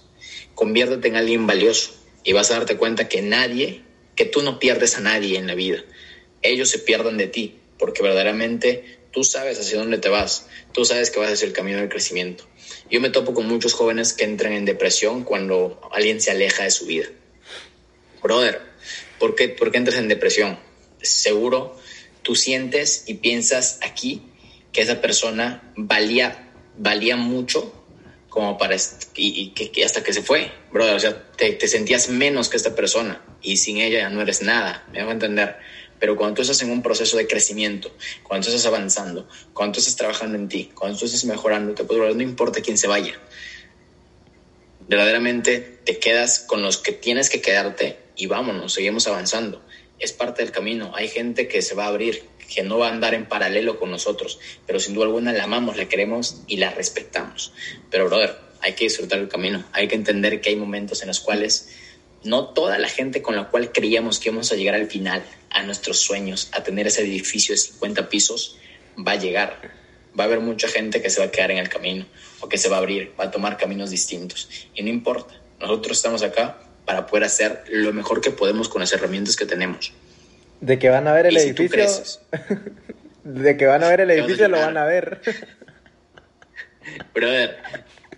Conviértete 0.55 1.09
en 1.09 1.15
alguien 1.15 1.45
valioso 1.45 1.91
y 2.23 2.33
vas 2.33 2.49
a 2.49 2.55
darte 2.55 2.75
cuenta 2.75 3.07
que 3.07 3.21
nadie, 3.21 3.83
que 4.15 4.25
tú 4.25 4.41
no 4.41 4.59
pierdes 4.59 4.97
a 4.97 5.01
nadie 5.01 5.37
en 5.37 5.47
la 5.47 5.55
vida. 5.55 5.83
Ellos 6.41 6.69
se 6.69 6.79
pierdan 6.79 7.17
de 7.17 7.27
ti 7.27 7.59
porque 7.77 8.03
verdaderamente 8.03 8.99
tú 9.11 9.23
sabes 9.23 9.59
hacia 9.59 9.77
dónde 9.77 9.97
te 9.97 10.09
vas, 10.09 10.47
tú 10.71 10.85
sabes 10.85 11.11
que 11.11 11.19
vas 11.19 11.31
hacia 11.31 11.45
el 11.45 11.53
camino 11.53 11.79
del 11.79 11.89
crecimiento. 11.89 12.45
Yo 12.89 12.99
me 13.01 13.09
topo 13.09 13.33
con 13.33 13.47
muchos 13.47 13.73
jóvenes 13.73 14.13
que 14.13 14.23
entran 14.23 14.53
en 14.53 14.65
depresión 14.65 15.23
cuando 15.23 15.79
alguien 15.91 16.21
se 16.21 16.31
aleja 16.31 16.63
de 16.63 16.71
su 16.71 16.85
vida. 16.85 17.07
Brother, 18.21 18.61
¿por 19.19 19.35
qué, 19.35 19.49
por 19.49 19.71
qué 19.71 19.77
entras 19.77 19.97
en 19.97 20.07
depresión? 20.07 20.59
Seguro 21.01 21.77
tú 22.21 22.35
sientes 22.35 23.03
y 23.05 23.15
piensas 23.15 23.79
aquí 23.81 24.23
que 24.71 24.81
esa 24.81 25.01
persona 25.01 25.71
valía, 25.75 26.51
valía 26.77 27.15
mucho 27.15 27.82
como 28.33 28.57
para 28.57 28.75
y, 29.15 29.49
que, 29.49 29.85
hasta 29.85 30.03
que 30.03 30.11
se 30.11 30.23
fue, 30.23 30.51
brother, 30.71 30.95
o 30.95 30.99
sea, 30.99 31.31
te, 31.37 31.51
te, 31.51 31.67
sentías 31.67 32.09
menos 32.09 32.49
que 32.49 32.57
esta 32.57 32.73
persona 32.73 33.21
y 33.43 33.57
sin 33.57 33.77
ella 33.77 33.99
ya 33.99 34.09
no 34.09 34.23
eres 34.23 34.41
nada, 34.41 34.87
me 34.91 35.01
hago 35.01 35.11
entender. 35.11 35.57
Pero 35.99 36.15
cuando 36.15 36.33
tú 36.33 36.41
estás 36.41 36.59
en 36.63 36.71
un 36.71 36.81
proceso 36.81 37.15
de 37.15 37.27
crecimiento, 37.27 37.95
cuando 38.23 38.45
tú 38.47 38.51
estás 38.51 38.65
avanzando, 38.65 39.29
cuando 39.53 39.73
tú 39.73 39.81
estás 39.81 39.97
trabajando 39.97 40.35
en 40.35 40.47
ti, 40.47 40.71
cuando 40.73 40.97
tú 40.97 41.05
estás 41.05 41.25
mejorando, 41.25 41.75
te 41.75 41.83
puedo 41.83 42.11
no 42.11 42.23
importa 42.23 42.61
quién 42.61 42.79
se 42.79 42.87
vaya. 42.87 43.13
Verdaderamente 44.87 45.59
te 45.59 45.99
quedas 45.99 46.39
con 46.39 46.63
los 46.63 46.79
que 46.79 46.91
tienes 46.91 47.29
que 47.29 47.39
quedarte 47.39 47.99
y 48.15 48.25
vámonos, 48.25 48.73
seguimos 48.73 49.05
avanzando. 49.05 49.61
Es 49.99 50.11
parte 50.11 50.41
del 50.41 50.51
camino. 50.51 50.91
Hay 50.95 51.07
gente 51.07 51.47
que 51.47 51.61
se 51.61 51.75
va 51.75 51.85
a 51.85 51.89
abrir, 51.89 52.23
que 52.53 52.63
no 52.63 52.77
va 52.77 52.87
a 52.87 52.91
andar 52.91 53.13
en 53.13 53.25
paralelo 53.25 53.79
con 53.79 53.91
nosotros, 53.91 54.39
pero 54.65 54.79
sin 54.79 54.93
duda 54.93 55.05
alguna 55.05 55.33
la 55.33 55.43
amamos, 55.43 55.77
la 55.77 55.89
queremos 55.89 56.41
y 56.47 56.57
la 56.57 56.71
respetamos. 56.71 57.53
Pero, 57.89 58.05
brother, 58.05 58.37
hay 58.61 58.73
que 58.73 58.85
disfrutar 58.85 59.19
el 59.19 59.27
camino, 59.27 59.63
hay 59.73 59.87
que 59.87 59.95
entender 59.95 60.41
que 60.41 60.49
hay 60.49 60.55
momentos 60.55 61.01
en 61.01 61.09
los 61.09 61.19
cuales 61.19 61.69
no 62.23 62.45
toda 62.49 62.77
la 62.77 62.87
gente 62.87 63.21
con 63.21 63.35
la 63.35 63.49
cual 63.49 63.71
creíamos 63.71 64.19
que 64.19 64.29
íbamos 64.29 64.51
a 64.51 64.55
llegar 64.55 64.75
al 64.75 64.87
final, 64.87 65.23
a 65.49 65.63
nuestros 65.63 65.99
sueños, 65.99 66.49
a 66.53 66.63
tener 66.63 66.87
ese 66.87 67.01
edificio 67.01 67.53
de 67.53 67.59
50 67.59 68.09
pisos, 68.09 68.57
va 68.97 69.13
a 69.13 69.17
llegar. 69.17 69.71
Va 70.17 70.23
a 70.23 70.27
haber 70.27 70.39
mucha 70.39 70.67
gente 70.67 71.01
que 71.01 71.09
se 71.09 71.19
va 71.19 71.27
a 71.27 71.31
quedar 71.31 71.51
en 71.51 71.57
el 71.57 71.69
camino 71.69 72.05
o 72.39 72.47
que 72.47 72.57
se 72.57 72.69
va 72.69 72.77
a 72.77 72.79
abrir, 72.79 73.13
va 73.19 73.25
a 73.25 73.31
tomar 73.31 73.57
caminos 73.57 73.89
distintos. 73.89 74.49
Y 74.75 74.83
no 74.83 74.89
importa, 74.89 75.33
nosotros 75.59 75.97
estamos 75.97 76.23
acá 76.23 76.59
para 76.85 77.07
poder 77.07 77.23
hacer 77.23 77.63
lo 77.69 77.93
mejor 77.93 78.21
que 78.21 78.31
podemos 78.31 78.69
con 78.69 78.81
las 78.81 78.93
herramientas 78.93 79.35
que 79.35 79.45
tenemos. 79.45 79.93
De 80.65 80.79
que 80.79 80.89
van 80.89 81.07
a 81.07 81.13
ver 81.13 81.27
el 81.27 81.37
edificio. 81.37 81.85
de 83.23 83.57
que 83.57 83.65
van 83.65 83.83
a 83.83 83.89
ver 83.89 84.01
el 84.01 84.11
edificio, 84.11 84.47
lo 84.47 84.59
van 84.59 84.77
a 84.77 84.85
ver. 84.85 85.21
Brother, 87.13 87.57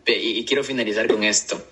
y 0.05 0.45
quiero 0.45 0.63
finalizar 0.63 1.07
con 1.07 1.23
esto 1.23 1.63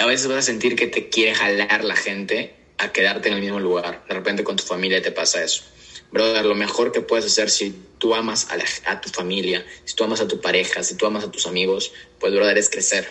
a 0.00 0.06
veces 0.06 0.28
vas 0.28 0.38
a 0.38 0.42
sentir 0.42 0.76
que 0.76 0.86
te 0.86 1.10
quiere 1.10 1.34
jalar 1.34 1.84
la 1.84 1.94
gente 1.94 2.54
a 2.78 2.90
quedarte 2.90 3.28
en 3.28 3.34
el 3.34 3.40
mismo 3.42 3.60
lugar. 3.60 4.04
De 4.08 4.14
repente 4.14 4.44
con 4.44 4.56
tu 4.56 4.64
familia 4.64 5.02
te 5.02 5.12
pasa 5.12 5.42
eso. 5.44 5.62
Brother, 6.10 6.44
lo 6.46 6.54
mejor 6.54 6.90
que 6.90 7.02
puedes 7.02 7.26
hacer 7.26 7.50
si 7.50 7.74
tú 7.98 8.14
amas 8.14 8.48
a, 8.86 9.00
tu 9.00 9.10
familia, 9.10 9.64
si 9.84 9.94
tú 9.94 10.04
amas 10.04 10.20
a 10.22 10.26
tu 10.26 10.40
pareja, 10.40 10.82
si 10.82 10.96
tú 10.96 11.06
amas 11.06 11.24
a 11.24 11.30
tus 11.30 11.46
amigos, 11.46 11.92
pues, 12.18 12.32
brother, 12.32 12.56
es 12.56 12.70
crecer. 12.70 13.08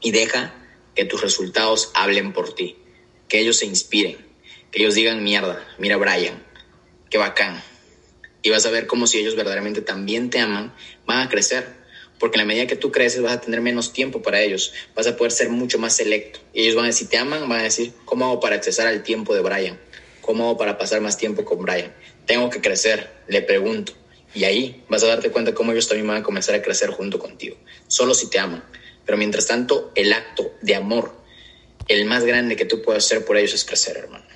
Y 0.00 0.10
deja 0.10 0.54
que 0.94 1.04
tus 1.04 1.20
resultados 1.20 1.90
hablen 1.94 2.32
por 2.32 2.54
ti. 2.54 2.76
Que 3.28 3.40
ellos 3.40 3.58
se 3.58 3.66
inspiren. 3.66 4.16
Que 4.72 4.80
ellos 4.80 4.94
digan, 4.94 5.22
mierda, 5.22 5.64
mira 5.78 5.96
Brian, 5.96 6.42
qué 7.08 7.18
bacán. 7.18 7.62
Y 8.42 8.50
vas 8.50 8.66
a 8.66 8.70
ver 8.70 8.88
como 8.88 9.06
si 9.06 9.18
ellos 9.18 9.36
verdaderamente 9.36 9.82
también 9.82 10.30
te 10.30 10.40
aman, 10.40 10.74
van 11.06 11.20
a 11.20 11.28
crecer 11.28 11.82
porque 12.22 12.36
en 12.36 12.42
la 12.42 12.46
medida 12.46 12.68
que 12.68 12.76
tú 12.76 12.92
creces 12.92 13.20
vas 13.20 13.32
a 13.32 13.40
tener 13.40 13.60
menos 13.60 13.92
tiempo 13.92 14.22
para 14.22 14.40
ellos, 14.40 14.72
vas 14.94 15.08
a 15.08 15.16
poder 15.16 15.32
ser 15.32 15.48
mucho 15.48 15.80
más 15.80 15.96
selecto. 15.96 16.38
Y 16.52 16.62
ellos 16.62 16.76
van 16.76 16.84
a 16.84 16.86
decir, 16.86 17.08
te 17.08 17.18
aman, 17.18 17.48
van 17.48 17.58
a 17.58 17.64
decir, 17.64 17.92
¿cómo 18.04 18.26
hago 18.26 18.38
para 18.38 18.54
accesar 18.54 18.86
al 18.86 19.02
tiempo 19.02 19.34
de 19.34 19.40
Brian? 19.40 19.76
¿Cómo 20.20 20.44
hago 20.44 20.56
para 20.56 20.78
pasar 20.78 21.00
más 21.00 21.16
tiempo 21.16 21.44
con 21.44 21.60
Brian? 21.62 21.92
Tengo 22.24 22.48
que 22.48 22.60
crecer, 22.60 23.10
le 23.26 23.42
pregunto. 23.42 23.92
Y 24.36 24.44
ahí 24.44 24.84
vas 24.88 25.02
a 25.02 25.08
darte 25.08 25.32
cuenta 25.32 25.52
cómo 25.52 25.72
ellos 25.72 25.88
también 25.88 26.06
van 26.06 26.18
a 26.18 26.22
comenzar 26.22 26.54
a 26.54 26.62
crecer 26.62 26.90
junto 26.90 27.18
contigo, 27.18 27.56
solo 27.88 28.14
si 28.14 28.30
te 28.30 28.38
aman. 28.38 28.62
Pero 29.04 29.18
mientras 29.18 29.48
tanto, 29.48 29.90
el 29.96 30.12
acto 30.12 30.54
de 30.60 30.76
amor, 30.76 31.12
el 31.88 32.04
más 32.04 32.24
grande 32.24 32.54
que 32.54 32.66
tú 32.66 32.82
puedes 32.82 33.04
hacer 33.04 33.24
por 33.24 33.36
ellos 33.36 33.52
es 33.52 33.64
crecer, 33.64 33.96
hermano. 33.96 34.31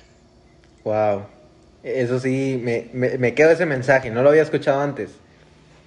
Wow. 0.87 1.27
Eso 1.83 2.17
sí, 2.17 2.61
me, 2.63 2.87
me, 2.93 3.17
me 3.17 3.33
quedo 3.33 3.51
ese 3.51 3.65
mensaje, 3.65 4.09
no 4.09 4.23
lo 4.23 4.29
había 4.29 4.41
escuchado 4.41 4.79
antes. 4.79 5.11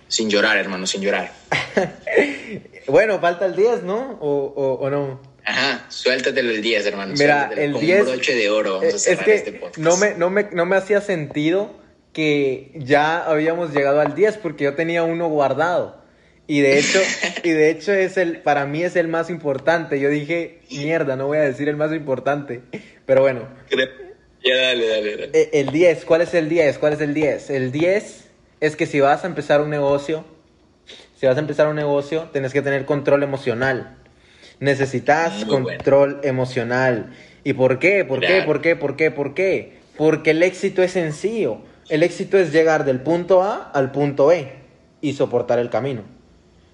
Sin 0.09 0.29
llorar, 0.29 0.59
hermano, 0.59 0.87
sin 0.87 1.01
llorar. 1.01 1.33
bueno, 2.87 3.19
falta 3.19 3.47
el 3.47 3.57
10, 3.57 3.85
¿no? 3.85 4.19
¿O, 4.21 4.79
o, 4.79 4.91
no? 4.91 5.23
Ajá, 5.43 5.87
suéltatelo 5.89 6.51
el 6.51 6.61
10, 6.61 6.87
hermano. 6.87 7.15
Mira, 7.17 7.51
el 7.57 7.73
10. 7.81 8.05
broche 8.05 8.35
de 8.35 8.51
oro. 8.51 8.81
Vamos 8.81 9.07
a 9.07 9.11
es 9.11 9.19
que 9.21 9.35
este 9.35 9.61
No, 9.79 9.97
me, 9.97 10.15
no, 10.17 10.29
me, 10.29 10.49
no 10.53 10.67
me 10.67 10.77
hacía 10.77 11.01
sentido 11.01 11.75
que 12.13 12.73
ya 12.75 13.25
habíamos 13.25 13.73
llegado 13.73 14.01
al 14.01 14.15
10 14.15 14.37
porque 14.37 14.65
yo 14.65 14.75
tenía 14.75 15.03
uno 15.03 15.29
guardado. 15.29 15.99
Y 16.47 16.61
de 16.61 16.79
hecho, 16.79 17.01
y 17.43 17.51
de 17.51 17.71
hecho 17.71 17.95
es 17.95 18.19
el, 18.19 18.43
para 18.43 18.67
mí 18.67 18.83
es 18.83 18.97
el 18.97 19.09
más 19.09 19.31
importante. 19.31 19.99
Yo 19.99 20.11
dije, 20.11 20.61
mierda, 20.71 21.17
no 21.17 21.27
voy 21.27 21.39
a 21.39 21.43
decir 21.43 21.71
el 21.71 21.77
más 21.77 21.91
importante. 21.93 22.61
Pero 23.07 23.23
bueno. 23.23 23.49
Ya, 24.45 24.57
dale, 24.57 24.89
dale, 24.89 25.17
dale. 25.17 25.31
Eh, 25.33 25.51
el 25.55 25.71
10, 25.71 26.05
¿cuál 26.05 26.23
es 26.23 26.35
el 26.35 26.49
10? 26.49 26.79
¿Cuál 26.79 26.95
es 26.95 27.01
el 27.01 27.15
10? 27.15 27.51
El 27.51 27.73
10 27.73 28.25
es 28.61 28.77
que 28.77 28.87
si 28.87 29.01
vas 29.01 29.25
a 29.25 29.27
empezar 29.27 29.61
un 29.61 29.71
negocio, 29.71 30.25
si 31.19 31.27
vas 31.27 31.37
a 31.37 31.41
empezar 31.41 31.69
un 31.69 31.77
negocio, 31.77 32.29
tienes 32.33 32.53
que 32.53 32.63
tener 32.63 32.87
control 32.87 33.23
emocional. 33.23 33.97
Necesitas 34.59 35.45
control 35.45 36.21
emocional. 36.23 37.13
¿Y 37.45 37.55
por 37.55 37.79
qué? 37.79 38.05
¿Por 38.05 38.21
qué? 38.21 38.43
¿Por 38.43 38.61
qué? 38.61 38.77
¿Por 38.77 38.97
qué? 38.97 39.11
¿Por 39.11 39.35
qué? 39.35 39.79
Porque 39.97 40.31
el 40.31 40.43
éxito 40.43 40.83
es 40.83 40.93
sencillo. 40.93 41.59
El 41.89 42.03
éxito 42.03 42.39
es 42.39 42.53
llegar 42.53 42.85
del 42.85 43.01
punto 43.01 43.43
A 43.43 43.71
al 43.71 43.91
punto 43.91 44.27
B 44.27 44.53
y 45.01 45.15
soportar 45.15 45.59
el 45.59 45.71
camino. 45.71 46.03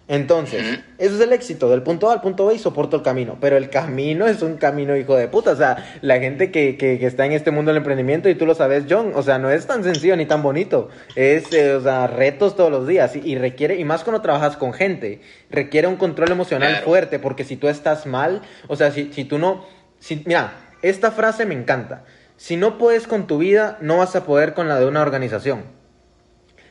Entonces, 0.08 0.80
eso 0.98 1.16
es 1.16 1.20
el 1.20 1.32
éxito, 1.32 1.68
del 1.68 1.82
punto 1.82 2.08
A 2.08 2.12
al 2.12 2.20
punto 2.20 2.46
B 2.46 2.54
y 2.54 2.58
soporto 2.60 2.96
el 2.96 3.02
camino. 3.02 3.38
Pero 3.40 3.56
el 3.56 3.70
camino 3.70 4.26
es 4.28 4.40
un 4.40 4.56
camino 4.56 4.96
hijo 4.96 5.16
de 5.16 5.26
puta. 5.26 5.50
O 5.50 5.56
sea, 5.56 5.98
la 6.00 6.20
gente 6.20 6.52
que, 6.52 6.76
que, 6.76 7.04
está 7.04 7.26
en 7.26 7.32
este 7.32 7.50
mundo 7.50 7.70
del 7.70 7.78
emprendimiento, 7.78 8.28
y 8.28 8.36
tú 8.36 8.46
lo 8.46 8.54
sabes, 8.54 8.84
John, 8.88 9.12
o 9.16 9.22
sea, 9.22 9.38
no 9.38 9.50
es 9.50 9.66
tan 9.66 9.82
sencillo 9.82 10.16
ni 10.16 10.24
tan 10.24 10.44
bonito. 10.44 10.90
Es, 11.16 11.52
eh, 11.52 11.74
o 11.74 11.80
sea, 11.80 12.06
retos 12.06 12.54
todos 12.54 12.70
los 12.70 12.86
días. 12.86 13.16
Y, 13.16 13.34
requiere, 13.36 13.80
y 13.80 13.84
más 13.84 14.04
cuando 14.04 14.22
trabajas 14.22 14.56
con 14.56 14.72
gente, 14.72 15.20
requiere 15.50 15.88
un 15.88 15.96
control 15.96 16.30
emocional 16.30 16.76
fuerte. 16.84 17.18
Porque 17.18 17.42
si 17.42 17.56
tú 17.56 17.66
estás 17.66 18.06
mal, 18.06 18.42
o 18.68 18.76
sea, 18.76 18.92
si, 18.92 19.12
si 19.12 19.24
tú 19.24 19.38
no. 19.38 19.66
Si, 19.98 20.22
mira, 20.24 20.52
esta 20.82 21.10
frase 21.10 21.46
me 21.46 21.54
encanta. 21.54 22.04
Si 22.36 22.56
no 22.56 22.78
puedes 22.78 23.08
con 23.08 23.26
tu 23.26 23.38
vida, 23.38 23.76
no 23.80 23.98
vas 23.98 24.14
a 24.14 24.24
poder 24.24 24.54
con 24.54 24.68
la 24.68 24.78
de 24.78 24.86
una 24.86 25.02
organización. 25.02 25.75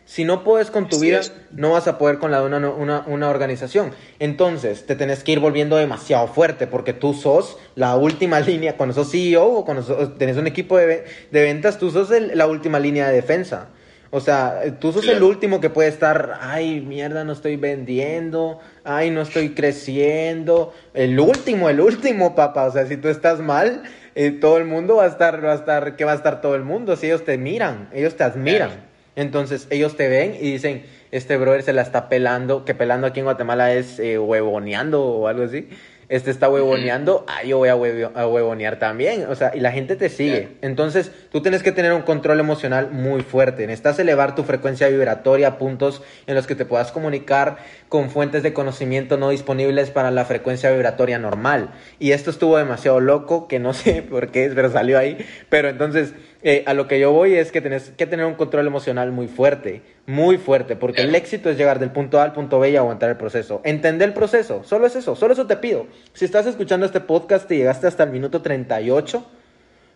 Si 0.06 0.24
no 0.24 0.44
puedes 0.44 0.70
con 0.70 0.88
tu 0.88 1.00
vida, 1.00 1.22
no 1.52 1.72
vas 1.72 1.88
a 1.88 1.98
poder 1.98 2.20
con 2.20 2.30
la 2.30 2.40
de 2.40 2.46
una, 2.46 3.30
organización. 3.30 3.92
Entonces, 4.20 4.86
te 4.86 4.96
tenés 4.96 5.24
que 5.24 5.32
ir 5.32 5.40
volviendo 5.40 5.78
demasiado 5.78 6.28
fuerte 6.28 6.68
porque 6.68 6.94
tú 6.94 7.16
sos 7.16 7.58
la 7.74 7.98
última 7.98 8.40
línea, 8.42 8.78
cuando 8.78 8.94
sos 8.94 9.10
CEO 9.10 9.46
o 9.46 9.66
cuando 9.66 9.84
tenés 10.14 10.38
un 10.38 10.46
equipo 10.46 10.78
de, 10.78 11.06
ventas, 11.32 11.80
tú 11.80 11.90
sos 11.90 12.12
la 12.12 12.46
última 12.46 12.80
línea 12.80 13.08
de 13.08 13.16
defensa. 13.16 13.70
O 14.12 14.22
sea, 14.22 14.62
tú 14.80 14.94
sos 14.94 15.08
el 15.08 15.24
último 15.24 15.60
que 15.60 15.72
puede 15.72 15.90
estar, 15.90 16.38
ay, 16.40 16.82
mierda, 16.82 17.24
no 17.24 17.34
estoy 17.34 17.56
vendiendo, 17.56 18.60
ay, 18.84 19.10
no 19.10 19.22
estoy 19.22 19.56
creciendo. 19.56 20.72
El 20.94 21.20
último, 21.20 21.68
el 21.68 21.82
último, 21.82 22.36
papá. 22.36 22.66
O 22.66 22.72
sea, 22.72 22.86
si 22.86 22.96
tú 22.96 23.10
estás 23.10 23.40
mal, 23.40 23.84
eh, 24.14 24.30
todo 24.30 24.58
el 24.58 24.66
mundo 24.66 24.98
va 24.98 25.06
a 25.06 25.08
estar, 25.08 25.44
va 25.44 25.52
a 25.52 25.56
estar, 25.56 25.96
¿qué 25.96 26.06
va 26.06 26.14
a 26.14 26.16
estar 26.16 26.40
todo 26.42 26.56
el 26.56 26.64
mundo? 26.64 26.96
Si 26.96 27.08
ellos 27.08 27.26
te 27.26 27.38
miran, 27.40 27.90
ellos 27.92 28.16
te 28.16 28.24
admiran. 28.24 28.85
Entonces 29.16 29.68
ellos 29.70 29.96
te 29.96 30.10
ven 30.10 30.36
y 30.36 30.52
dicen, 30.52 30.84
este 31.12 31.38
brother 31.38 31.64
se 31.64 31.74
la 31.74 31.82
está 31.82 32.10
pelando, 32.10 32.66
que 32.66 32.76
pelando 32.76 33.08
aquí 33.08 33.20
en 33.20 33.26
Guatemala 33.26 33.74
es 33.74 34.00
eh, 34.00 34.20
huevoneando 34.20 35.04
o 35.04 35.28
algo 35.28 35.44
así. 35.44 35.70
Este 36.08 36.30
está 36.30 36.50
huevoneando, 36.50 37.26
ah, 37.28 37.44
yo 37.44 37.58
voy 37.58 37.70
a, 37.70 37.76
huevonear 37.76 38.78
también. 38.78 39.26
O 39.28 39.36
sea, 39.36 39.56
y 39.56 39.60
la 39.60 39.72
gente 39.72 39.96
te 39.96 40.10
sigue. 40.10 40.50
Entonces, 40.62 41.12
tú 41.32 41.42
tienes 41.42 41.64
que 41.64 41.72
tener 41.72 41.94
un 41.94 42.04
control 42.04 42.40
emocional 42.40 42.92
muy 42.92 43.24
fuerte. 43.24 43.66
Necesitas 43.66 43.98
elevar 43.98 44.36
tu 44.36 44.44
frecuencia 44.44 44.88
vibratoria 44.88 45.48
a 45.48 45.58
puntos 45.58 46.04
en 46.28 46.36
los 46.36 46.46
que 46.46 46.54
te 46.54 46.66
puedas 46.66 46.92
comunicar 46.92 47.58
con 47.90 48.12
fuentes 48.12 48.44
de 48.44 48.54
conocimiento 48.54 49.18
no 49.18 49.30
disponibles 49.30 49.90
para 49.90 50.12
la 50.12 50.26
frecuencia 50.26 50.70
vibratoria 50.70 51.18
normal. 51.18 51.72
Y 51.98 52.12
esto 52.12 52.30
estuvo 52.30 52.58
demasiado 52.58 53.00
loco, 53.00 53.48
que 53.48 53.58
no 53.58 53.74
sé 53.74 54.02
por 54.10 54.30
qué, 54.30 54.52
pero 54.54 54.72
salió 54.72 55.00
ahí. 55.00 55.18
Pero 55.50 55.70
entonces, 55.70 56.14
eh, 56.48 56.64
a 56.68 56.76
lo 56.76 56.88
que 56.88 57.00
yo 57.00 57.12
voy 57.12 57.34
es 57.34 57.52
que 57.52 57.60
tienes 57.60 57.90
que 57.98 58.06
tener 58.06 58.24
un 58.24 58.36
control 58.36 58.68
emocional 58.68 59.12
muy 59.12 59.28
fuerte, 59.28 59.82
muy 60.06 60.38
fuerte, 60.38 60.76
porque 60.76 61.02
el 61.02 61.16
éxito 61.16 61.50
es 61.50 61.58
llegar 61.58 61.80
del 61.80 61.90
punto 61.90 62.20
A 62.20 62.24
al 62.24 62.34
punto 62.34 62.60
B 62.60 62.70
y 62.70 62.76
aguantar 62.76 63.10
el 63.10 63.18
proceso. 63.18 63.62
Entender 63.64 64.10
el 64.10 64.14
proceso, 64.14 64.62
solo 64.64 64.86
es 64.86 64.96
eso, 64.96 65.16
solo 65.16 65.34
eso 65.34 65.48
te 65.48 65.58
pido. 65.58 65.88
Si 66.14 66.24
estás 66.24 66.46
escuchando 66.46 66.86
este 66.86 67.02
podcast 67.02 67.52
y 67.52 67.58
llegaste 67.58 67.88
hasta 67.88 68.04
el 68.04 68.12
minuto 68.12 68.44
38, 68.44 69.26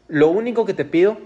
lo 0.08 0.30
único 0.30 0.66
que 0.66 0.74
te 0.74 0.86
pido 0.86 1.20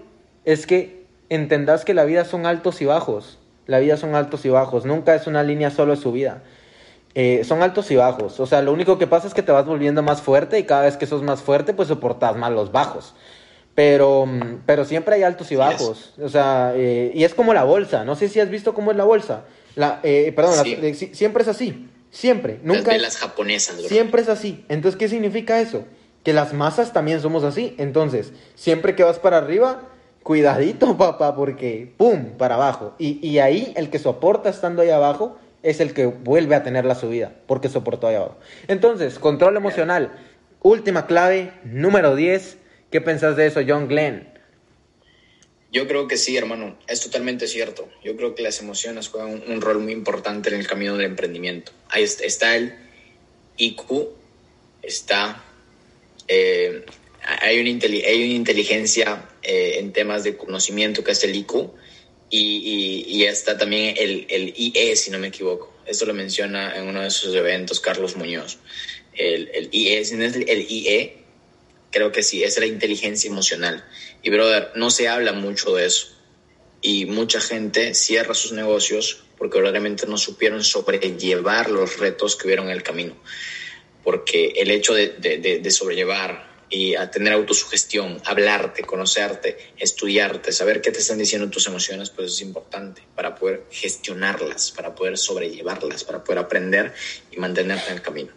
es 0.44 0.66
que 0.66 1.06
entendas 1.30 1.86
que 1.86 1.94
la 1.94 2.04
vida 2.04 2.26
son 2.26 2.44
altos 2.44 2.82
y 2.82 2.84
bajos. 2.84 3.38
La 3.64 3.78
vida 3.78 3.96
son 3.96 4.14
altos 4.14 4.44
y 4.44 4.50
bajos, 4.50 4.84
nunca 4.84 5.14
es 5.14 5.26
una 5.26 5.42
línea 5.42 5.70
solo 5.70 5.96
de 5.96 6.02
subida. 6.02 6.42
Eh, 7.14 7.44
son 7.44 7.62
altos 7.62 7.90
y 7.90 7.96
bajos. 7.96 8.40
O 8.40 8.46
sea, 8.46 8.60
lo 8.60 8.74
único 8.74 8.98
que 8.98 9.06
pasa 9.06 9.26
es 9.26 9.32
que 9.32 9.42
te 9.42 9.52
vas 9.52 9.64
volviendo 9.64 10.02
más 10.02 10.20
fuerte 10.20 10.58
y 10.58 10.64
cada 10.64 10.82
vez 10.82 10.98
que 10.98 11.06
sos 11.06 11.22
más 11.22 11.40
fuerte, 11.40 11.72
pues 11.72 11.88
soportas 11.88 12.36
más 12.36 12.52
los 12.52 12.72
bajos. 12.72 13.14
Pero, 13.74 14.28
pero 14.66 14.84
siempre 14.84 15.16
hay 15.16 15.22
altos 15.24 15.50
y 15.50 15.56
bajos. 15.56 16.14
O 16.22 16.28
sea, 16.28 16.72
eh, 16.76 17.10
y 17.14 17.24
es 17.24 17.34
como 17.34 17.52
la 17.54 17.64
bolsa. 17.64 18.04
No 18.04 18.14
sé 18.14 18.28
si 18.28 18.38
has 18.40 18.48
visto 18.48 18.72
cómo 18.72 18.92
es 18.92 18.96
la 18.96 19.04
bolsa. 19.04 19.44
La, 19.74 20.00
eh, 20.04 20.32
perdón, 20.34 20.64
siempre 20.94 21.42
es 21.42 21.48
así. 21.48 21.88
Siempre. 22.10 22.60
Nunca. 22.62 22.92
Las 22.92 23.02
las 23.02 23.16
japonesas, 23.16 23.76
Siempre 23.82 24.22
es 24.22 24.28
así. 24.28 24.64
Entonces, 24.68 24.96
¿qué 24.96 25.08
significa 25.08 25.60
eso? 25.60 25.84
Que 26.22 26.32
las 26.32 26.52
masas 26.52 26.92
también 26.92 27.20
somos 27.20 27.42
así. 27.42 27.74
Entonces, 27.78 28.32
siempre 28.54 28.94
que 28.94 29.02
vas 29.02 29.18
para 29.18 29.38
arriba, 29.38 29.82
cuidadito, 30.22 30.96
papá, 30.96 31.34
porque 31.34 31.92
¡pum! 31.96 32.36
para 32.38 32.54
abajo. 32.54 32.94
Y, 32.98 33.26
y 33.26 33.40
ahí 33.40 33.72
el 33.76 33.90
que 33.90 33.98
soporta 33.98 34.48
estando 34.48 34.82
ahí 34.82 34.90
abajo 34.90 35.36
es 35.64 35.80
el 35.80 35.94
que 35.94 36.06
vuelve 36.06 36.54
a 36.54 36.62
tener 36.62 36.84
la 36.84 36.94
subida, 36.94 37.32
porque 37.46 37.68
soportó 37.68 38.06
ahí 38.06 38.14
abajo. 38.14 38.36
Entonces, 38.68 39.18
control 39.18 39.56
emocional. 39.56 40.12
Última 40.62 41.06
clave, 41.06 41.52
número 41.64 42.14
10 42.14 42.58
¿Qué 42.94 43.00
pensás 43.00 43.36
de 43.36 43.48
eso, 43.48 43.60
John 43.66 43.88
Glenn? 43.88 44.24
Yo 45.72 45.88
creo 45.88 46.06
que 46.06 46.16
sí, 46.16 46.36
hermano, 46.36 46.78
es 46.86 47.00
totalmente 47.00 47.48
cierto. 47.48 47.90
Yo 48.04 48.14
creo 48.14 48.36
que 48.36 48.42
las 48.44 48.60
emociones 48.60 49.08
juegan 49.08 49.42
un, 49.48 49.60
rol 49.60 49.80
muy 49.80 49.92
importante 49.92 50.50
en 50.50 50.60
el 50.60 50.68
camino 50.68 50.96
del 50.96 51.06
emprendimiento. 51.06 51.72
Ahí 51.88 52.04
está, 52.04 52.54
el 52.54 52.72
IQ, 53.56 54.10
está, 54.80 55.44
eh, 56.28 56.84
hay, 57.40 57.58
una 57.58 57.70
inteligencia 57.70 59.28
eh, 59.42 59.78
en 59.80 59.92
temas 59.92 60.22
de 60.22 60.36
conocimiento 60.36 61.02
que 61.02 61.10
es 61.10 61.24
el 61.24 61.34
IQ, 61.34 61.72
y, 62.30 63.24
está 63.24 63.58
también 63.58 63.96
el, 63.98 64.28
el, 64.28 64.54
IE, 64.56 64.94
si 64.94 65.10
no 65.10 65.18
me 65.18 65.26
equivoco. 65.26 65.74
Esto 65.84 66.06
lo 66.06 66.14
menciona 66.14 66.76
en 66.76 66.86
uno 66.86 67.02
de 67.02 67.10
sus 67.10 67.34
eventos 67.34 67.80
Carlos 67.80 68.14
Muñoz. 68.16 68.58
El, 69.14 69.50
el 69.52 69.68
IE, 69.72 70.04
si 70.04 70.14
no 70.14 70.22
es 70.22 70.36
el 70.36 70.70
IE, 70.70 71.23
creo 71.94 72.10
que 72.10 72.24
sí, 72.24 72.42
es 72.42 72.58
la 72.58 72.66
inteligencia 72.66 73.30
emocional. 73.30 73.84
Y, 74.20 74.30
brother, 74.30 74.72
no 74.74 74.90
se 74.90 75.08
habla 75.08 75.32
mucho 75.32 75.72
de 75.76 75.86
eso. 75.86 76.08
Y 76.82 77.06
mucha 77.06 77.40
gente 77.40 77.94
cierra 77.94 78.34
sus 78.34 78.50
negocios 78.50 79.22
porque 79.38 79.58
verdaderamente 79.58 80.06
no 80.06 80.18
supieron 80.18 80.64
sobrellevar 80.64 81.70
los 81.70 81.98
retos 81.98 82.34
que 82.34 82.48
hubieron 82.48 82.66
en 82.66 82.72
el 82.72 82.82
camino. 82.82 83.16
Porque 84.02 84.54
el 84.56 84.72
hecho 84.72 84.92
de, 84.92 85.10
de, 85.18 85.38
de 85.38 85.70
sobrellevar 85.70 86.52
y 86.68 86.96
a 86.96 87.08
tener 87.10 87.32
autosugestión, 87.32 88.20
hablarte, 88.24 88.82
conocerte, 88.82 89.56
estudiarte, 89.78 90.50
saber 90.50 90.80
qué 90.80 90.90
te 90.90 90.98
están 90.98 91.18
diciendo 91.18 91.48
tus 91.48 91.68
emociones, 91.68 92.10
pues 92.10 92.32
es 92.32 92.40
importante 92.40 93.02
para 93.14 93.36
poder 93.36 93.66
gestionarlas, 93.70 94.72
para 94.72 94.94
poder 94.94 95.16
sobrellevarlas, 95.16 96.02
para 96.02 96.24
poder 96.24 96.40
aprender 96.40 96.92
y 97.30 97.36
mantenerte 97.36 97.90
en 97.90 97.94
el 97.94 98.02
camino. 98.02 98.32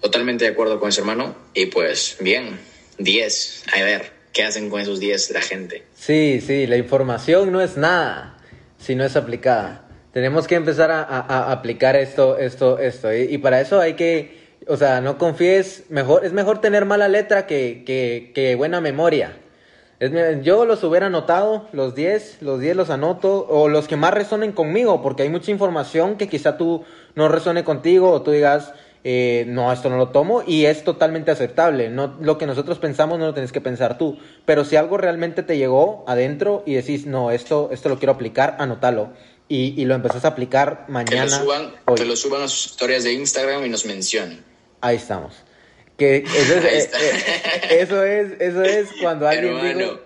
Totalmente 0.00 0.44
de 0.44 0.50
acuerdo 0.50 0.78
con 0.78 0.88
ese 0.90 1.00
hermano 1.00 1.34
y 1.54 1.66
pues 1.66 2.16
bien, 2.20 2.58
10, 2.98 3.64
a 3.74 3.82
ver, 3.82 4.12
¿qué 4.32 4.44
hacen 4.44 4.70
con 4.70 4.80
esos 4.80 5.00
10 5.00 5.30
la 5.30 5.40
gente? 5.40 5.84
Sí, 5.94 6.40
sí, 6.44 6.66
la 6.66 6.76
información 6.76 7.52
no 7.52 7.60
es 7.60 7.76
nada 7.76 8.38
si 8.78 8.94
no 8.94 9.04
es 9.04 9.16
aplicada. 9.16 9.88
Tenemos 10.12 10.46
que 10.46 10.54
empezar 10.54 10.90
a, 10.90 11.52
aplicar 11.52 11.94
esto, 11.94 12.38
esto, 12.38 12.78
esto. 12.78 13.14
y 13.14 13.36
para 13.38 13.60
eso 13.60 13.80
hay 13.80 13.94
que 13.94 14.46
o 14.68 14.76
sea, 14.76 15.00
no 15.00 15.18
confíes, 15.18 15.84
mejor, 15.90 16.24
es 16.24 16.32
mejor 16.32 16.60
tener 16.60 16.84
mala 16.84 17.08
letra 17.08 17.46
que, 17.46 17.82
que, 18.34 18.54
buena 18.56 18.80
memoria. 18.80 19.36
Yo 20.42 20.66
los 20.66 20.84
hubiera 20.84 21.06
anotado, 21.06 21.68
los 21.72 21.94
10, 21.94 22.42
los 22.42 22.60
10 22.60 22.76
los 22.76 22.90
anoto, 22.90 23.46
o 23.48 23.68
los 23.68 23.88
que 23.88 23.96
más 23.96 24.12
resonen 24.12 24.52
conmigo, 24.52 25.02
porque 25.02 25.22
hay 25.22 25.30
mucha 25.30 25.50
información 25.50 26.16
que 26.16 26.28
quizá 26.28 26.58
tú 26.58 26.84
no 27.14 27.28
resone 27.28 27.64
contigo, 27.64 28.10
o 28.10 28.22
tú 28.22 28.32
digas, 28.32 28.74
eh, 29.08 29.44
no, 29.46 29.72
esto 29.72 29.88
no 29.88 29.98
lo 29.98 30.08
tomo, 30.08 30.42
y 30.44 30.64
es 30.64 30.82
totalmente 30.82 31.30
aceptable. 31.30 31.90
No, 31.90 32.16
lo 32.20 32.38
que 32.38 32.44
nosotros 32.44 32.80
pensamos 32.80 33.20
no 33.20 33.26
lo 33.26 33.34
tienes 33.34 33.52
que 33.52 33.60
pensar 33.60 33.98
tú. 33.98 34.18
Pero 34.44 34.64
si 34.64 34.74
algo 34.74 34.96
realmente 34.96 35.44
te 35.44 35.56
llegó 35.56 36.04
adentro 36.08 36.64
y 36.66 36.74
decís, 36.74 37.06
no, 37.06 37.30
esto, 37.30 37.68
esto 37.70 37.88
lo 37.88 37.98
quiero 38.00 38.14
aplicar, 38.14 38.56
anótalo. 38.58 39.12
Y, 39.46 39.80
y 39.80 39.84
lo 39.84 39.94
empezás 39.94 40.24
a 40.24 40.28
aplicar 40.28 40.86
mañana. 40.88 41.22
Que 41.22 41.30
lo, 41.30 41.36
suban, 41.36 41.74
que 41.94 42.04
lo 42.04 42.16
suban 42.16 42.42
a 42.42 42.48
sus 42.48 42.66
historias 42.66 43.04
de 43.04 43.12
Instagram 43.12 43.64
y 43.64 43.68
nos 43.68 43.86
mencionen. 43.86 44.42
Ahí 44.80 44.96
estamos. 44.96 45.34
Que 45.96 46.16
eso 46.16 46.54
es, 46.56 46.84
eh, 46.86 46.90
eh, 46.96 47.78
eso 47.78 48.02
es, 48.02 48.32
eso 48.40 48.64
es 48.64 48.88
cuando 49.00 49.28
alguien 49.28 49.56
Hermano, 49.56 50.00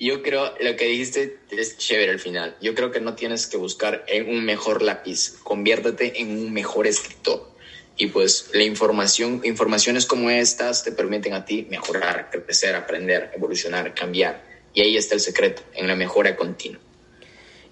yo 0.00 0.22
creo 0.22 0.54
lo 0.62 0.76
que 0.76 0.86
dijiste 0.86 1.40
es 1.50 1.76
chévere 1.76 2.12
al 2.12 2.20
final. 2.20 2.56
Yo 2.62 2.74
creo 2.74 2.90
que 2.90 3.02
no 3.02 3.16
tienes 3.16 3.46
que 3.46 3.58
buscar 3.58 4.02
en 4.08 4.30
un 4.30 4.46
mejor 4.46 4.80
lápiz, 4.80 5.34
conviértete 5.42 6.22
en 6.22 6.30
un 6.30 6.54
mejor 6.54 6.86
escritor. 6.86 7.52
Y 7.96 8.08
pues 8.08 8.50
la 8.52 8.64
información, 8.64 9.40
informaciones 9.44 10.06
como 10.06 10.30
estas 10.30 10.82
te 10.82 10.92
permiten 10.92 11.34
a 11.34 11.44
ti 11.44 11.66
mejorar, 11.70 12.30
crecer, 12.30 12.74
aprender, 12.74 13.30
evolucionar, 13.34 13.94
cambiar. 13.94 14.42
Y 14.72 14.80
ahí 14.82 14.96
está 14.96 15.14
el 15.14 15.20
secreto, 15.20 15.62
en 15.74 15.86
la 15.86 15.94
mejora 15.94 16.34
continua. 16.34 16.80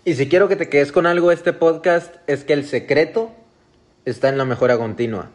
Y 0.04 0.14
si 0.14 0.28
quiero 0.28 0.48
que 0.48 0.56
te 0.56 0.68
quedes 0.68 0.92
con 0.92 1.06
algo 1.06 1.32
este 1.32 1.52
podcast, 1.52 2.16
es 2.26 2.44
que 2.44 2.52
el 2.52 2.66
secreto 2.66 3.32
está 4.04 4.28
en 4.28 4.38
la 4.38 4.44
mejora 4.44 4.78
continua. 4.78 5.30